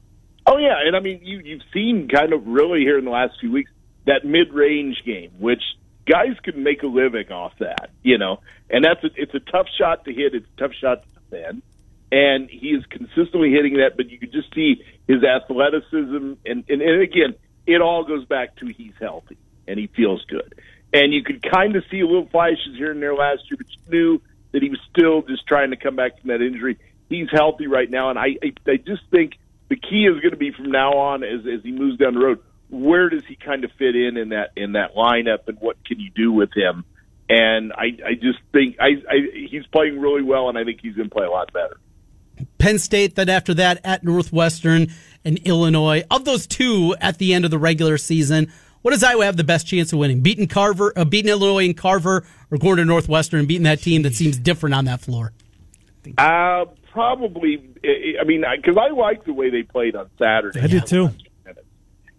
Oh 0.47 0.59
yeah, 0.59 0.77
and 0.85 0.97
I 0.97 1.01
mean 1.01 1.21
you 1.23 1.41
you've 1.41 1.63
seen 1.75 2.09
kind 2.09 2.33
of 2.33 2.47
really 2.47 2.81
here 2.81 2.99
in 2.99 3.05
the 3.05 3.11
last 3.11 3.35
few 3.41 3.53
weeks 3.53 3.71
that 4.09 4.25
mid 4.25 4.53
range 4.53 5.03
game, 5.05 5.31
which 5.39 5.63
guys 6.07 6.35
can 6.43 6.63
make 6.63 6.83
a 6.83 6.87
living 6.87 7.31
off 7.31 7.53
that, 7.59 7.91
you 8.03 8.17
know, 8.17 8.41
and 8.71 8.83
that's 8.83 9.05
a, 9.05 9.11
it's 9.15 9.35
a 9.35 9.41
tough 9.41 9.67
shot 9.79 10.05
to 10.07 10.13
hit, 10.13 10.35
it's 10.35 10.47
a 10.57 10.61
tough 10.61 10.73
shot 10.81 11.03
to 11.03 11.09
defend, 11.21 11.63
and 12.11 12.49
he 12.49 12.69
is 12.69 12.85
consistently 12.87 13.51
hitting 13.51 13.75
that. 13.75 13.97
But 13.97 14.09
you 14.09 14.19
can 14.19 14.33
just 14.33 14.53
see 14.55 14.83
his 15.07 15.23
athleticism, 15.23 16.35
and 16.45 16.65
and, 16.69 16.83
and 16.83 17.03
again, 17.03 17.35
it 17.67 17.83
all 17.83 18.05
goes 18.05 18.25
back 18.25 18.57
to 18.57 18.67
he's 18.67 18.95
healthy 18.99 19.37
and 19.67 19.79
he 19.79 19.87
feels 19.89 20.25
good, 20.25 20.55
and 20.93 21.13
you 21.13 21.23
could 21.23 21.43
kind 21.43 21.77
of 21.77 21.85
see 21.91 22.01
a 22.01 22.07
little 22.07 22.29
flashes 22.29 22.77
here 22.77 22.91
and 22.91 23.03
there 23.03 23.15
last 23.15 23.43
year, 23.51 23.59
but 23.59 23.67
you 23.71 23.91
knew 23.91 24.21
that 24.53 24.63
he 24.63 24.71
was 24.71 24.81
still 24.91 25.21
just 25.21 25.47
trying 25.47 25.71
to 25.71 25.77
come 25.77 25.97
back 25.97 26.19
from 26.19 26.29
that 26.29 26.41
injury. 26.41 26.79
He's 27.11 27.29
healthy 27.31 27.67
right 27.67 27.91
now, 27.91 28.09
and 28.09 28.19
I 28.19 28.39
I, 28.43 28.53
I 28.67 28.77
just 28.79 29.03
think 29.11 29.35
the 29.69 29.77
key 29.77 30.07
is 30.07 30.19
going 30.21 30.31
to 30.31 30.39
be 30.39 30.51
from 30.51 30.71
now 30.71 30.93
on 30.93 31.23
as 31.23 31.41
as 31.47 31.63
he 31.63 31.73
moves 31.73 31.99
down 31.99 32.15
the 32.15 32.21
road. 32.21 32.41
Where 32.71 33.09
does 33.09 33.23
he 33.27 33.37
kind 33.37 33.65
of 33.65 33.71
fit 33.79 33.97
in 33.97 34.17
in 34.17 34.31
that 34.31 34.51
in 34.57 34.73
that 34.73 34.95
lineup, 34.95 35.49
and 35.49 35.59
what 35.61 35.83
can 35.85 35.99
you 36.01 36.11
do 36.11 36.33
with 36.33 36.51
him? 36.55 36.85
And 37.29 37.73
I 37.73 37.97
I 38.07 38.15
just 38.15 38.39
think 38.53 38.77
I, 38.81 39.03
I 39.09 39.47
he's 39.51 39.67
playing 39.67 39.99
really 40.01 40.23
well, 40.23 40.49
and 40.49 40.59
I 40.59 40.65
think 40.65 40.81
he's 40.83 40.95
going 40.95 41.09
to 41.09 41.15
play 41.15 41.27
a 41.27 41.31
lot 41.31 41.53
better. 41.53 41.79
Penn 42.59 42.79
State, 42.79 43.15
then 43.15 43.29
after 43.29 43.55
that 43.55 43.81
at 43.85 44.05
Northwestern 44.05 44.89
and 45.25 45.39
Illinois. 45.39 46.05
Of 46.11 46.25
those 46.25 46.47
two 46.47 46.95
at 47.01 47.19
the 47.19 47.35
end 47.35 47.45
of 47.45 47.51
the 47.51 47.59
regular 47.59 47.99
season, 47.99 48.53
what 48.83 48.93
does 48.93 49.03
Iowa 49.03 49.25
have 49.25 49.37
the 49.37 49.45
best 49.45 49.67
chance 49.67 49.93
of 49.93 49.99
winning? 49.99 50.21
Beating 50.21 50.47
Carver, 50.47 50.93
uh, 50.97 51.05
beating 51.05 51.31
Illinois 51.31 51.67
and 51.67 51.77
Carver, 51.77 52.25
or 52.51 52.59
going 52.59 52.77
to 52.77 52.85
Northwestern 52.85 53.41
and 53.41 53.49
beating 53.49 53.65
that 53.65 53.81
team 53.81 54.03
that 54.03 54.15
seems 54.15 54.39
different 54.39 54.75
on 54.75 54.85
that 54.87 55.01
floor? 55.01 55.33
Uh, 56.17 56.65
probably. 56.93 57.63
I 57.85 58.25
mean, 58.25 58.45
because 58.57 58.77
I 58.79 58.93
like 58.93 59.25
the 59.25 59.33
way 59.33 59.51
they 59.51 59.63
played 59.63 59.97
on 59.97 60.09
Saturday. 60.19 60.61
I 60.61 60.67
did 60.67 60.87
too. 60.87 61.11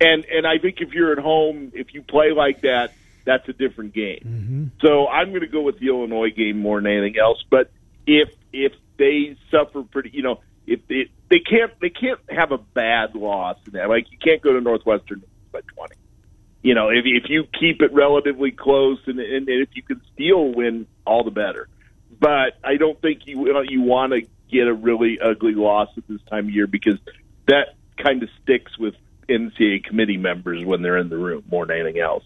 And 0.01 0.25
and 0.25 0.47
I 0.47 0.57
think 0.59 0.81
if 0.81 0.93
you're 0.93 1.11
at 1.11 1.19
home, 1.19 1.71
if 1.73 1.93
you 1.93 2.01
play 2.01 2.31
like 2.31 2.61
that, 2.61 2.93
that's 3.25 3.47
a 3.49 3.53
different 3.53 3.93
game. 3.93 4.21
Mm-hmm. 4.25 4.85
So 4.85 5.07
I'm 5.07 5.29
going 5.29 5.41
to 5.41 5.47
go 5.47 5.61
with 5.61 5.79
the 5.79 5.87
Illinois 5.87 6.31
game 6.31 6.59
more 6.59 6.81
than 6.81 6.91
anything 6.91 7.19
else. 7.19 7.43
But 7.49 7.71
if 8.07 8.29
if 8.53 8.73
they 8.97 9.37
suffer 9.51 9.83
pretty, 9.83 10.11
you 10.13 10.23
know, 10.23 10.41
if 10.65 10.87
they 10.87 11.09
they 11.29 11.39
can't 11.39 11.71
they 11.79 11.89
can't 11.89 12.19
have 12.29 12.51
a 12.51 12.57
bad 12.57 13.15
loss 13.15 13.57
in 13.65 13.73
that. 13.73 13.89
Like 13.89 14.11
you 14.11 14.17
can't 14.17 14.41
go 14.41 14.53
to 14.53 14.61
Northwestern 14.61 15.23
by 15.51 15.61
20. 15.61 15.95
You 16.61 16.75
know, 16.75 16.89
if 16.89 17.05
if 17.05 17.29
you 17.29 17.45
keep 17.59 17.81
it 17.81 17.93
relatively 17.93 18.51
close 18.51 18.99
and 19.07 19.19
and 19.19 19.49
if 19.49 19.69
you 19.73 19.83
can 19.83 20.01
still 20.13 20.53
win, 20.53 20.87
all 21.05 21.23
the 21.23 21.31
better. 21.31 21.67
But 22.19 22.57
I 22.63 22.77
don't 22.77 22.99
think 23.01 23.27
you 23.27 23.61
you 23.69 23.81
want 23.81 24.13
to 24.13 24.21
get 24.51 24.67
a 24.67 24.73
really 24.73 25.19
ugly 25.19 25.53
loss 25.53 25.89
at 25.97 26.07
this 26.07 26.21
time 26.29 26.45
of 26.45 26.51
year 26.51 26.67
because 26.67 26.97
that 27.47 27.75
kind 27.97 28.23
of 28.23 28.29
sticks 28.41 28.77
with 28.77 28.95
NCAA 29.29 29.83
committee 29.83 30.17
members 30.17 30.63
when 30.65 30.81
they're 30.81 30.97
in 30.97 31.09
the 31.09 31.17
room 31.17 31.43
more 31.49 31.65
than 31.65 31.79
anything 31.79 32.01
else. 32.01 32.23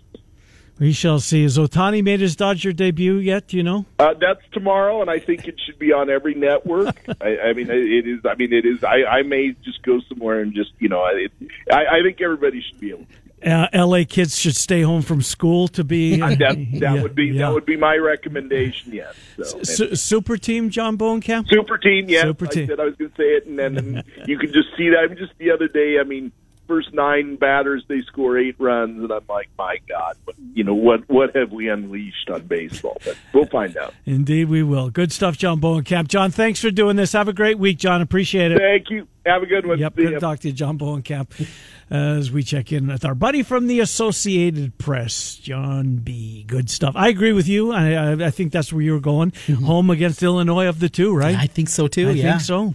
We 0.80 0.91
shall 0.91 1.20
see. 1.20 1.43
Has 1.43 1.58
Ohtani 1.60 2.04
made 2.04 2.20
his 2.20 2.36
Dodger 2.36 2.74
debut 2.74 3.18
yet? 3.18 3.47
Do 3.47 3.58
you 3.58 3.64
know? 3.64 3.86
Uh, 3.99 4.16
that's 4.20 4.41
tomorrow, 4.54 5.01
and 5.01 5.10
I 5.10 5.20
think 5.20 5.47
it 5.47 5.56
should 5.64 5.78
be 5.78 5.93
on 5.93 6.10
every 6.10 6.34
network. 6.34 6.99
I, 7.22 7.38
I 7.49 7.54
mean, 7.54 7.70
it 7.70 8.08
is. 8.08 8.22
I 8.26 8.34
mean, 8.36 8.51
it 8.51 8.66
is. 8.66 8.84
I, 8.84 9.04
I 9.04 9.22
may 9.22 9.56
just 9.64 9.84
go 9.84 9.99
somewhere 10.10 10.39
and 10.39 10.51
just, 10.54 10.72
you 10.80 10.89
know, 10.89 11.06
it, 11.06 11.32
I, 11.72 11.86
I 11.99 12.01
think 12.04 12.20
everybody 12.22 12.62
should 12.68 12.80
be 12.80 12.89
able. 12.89 13.06
Uh, 13.45 13.68
L.A. 13.74 14.04
kids 14.06 14.39
should 14.39 14.56
stay 14.56 14.82
home 14.82 15.01
from 15.04 15.22
school 15.22 15.68
to 15.68 15.84
be. 15.84 16.18
That, 16.24 16.39
that 16.39 16.58
Yeah, 16.72 17.01
would 17.04 17.14
be 17.14 17.26
yeah. 17.26 17.47
that 17.47 17.54
would 17.54 17.66
be 17.66 17.78
my 17.78 17.95
recommendation. 17.97 18.93
Yes. 18.93 19.14
So, 19.43 19.62
Su- 19.64 19.95
super 19.95 20.38
team, 20.38 20.70
John 20.72 20.97
Bohnenkamp. 20.97 21.49
super 21.49 21.78
team. 21.78 22.10
Yes. 22.10 22.24
Super 22.24 22.45
I 22.45 22.49
team. 22.49 22.68
said 22.68 22.80
I 22.80 22.86
was 22.86 22.95
going 22.95 23.12
to 23.12 23.18
say 23.18 23.24
it, 23.36 23.45
and 23.45 23.60
then 23.60 24.04
you 24.26 24.39
can 24.39 24.51
just 24.51 24.70
see 24.76 24.89
that. 24.89 24.99
I 25.04 25.08
mean, 25.08 25.18
just 25.18 25.38
the 25.38 25.51
other 25.51 25.68
day. 25.68 25.97
I 25.99 26.04
mean, 26.04 26.32
first 26.74 26.94
nine 26.94 27.36
batters 27.36 27.84
they 27.88 28.02
score 28.02 28.36
eight 28.38 28.56
runs, 28.58 29.04
and 29.04 29.12
I'm 29.12 29.26
like, 29.30 29.48
my 29.60 29.78
God, 29.88 30.18
what, 30.24 30.36
you 30.56 30.64
know 30.64 30.74
what? 30.74 31.08
What 31.08 31.36
have 31.36 31.52
we 31.52 31.70
unleashed 31.70 32.32
on 32.32 32.48
baseball? 32.48 32.98
But 33.06 33.16
we'll 33.32 33.46
find 33.46 33.78
out. 33.78 33.94
Indeed, 34.06 34.46
we 34.46 34.64
will. 34.64 34.90
Good 34.90 35.12
stuff, 35.12 35.38
John 35.38 35.62
Bohnenkamp. 35.62 36.08
John, 36.08 36.32
thanks 36.32 36.60
for 36.60 36.72
doing 36.72 36.96
this. 36.96 37.14
Have 37.14 37.28
a 37.28 37.34
great 37.34 37.60
week, 37.60 37.78
John. 37.78 38.02
Appreciate 38.02 38.52
it. 38.52 38.58
Thank 38.58 38.90
you. 38.90 39.08
Have 39.26 39.44
a 39.44 39.46
good 39.46 39.68
one. 39.68 39.78
Yep, 39.78 39.96
good 39.96 40.10
to 40.12 40.20
talk 40.20 40.40
to 40.40 40.48
you, 40.48 40.54
John 40.54 40.80
Bohnenkamp, 40.80 41.48
as 41.92 42.32
we 42.32 42.42
check 42.42 42.72
in 42.72 42.88
with 42.88 43.06
our 43.06 43.16
buddy 43.16 43.44
from 43.44 43.68
the 43.68 43.80
Associated 43.80 44.78
Press, 44.80 45.36
John 45.36 45.98
B. 45.98 46.44
Good 46.48 46.72
stuff. 46.72 46.96
I 46.98 47.10
agree 47.10 47.34
with 47.34 47.48
you. 47.48 47.72
I, 47.72 47.92
I, 47.92 48.12
I 48.26 48.30
think 48.32 48.52
that's 48.52 48.74
where 48.74 48.82
you 48.82 48.94
were 48.94 49.00
going. 49.00 49.32
Mm-hmm. 49.32 49.64
Home 49.64 49.90
against 49.92 50.24
Illinois 50.24 50.68
of 50.68 50.80
the 50.80 50.90
two, 50.90 51.16
right? 51.16 51.38
I 51.38 51.46
think 51.46 51.70
so 51.70 51.88
too. 51.88 52.10
I 52.10 52.12
yeah. 52.14 52.32
think 52.32 52.42
so. 52.42 52.74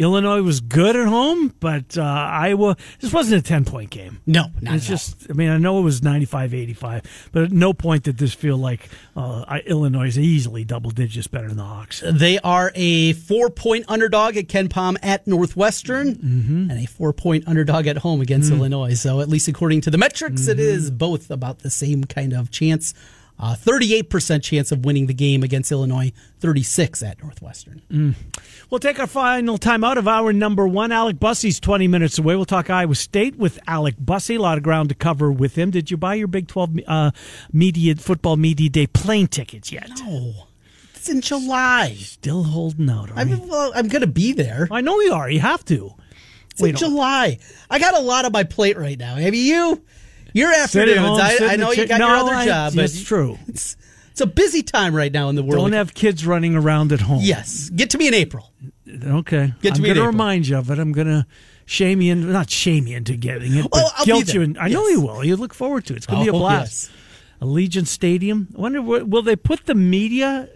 Illinois 0.00 0.40
was 0.42 0.60
good 0.60 0.96
at 0.96 1.06
home, 1.06 1.54
but 1.60 1.96
uh, 1.98 2.02
Iowa, 2.02 2.76
this 3.00 3.12
wasn't 3.12 3.40
a 3.40 3.46
10 3.46 3.64
point 3.66 3.90
game. 3.90 4.20
No, 4.26 4.46
not 4.60 4.74
It's 4.76 4.86
at 4.86 4.90
all. 4.90 4.96
just, 4.96 5.26
I 5.30 5.34
mean, 5.34 5.50
I 5.50 5.58
know 5.58 5.78
it 5.78 5.82
was 5.82 6.02
95 6.02 6.54
85, 6.54 7.28
but 7.32 7.42
at 7.44 7.52
no 7.52 7.72
point 7.72 8.04
did 8.04 8.16
this 8.18 8.32
feel 8.34 8.56
like 8.56 8.88
uh, 9.14 9.58
Illinois 9.66 10.06
is 10.08 10.18
easily 10.18 10.64
double 10.64 10.90
digits 10.90 11.26
better 11.26 11.48
than 11.48 11.58
the 11.58 11.64
Hawks. 11.64 12.02
They 12.04 12.38
are 12.38 12.72
a 12.74 13.12
four 13.12 13.50
point 13.50 13.84
underdog 13.88 14.36
at 14.36 14.46
KenPom 14.48 14.96
at 15.02 15.26
Northwestern 15.26 16.14
Mm-hmm. 16.16 16.70
and 16.70 16.80
a 16.82 16.86
four 16.86 17.12
point 17.12 17.44
underdog 17.46 17.86
at 17.86 17.98
home 17.98 18.20
against 18.20 18.50
Illinois. 18.50 18.94
So, 18.94 19.20
at 19.20 19.28
least 19.28 19.48
according 19.48 19.82
to 19.82 19.90
the 19.90 19.98
metrics, 19.98 20.48
it 20.48 20.56
Mm-hmm. 20.56 20.60
is 20.66 20.90
both 20.90 21.30
about 21.30 21.58
the 21.60 21.70
same 21.70 22.04
kind 22.04 22.32
of 22.32 22.50
chance. 22.50 22.94
Uh, 23.42 23.54
38% 23.54 24.42
chance 24.42 24.70
of 24.70 24.84
winning 24.84 25.06
the 25.06 25.14
game 25.14 25.42
against 25.42 25.72
Illinois, 25.72 26.12
36 26.40 27.02
at 27.02 27.22
Northwestern. 27.22 28.14
We'll 28.68 28.80
take 28.80 29.00
our 29.00 29.06
final 29.06 29.56
time 29.56 29.82
out 29.82 29.96
of 29.96 30.06
hour 30.06 30.32
number 30.34 30.68
one. 30.68 30.92
Alec 30.92 31.18
Busse's 31.18 31.58
20 31.58 31.88
minutes 31.88 32.18
away. 32.18 32.36
We'll 32.36 32.44
talk 32.44 32.68
Iowa 32.68 32.94
State 32.94 33.36
with 33.36 33.58
Alec 33.66 33.94
Bussey. 33.98 34.34
A 34.34 34.40
lot 34.40 34.58
of 34.58 34.62
ground 34.62 34.90
to 34.90 34.94
cover 34.94 35.32
with 35.32 35.56
him. 35.56 35.70
Did 35.70 35.90
you 35.90 35.96
buy 35.96 36.14
your 36.16 36.28
Big 36.28 36.48
12 36.48 36.80
uh, 36.86 37.10
media 37.50 37.96
football 37.96 38.36
media 38.36 38.68
day 38.68 38.86
plane 38.86 39.26
tickets 39.26 39.72
yet? 39.72 39.90
Oh, 40.02 40.46
it's 40.94 41.08
in 41.08 41.22
July. 41.22 41.94
Still 41.94 42.44
holding 42.44 42.90
out. 42.90 43.10
I'm, 43.16 43.48
well, 43.48 43.72
I'm 43.74 43.88
going 43.88 44.02
to 44.02 44.06
be 44.06 44.34
there. 44.34 44.68
I 44.70 44.82
know 44.82 45.00
you 45.00 45.14
are. 45.14 45.30
You 45.30 45.40
have 45.40 45.64
to. 45.64 45.94
It's 46.50 46.60
in 46.60 46.66
Wait, 46.66 46.76
July. 46.76 47.38
I 47.70 47.78
got 47.78 47.94
a 47.94 48.00
lot 48.00 48.26
on 48.26 48.32
my 48.32 48.44
plate 48.44 48.76
right 48.76 48.98
now. 48.98 49.14
Maybe 49.16 49.38
you, 49.38 49.82
your 50.34 50.52
afternoons. 50.52 50.98
home, 50.98 51.20
I, 51.20 51.38
I 51.52 51.56
know 51.56 51.72
you 51.72 51.86
got 51.86 51.98
your 52.00 52.08
other 52.10 52.34
I- 52.34 52.46
job, 52.46 52.74
but 52.74 52.84
It's 52.84 53.02
true. 53.02 53.38
It's, 53.48 53.76
it's 54.12 54.20
a 54.20 54.26
busy 54.26 54.62
time 54.62 54.94
right 54.94 55.12
now 55.12 55.28
in 55.28 55.34
the 55.36 55.42
world. 55.42 55.64
Don't 55.64 55.72
have 55.72 55.94
kids 55.94 56.26
running 56.26 56.54
around 56.56 56.92
at 56.92 57.00
home. 57.00 57.20
yes, 57.22 57.70
get 57.70 57.90
to 57.90 57.98
me 57.98 58.08
in 58.08 58.14
April. 58.14 58.52
Okay. 58.88 59.54
Get 59.62 59.74
to 59.76 59.80
I'm 59.80 59.84
going 59.84 59.96
to 59.96 60.06
remind 60.06 60.48
you 60.48 60.58
of 60.58 60.70
it. 60.70 60.78
I'm 60.78 60.92
going 60.92 61.06
to 61.06 61.26
shame 61.64 62.00
you 62.02 62.12
in, 62.12 62.32
not 62.32 62.50
shame 62.50 62.86
you 62.88 62.96
into 62.96 63.16
getting 63.16 63.54
it, 63.56 63.62
but 63.70 63.80
Oh, 63.84 63.90
I'll 63.96 64.04
be 64.04 64.10
guilt 64.12 64.34
you. 64.34 64.42
In, 64.42 64.58
I 64.58 64.68
know 64.68 64.86
you 64.88 65.00
will. 65.00 65.24
You 65.24 65.36
look 65.36 65.54
forward 65.54 65.86
to 65.86 65.94
it. 65.94 65.98
It's 65.98 66.06
going 66.06 66.26
to 66.26 66.32
be 66.32 66.36
a 66.36 66.38
Oh, 66.38 66.40
blast. 66.40 66.90
Allegiant 67.40 67.86
Stadium. 67.86 68.48
I 68.56 68.60
wonder, 68.60 68.82
will 68.82 69.22
they 69.22 69.36
put 69.36 69.64
the 69.66 69.74
media? 69.76 70.48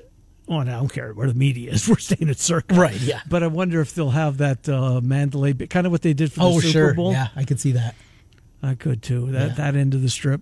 Oh, 0.49 0.61
no, 0.63 0.73
I 0.73 0.77
don't 0.81 0.93
care 0.93 1.15
where 1.15 1.29
the 1.29 1.33
media 1.35 1.71
is. 1.73 1.89
We're 1.89 1.97
staying 1.99 2.29
at 2.29 2.39
Circle. 2.39 2.77
Right, 2.77 3.01
yeah. 3.01 3.21
But 3.29 3.43
I 3.43 3.47
wonder 3.47 3.81
if 3.81 3.95
they'll 3.95 4.11
have 4.11 4.39
that 4.39 4.69
uh, 4.69 5.01
Mandalay, 5.01 5.55
kind 5.55 5.87
of 5.87 5.93
what 5.93 6.03
they 6.03 6.13
did 6.13 6.33
for 6.33 6.41
the 6.41 6.47
Oh, 6.47 6.59
Super 6.61 6.73
sure. 6.73 6.95
Bowl. 6.95 7.13
Yeah, 7.13 7.29
I 7.37 7.45
could 7.45 7.61
see 7.61 7.73
that. 7.73 7.95
I 8.65 8.75
could 8.75 9.03
too. 9.03 9.31
That 9.33 9.49
Yeah. 9.51 9.55
that 9.55 9.77
end 9.77 9.95
of 9.95 10.03
the 10.03 10.09
strip. 10.09 10.41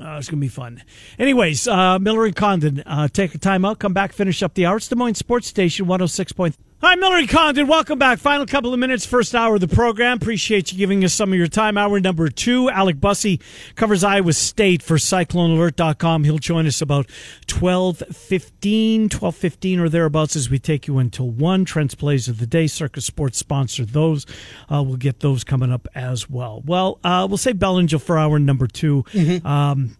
Uh, 0.00 0.16
it's 0.18 0.28
gonna 0.28 0.40
be 0.40 0.48
fun. 0.48 0.82
Anyways, 1.18 1.68
uh, 1.68 1.98
Miller 1.98 2.24
and 2.24 2.34
Condon, 2.34 2.82
uh, 2.86 3.08
take 3.08 3.34
a 3.34 3.38
time 3.38 3.64
out, 3.64 3.78
come 3.78 3.92
back, 3.92 4.12
finish 4.12 4.42
up 4.42 4.54
the 4.54 4.66
hour. 4.66 4.78
It's 4.78 4.88
Des 4.88 4.96
Moines 4.96 5.14
Sports 5.16 5.46
Station, 5.48 5.86
one 5.86 6.00
hundred 6.00 6.08
six 6.08 6.32
point. 6.32 6.56
Hi, 6.84 6.96
Miller 6.96 7.18
and 7.18 7.28
Condon. 7.28 7.68
Welcome 7.68 8.00
back. 8.00 8.18
Final 8.18 8.44
couple 8.44 8.74
of 8.74 8.80
minutes, 8.80 9.06
first 9.06 9.36
hour 9.36 9.54
of 9.54 9.60
the 9.60 9.68
program. 9.68 10.16
Appreciate 10.16 10.72
you 10.72 10.78
giving 10.78 11.04
us 11.04 11.14
some 11.14 11.32
of 11.32 11.38
your 11.38 11.46
time. 11.46 11.78
Hour 11.78 12.00
number 12.00 12.28
two, 12.28 12.68
Alec 12.70 12.96
Busse 12.96 13.40
covers 13.76 14.02
Iowa 14.02 14.32
State 14.32 14.82
for 14.82 14.96
CycloneAlert.com. 14.96 16.24
He'll 16.24 16.38
join 16.38 16.66
us 16.66 16.82
about 16.82 17.06
12.15, 17.46 19.08
12.15 19.08 19.78
or 19.78 19.88
thereabouts 19.88 20.34
as 20.34 20.50
we 20.50 20.58
take 20.58 20.88
you 20.88 20.98
until 20.98 21.30
1. 21.30 21.64
Trent's 21.64 21.94
Plays 21.94 22.26
of 22.26 22.40
the 22.40 22.48
Day, 22.48 22.66
Circa 22.66 23.00
Sports 23.00 23.38
sponsor 23.38 23.84
those. 23.84 24.26
Uh, 24.68 24.82
we'll 24.82 24.96
get 24.96 25.20
those 25.20 25.44
coming 25.44 25.70
up 25.70 25.86
as 25.94 26.28
well. 26.28 26.64
Well, 26.66 26.98
uh, 27.04 27.28
we'll 27.30 27.38
say 27.38 27.52
Bellinger 27.52 28.00
for 28.00 28.18
hour 28.18 28.40
number 28.40 28.66
2 28.66 29.04
Um, 29.44 29.96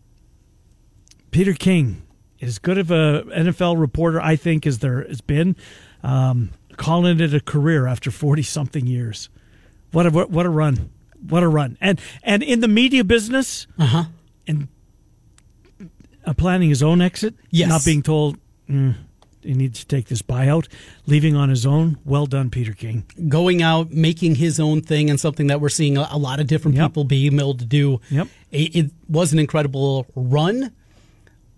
Peter 1.30 1.52
King, 1.52 2.02
as 2.40 2.58
good 2.58 2.78
of 2.78 2.90
a 2.90 3.22
NFL 3.36 3.78
reporter, 3.78 4.20
I 4.20 4.34
think, 4.34 4.66
as 4.66 4.80
there 4.80 5.06
has 5.06 5.20
been. 5.20 5.54
Um, 6.02 6.50
calling 6.76 7.20
it 7.20 7.34
a 7.34 7.40
career 7.40 7.86
after 7.86 8.10
40 8.10 8.42
something 8.42 8.86
years. 8.86 9.28
What 9.92 10.06
a 10.06 10.10
what 10.10 10.46
a 10.46 10.50
run. 10.50 10.90
What 11.28 11.42
a 11.42 11.48
run. 11.48 11.76
And 11.80 12.00
and 12.22 12.42
in 12.42 12.60
the 12.60 12.68
media 12.68 13.04
business, 13.04 13.66
Uh-huh. 13.78 14.04
and 14.46 14.68
uh, 16.24 16.32
planning 16.34 16.68
his 16.68 16.82
own 16.82 17.00
exit, 17.00 17.34
Yes. 17.50 17.68
not 17.68 17.84
being 17.84 18.02
told 18.02 18.38
mm, 18.68 18.94
he 19.42 19.54
needs 19.54 19.80
to 19.80 19.86
take 19.86 20.06
this 20.08 20.22
buyout, 20.22 20.68
leaving 21.06 21.34
on 21.36 21.48
his 21.48 21.66
own. 21.66 21.98
Well 22.04 22.26
done, 22.26 22.48
Peter 22.50 22.72
King. 22.72 23.04
Going 23.28 23.60
out, 23.62 23.90
making 23.92 24.36
his 24.36 24.60
own 24.60 24.80
thing, 24.82 25.10
and 25.10 25.18
something 25.20 25.48
that 25.48 25.60
we're 25.60 25.68
seeing 25.68 25.96
a, 25.98 26.08
a 26.10 26.18
lot 26.18 26.40
of 26.40 26.46
different 26.46 26.76
Yep. 26.76 26.90
people 26.90 27.04
be 27.04 27.26
able 27.26 27.54
to 27.56 27.64
do. 27.64 28.00
Yep. 28.10 28.28
It, 28.50 28.76
it 28.76 28.90
was 29.08 29.32
an 29.32 29.38
incredible 29.38 30.06
run, 30.14 30.72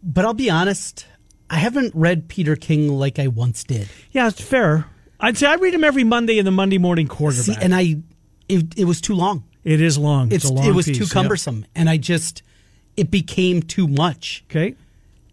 but 0.03 0.25
I'll 0.25 0.35
be 0.35 0.51
honest, 0.51 1.07
I 1.51 1.57
haven't 1.59 1.93
read 1.95 2.29
Peter 2.29 2.57
King 2.57 2.89
like 2.99 3.19
I 3.19 3.29
once 3.29 3.65
did. 3.65 3.89
Yeah, 4.13 4.29
it's 4.29 4.41
fair. 4.41 4.87
I'd 5.25 5.37
say 5.39 5.47
I 5.47 5.55
read 5.57 5.75
them 5.75 5.85
every 5.85 6.05
Monday 6.05 6.39
in 6.39 6.45
the 6.45 6.51
Monday 6.51 6.79
morning 6.79 7.09
quarterback. 7.09 7.57
See, 7.59 7.65
and 7.65 7.75
I, 7.75 7.97
it, 8.49 8.79
it 8.79 8.85
was 8.85 9.01
too 9.01 9.15
long. 9.15 9.45
it 9.65 9.81
is 9.81 9.97
long. 9.99 10.27
It's, 10.33 10.45
It's, 10.45 10.51
a 10.51 10.53
long 10.53 10.67
it 10.67 10.73
was 10.75 10.87
piece, 10.87 10.99
too 10.99 11.07
cumbersome, 11.07 11.65
and 11.75 11.89
I 11.91 11.97
just 11.97 12.43
it 12.97 13.11
became 13.11 13.63
too 13.63 13.89
much. 13.89 14.45
Okay. 14.51 14.75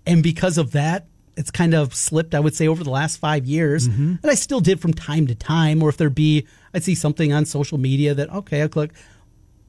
and 0.05 0.23
because 0.23 0.57
of 0.57 0.71
that 0.71 1.05
it's 1.37 1.49
kind 1.51 1.73
of 1.73 1.93
slipped 1.95 2.35
i 2.35 2.39
would 2.41 2.53
say 2.55 2.67
over 2.67 2.83
the 2.83 2.89
last 2.89 3.15
five 3.17 3.45
years 3.45 3.87
Mm-hmm. 3.87 4.15
and 4.21 4.31
i 4.31 4.33
still 4.35 4.59
did 4.59 4.81
from 4.81 4.93
time 4.93 5.27
to 5.27 5.35
time 5.35 5.81
or 5.81 5.87
if 5.89 5.95
there 5.95 6.09
be 6.09 6.45
i'd 6.73 6.83
see 6.83 6.93
something 6.95 7.31
on 7.31 7.45
social 7.45 7.77
media 7.77 8.13
that 8.15 8.29
okay 8.31 8.61
i'll 8.61 8.67
click 8.67 8.91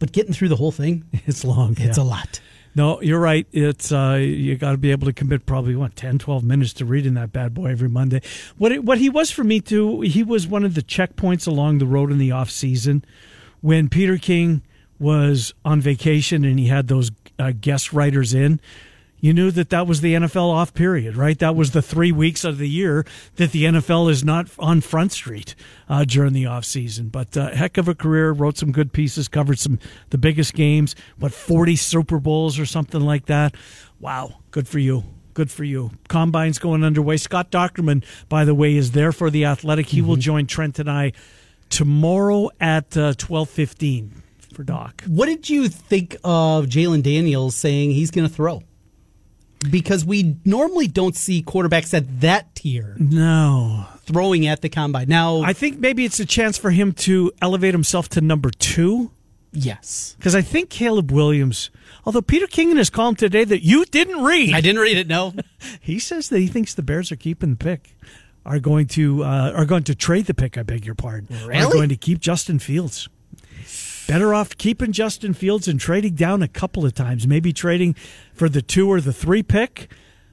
but 0.00 0.10
getting 0.10 0.32
through 0.32 0.48
the 0.48 0.56
whole 0.56 0.72
thing 0.72 1.04
It's 1.26 1.44
long. 1.44 1.76
it's 1.78 1.98
yeah. 1.98 2.02
a 2.02 2.06
lot 2.16 2.40
No, 2.74 3.00
you're 3.02 3.20
right. 3.20 3.46
It's 3.52 3.92
uh, 3.92 4.18
you 4.20 4.56
got 4.56 4.72
to 4.72 4.78
be 4.78 4.92
able 4.92 5.06
to 5.06 5.12
commit 5.12 5.44
probably 5.44 5.76
what 5.76 5.94
10, 5.94 6.18
12 6.18 6.42
minutes 6.42 6.72
to 6.74 6.84
reading 6.84 7.14
that 7.14 7.32
bad 7.32 7.52
boy 7.52 7.66
every 7.66 7.88
Monday. 7.88 8.22
What 8.56 8.72
it, 8.72 8.84
what 8.84 8.98
he 8.98 9.10
was 9.10 9.30
for 9.30 9.44
me 9.44 9.60
too, 9.60 10.00
he 10.00 10.22
was 10.22 10.46
one 10.46 10.64
of 10.64 10.74
the 10.74 10.82
checkpoints 10.82 11.46
along 11.46 11.78
the 11.78 11.86
road 11.86 12.10
in 12.10 12.18
the 12.18 12.32
off 12.32 12.50
season 12.50 13.04
when 13.60 13.88
Peter 13.88 14.16
King 14.16 14.62
was 14.98 15.52
on 15.64 15.80
vacation 15.80 16.44
and 16.44 16.58
he 16.58 16.68
had 16.68 16.88
those 16.88 17.10
uh, 17.38 17.52
guest 17.60 17.92
writers 17.92 18.32
in. 18.32 18.60
You 19.22 19.32
knew 19.32 19.52
that 19.52 19.70
that 19.70 19.86
was 19.86 20.00
the 20.00 20.14
NFL 20.14 20.50
off 20.50 20.74
period, 20.74 21.16
right? 21.16 21.38
That 21.38 21.54
was 21.54 21.70
the 21.70 21.80
three 21.80 22.10
weeks 22.10 22.42
of 22.42 22.58
the 22.58 22.68
year 22.68 23.06
that 23.36 23.52
the 23.52 23.64
NFL 23.66 24.10
is 24.10 24.24
not 24.24 24.50
on 24.58 24.80
Front 24.80 25.12
Street 25.12 25.54
uh, 25.88 26.04
during 26.04 26.32
the 26.32 26.46
off 26.46 26.64
season. 26.64 27.06
But 27.06 27.36
uh, 27.36 27.50
heck 27.50 27.78
of 27.78 27.86
a 27.86 27.94
career, 27.94 28.32
wrote 28.32 28.58
some 28.58 28.72
good 28.72 28.92
pieces, 28.92 29.28
covered 29.28 29.60
some 29.60 29.78
the 30.10 30.18
biggest 30.18 30.54
games, 30.54 30.96
what 31.20 31.32
forty 31.32 31.76
Super 31.76 32.18
Bowls 32.18 32.58
or 32.58 32.66
something 32.66 33.00
like 33.00 33.26
that. 33.26 33.54
Wow, 34.00 34.40
good 34.50 34.66
for 34.66 34.80
you. 34.80 35.04
Good 35.34 35.52
for 35.52 35.62
you. 35.62 35.92
Combine's 36.08 36.58
going 36.58 36.82
underway. 36.82 37.16
Scott 37.16 37.52
Dochterman, 37.52 38.04
by 38.28 38.44
the 38.44 38.56
way, 38.56 38.76
is 38.76 38.90
there 38.90 39.12
for 39.12 39.30
the 39.30 39.44
Athletic. 39.44 39.86
He 39.86 40.02
will 40.02 40.16
join 40.16 40.46
Trent 40.48 40.80
and 40.80 40.90
I 40.90 41.12
tomorrow 41.70 42.50
at 42.60 42.96
uh, 42.96 43.14
twelve 43.16 43.48
fifteen 43.48 44.20
for 44.52 44.64
Doc. 44.64 45.04
what 45.06 45.26
did 45.26 45.48
you 45.48 45.68
think 45.68 46.16
of 46.24 46.66
jayden 46.66 47.02
daniels 47.02 47.54
saying 47.56 47.92
he's 47.92 48.10
going 48.10 48.28
to 48.28 48.34
throw 48.34 48.62
because 49.70 50.04
we 50.04 50.36
normally 50.44 50.86
don't 50.88 51.16
see 51.16 51.42
quarterbacks 51.42 51.94
at 51.94 52.20
that 52.20 52.54
tier 52.54 52.96
No, 52.98 53.86
throwing 54.04 54.46
at 54.46 54.60
the 54.62 54.68
combine 54.68 55.08
now 55.08 55.40
I 55.42 55.52
think 55.52 55.78
maybe 55.78 56.04
it's 56.04 56.20
a 56.20 56.26
chance 56.26 56.58
for 56.58 56.70
him 56.70 56.92
to 56.92 57.32
elevate 57.40 57.74
himself 57.74 58.08
to 58.10 58.20
number 58.20 58.50
two. 58.50 59.10
yes 59.52 60.14
Because 60.18 60.34
I 60.34 60.42
think 60.42 60.70
Caleb 60.70 61.10
Williams, 61.12 61.70
although 62.04 62.22
Peter 62.22 62.46
King 62.46 62.70
in 62.70 62.76
his 62.76 62.90
column 62.90 63.14
today 63.16 63.44
that 63.44 63.62
you 63.64 63.84
didn't 63.86 64.22
read, 64.22 64.54
i 64.54 64.60
didn't 64.60 64.80
read 64.80 64.96
it 64.98 65.06
no 65.06 65.34
he 65.80 65.98
says 65.98 66.28
that 66.30 66.38
he 66.40 66.46
thinks 66.48 66.74
the 66.74 66.82
Bears 66.82 67.12
are 67.12 67.16
keeping 67.16 67.50
the 67.50 67.56
pick, 67.56 67.96
are 68.44 68.58
going 68.58 68.86
to 68.88 69.22
uh, 69.24 69.52
are 69.54 69.64
going 69.66 69.84
to 69.84 69.94
trade 69.94 70.26
the 70.26 70.34
pick. 70.34 70.58
I 70.58 70.64
beg 70.64 70.84
your 70.84 70.96
pardon. 70.96 71.28
Really? 71.46 71.62
Are 71.64 71.70
going 71.70 71.88
to 71.90 71.96
keep 71.96 72.18
Justin 72.18 72.58
Fields. 72.58 73.08
Better 74.08 74.34
off 74.34 74.56
keeping 74.56 74.92
Justin 74.92 75.34
Fields 75.34 75.68
and 75.68 75.78
trading 75.78 76.14
down 76.14 76.42
a 76.42 76.48
couple 76.48 76.84
of 76.84 76.94
times, 76.94 77.26
maybe 77.26 77.52
trading 77.52 77.94
for 78.34 78.48
the 78.48 78.62
two 78.62 78.90
or 78.90 79.00
the 79.00 79.12
three 79.12 79.42
pick. 79.42 79.90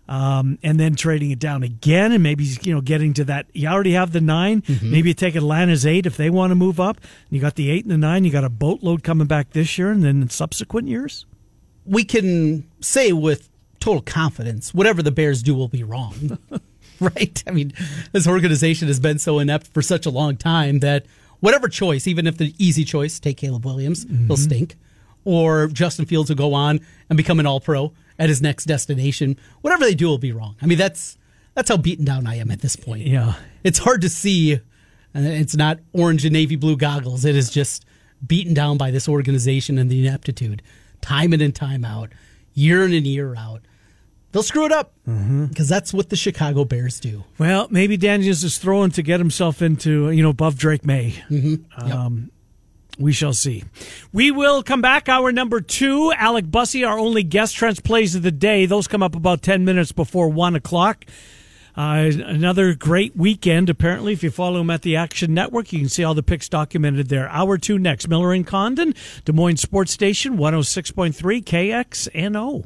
Um, 0.07 0.57
and 0.63 0.79
then 0.79 0.95
trading 0.95 1.29
it 1.29 1.37
down 1.37 1.61
again, 1.61 2.11
and 2.11 2.23
maybe 2.23 2.43
you 2.63 2.73
know 2.73 2.81
getting 2.81 3.13
to 3.13 3.23
that. 3.25 3.45
You 3.53 3.67
already 3.67 3.91
have 3.91 4.11
the 4.11 4.19
9 4.19 4.63
Maybe 4.81 5.09
you 5.09 5.13
take 5.13 5.35
Atlanta's 5.35 5.85
eight 5.85 6.07
if 6.07 6.17
they 6.17 6.31
want 6.31 6.49
to 6.49 6.55
move 6.55 6.79
up. 6.79 6.99
You 7.29 7.39
got 7.39 7.53
the 7.53 7.69
eight 7.69 7.83
and 7.83 7.91
the 7.91 7.97
nine. 7.99 8.23
You 8.23 8.31
got 8.31 8.43
a 8.43 8.49
boatload 8.49 9.03
coming 9.03 9.27
back 9.27 9.51
this 9.51 9.77
year, 9.77 9.91
and 9.91 10.03
then 10.03 10.23
in 10.23 10.29
subsequent 10.31 10.87
years. 10.87 11.27
we 11.85 12.03
can 12.03 12.67
say 12.81 13.13
with 13.13 13.51
total 13.79 14.01
confidence 14.01 14.73
whatever 14.73 15.03
the 15.03 15.11
Bears 15.11 15.43
do 15.43 15.53
will 15.53 15.67
be 15.67 15.83
wrong. 15.83 16.39
right? 16.99 17.43
I 17.47 17.51
mean, 17.51 17.73
this 18.11 18.27
organization 18.27 18.87
has 18.87 18.99
been 18.99 19.19
so 19.19 19.39
inept 19.39 19.67
for 19.67 19.81
such 19.81 20.05
a 20.05 20.09
long 20.09 20.37
time 20.37 20.79
that 20.79 21.05
whatever 21.39 21.67
choice, 21.67 22.07
even 22.07 22.27
if 22.27 22.37
the 22.37 22.53
easy 22.57 22.83
choice, 22.83 23.19
take 23.19 23.37
Caleb 23.37 23.65
Williams, 23.65 24.03
he'll 24.03 24.13
mm-hmm. 24.13 24.33
stink, 24.35 24.75
or 25.25 25.67
Justin 25.67 26.05
Fields 26.05 26.29
will 26.29 26.37
go 26.37 26.53
on 26.53 26.79
and 27.09 27.17
become 27.17 27.39
an 27.39 27.45
all 27.45 27.59
pro 27.59 27.93
at 28.17 28.29
his 28.29 28.41
next 28.41 28.65
destination, 28.65 29.37
whatever 29.61 29.85
they 29.85 29.95
do 29.95 30.07
will 30.07 30.17
be 30.17 30.31
wrong. 30.31 30.55
I 30.61 30.65
mean, 30.65 30.77
that's 30.77 31.17
that's 31.55 31.69
how 31.69 31.77
beaten 31.77 32.05
down 32.05 32.27
I 32.27 32.35
am 32.35 32.51
at 32.51 32.61
this 32.61 32.75
point. 32.75 33.07
Yeah. 33.07 33.33
It's 33.63 33.79
hard 33.79 34.01
to 34.01 34.09
see, 34.09 34.59
and 35.13 35.25
it's 35.25 35.55
not 35.55 35.79
orange 35.93 36.25
and 36.25 36.33
navy 36.33 36.55
blue 36.55 36.77
goggles. 36.77 37.25
It 37.25 37.35
is 37.35 37.49
just 37.49 37.85
beaten 38.25 38.53
down 38.53 38.77
by 38.77 38.91
this 38.91 39.09
organization 39.09 39.77
and 39.77 39.89
the 39.89 40.05
ineptitude, 40.05 40.61
time 41.01 41.33
in 41.33 41.41
and 41.41 41.55
time 41.55 41.83
out, 41.83 42.11
year 42.53 42.85
in 42.85 42.93
and 42.93 43.07
year 43.07 43.35
out. 43.35 43.61
They'll 44.31 44.43
screw 44.43 44.65
it 44.65 44.71
up 44.71 44.93
because 45.05 45.67
that's 45.67 45.91
what 45.93 46.09
the 46.09 46.15
Chicago 46.15 46.63
Bears 46.63 46.99
do. 46.99 47.23
Well, 47.39 47.67
maybe 47.71 47.97
Daniels 47.97 48.43
is 48.43 48.57
throwing 48.59 48.91
to 48.91 49.01
get 49.01 49.19
himself 49.19 49.61
into, 49.61 50.11
you 50.11 50.21
know, 50.21 50.29
above 50.29 50.55
Drake 50.57 50.85
Maye. 50.85 51.23
Um, 51.75 52.29
we 52.99 53.11
shall 53.11 53.33
see. 53.33 53.63
We 54.13 54.29
will 54.29 54.61
come 54.61 54.81
back. 54.81 55.09
Hour 55.09 55.31
number 55.31 55.61
two. 55.61 56.11
Alec 56.15 56.45
Busse, 56.45 56.85
our 56.87 56.99
only 56.99 57.23
guest, 57.23 57.55
Trent's 57.55 57.79
Plays 57.79 58.13
of 58.13 58.21
the 58.21 58.31
Day. 58.31 58.65
Those 58.67 58.87
come 58.87 59.01
up 59.01 59.15
about 59.15 59.41
10 59.41 59.65
minutes 59.65 59.91
before 59.93 60.29
1 60.29 60.55
o'clock. 60.55 61.05
Uh, 61.77 62.11
another 62.25 62.73
great 62.75 63.15
weekend, 63.15 63.69
apparently. 63.69 64.11
If 64.11 64.21
you 64.21 64.31
follow 64.31 64.59
him 64.59 64.69
at 64.69 64.81
the 64.81 64.97
Action 64.97 65.33
Network, 65.33 65.71
you 65.71 65.79
can 65.79 65.87
see 65.87 66.03
all 66.03 66.13
the 66.13 66.21
picks 66.23 66.49
documented 66.49 67.07
there. 67.07 67.29
Hour 67.29 67.57
two 67.57 67.79
next. 67.79 68.09
Miller 68.09 68.33
and 68.33 68.45
Condon, 68.45 68.93
Des 69.23 69.31
Moines 69.31 69.57
Sports 69.57 69.93
Station, 69.93 70.37
106.3 70.37 71.41
KXNO. 71.43 72.65